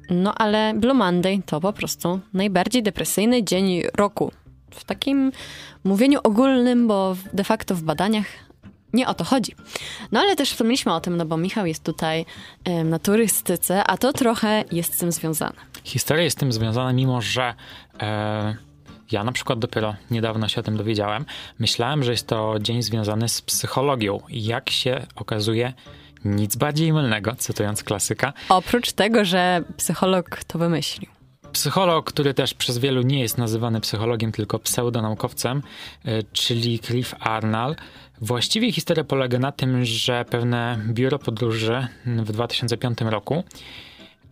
[0.10, 4.32] No ale Blue Monday to po prostu najbardziej depresyjny dzień roku.
[4.72, 5.32] W takim
[5.84, 8.26] mówieniu ogólnym, bo de facto w badaniach
[8.94, 9.56] nie o to chodzi.
[10.12, 12.26] No ale też wspomnieliśmy o tym, no bo Michał jest tutaj
[12.86, 15.56] na turystyce, a to trochę jest z tym związane.
[15.84, 17.54] Historia jest z tym związana, mimo że
[18.02, 18.56] e,
[19.12, 21.26] ja na przykład dopiero niedawno się o tym dowiedziałem.
[21.60, 24.20] Myślałem, że jest to dzień związany z psychologią.
[24.30, 25.74] Jak się okazuje,
[26.26, 28.34] nic bardziej mylnego, cytując klasyka.
[28.50, 31.10] Oprócz tego, że psycholog to wymyślił.
[31.52, 35.62] Psycholog, który też przez wielu nie jest nazywany psychologiem, tylko pseudonaukowcem,
[36.06, 37.76] e, czyli Cliff Arnall.
[38.22, 43.44] Właściwie historia polega na tym, że pewne biuro podróży w 2005 roku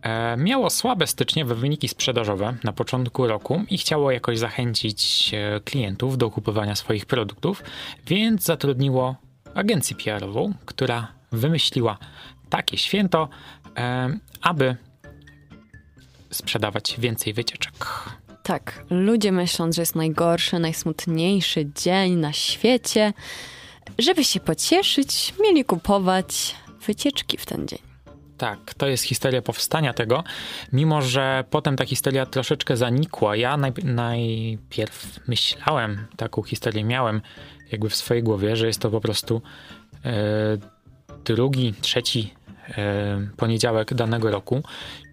[0.02, 6.18] e, miało słabe styczniowe wyniki sprzedażowe na początku roku i chciało jakoś zachęcić e, klientów
[6.18, 7.62] do kupowania swoich produktów,
[8.06, 9.16] więc zatrudniło
[9.54, 11.98] agencję PR-ową, która wymyśliła
[12.50, 13.28] takie święto,
[14.42, 14.76] aby
[16.30, 17.74] sprzedawać więcej wycieczek.
[18.42, 23.12] Tak, ludzie myśląc, że jest najgorszy, najsmutniejszy dzień na świecie,
[23.98, 26.54] żeby się pocieszyć, mieli kupować
[26.86, 27.78] wycieczki w ten dzień.
[28.38, 30.24] Tak, to jest historia powstania tego,
[30.72, 33.36] mimo że potem ta historia troszeczkę zanikła.
[33.36, 37.20] Ja najp- najpierw myślałem, taką historię miałem
[37.72, 39.42] jakby w swojej głowie, że jest to po prostu
[40.04, 40.10] e,
[41.34, 42.34] drugi, trzeci
[42.68, 44.62] e, poniedziałek danego roku,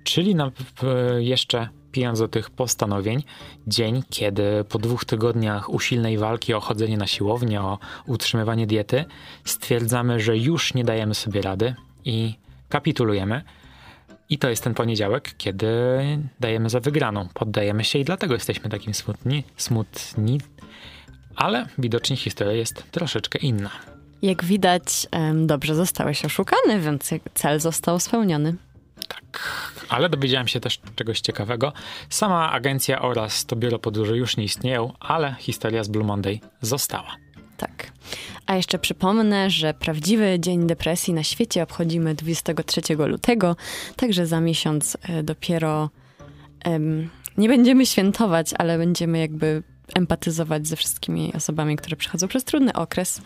[0.03, 0.83] czyli na, w,
[1.19, 3.23] jeszcze pijąc do tych postanowień,
[3.67, 9.05] dzień, kiedy po dwóch tygodniach usilnej walki o chodzenie na siłownię, o utrzymywanie diety,
[9.45, 11.75] stwierdzamy, że już nie dajemy sobie rady
[12.05, 12.35] i
[12.69, 13.41] kapitulujemy.
[14.29, 15.67] I to jest ten poniedziałek, kiedy
[16.39, 20.41] dajemy za wygraną, poddajemy się i dlatego jesteśmy takim smutni, smutni.
[21.35, 23.94] Ale widocznie historia jest troszeczkę inna.
[24.21, 28.55] Jak widać, dobrze zostałeś oszukany, więc cel został spełniony.
[29.89, 31.73] Ale dowiedziałem się też czegoś ciekawego.
[32.09, 37.15] Sama agencja oraz to biuro podróży już nie istnieją, ale historia z Blue Monday została.
[37.57, 37.91] Tak.
[38.45, 43.55] A jeszcze przypomnę, że prawdziwy Dzień Depresji na świecie obchodzimy 23 lutego,
[43.95, 45.89] także za miesiąc e, dopiero
[46.63, 49.63] em, nie będziemy świętować, ale będziemy jakby
[49.93, 53.21] empatyzować ze wszystkimi osobami, które przechodzą przez trudny okres.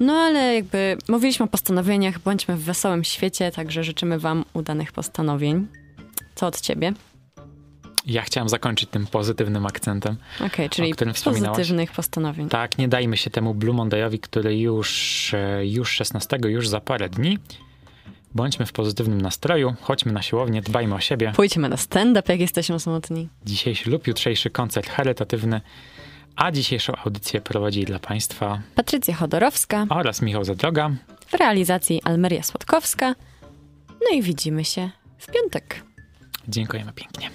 [0.00, 5.66] No ale jakby mówiliśmy o postanowieniach, bądźmy w wesołym świecie, także życzymy wam udanych postanowień.
[6.34, 6.92] Co od ciebie?
[8.06, 12.48] Ja chciałem zakończyć tym pozytywnym akcentem, Okej, czyli o którym pozytywnych postanowień.
[12.48, 17.08] Tak, nie dajmy się temu Blue Mondayowi, który już, e, już 16, już za parę
[17.08, 17.38] dni.
[18.34, 21.32] Bądźmy w pozytywnym nastroju, chodźmy na siłownię, dbajmy o siebie.
[21.36, 23.28] Pójdźmy na stand-up, jak jesteśmy smutni.
[23.44, 25.60] Dzisiejszy lub jutrzejszy koncert charytatywny,
[26.36, 30.90] a dzisiejszą audycję prowadzili dla Państwa Patrycja Chodorowska oraz Michał Zadroga.
[31.26, 33.14] W realizacji Almeria Słodkowska.
[33.90, 35.82] No i widzimy się w piątek.
[36.48, 37.30] Dziękujemy pięknie.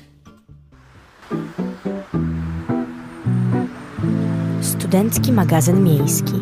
[4.61, 6.33] Studencki magazyn miejski.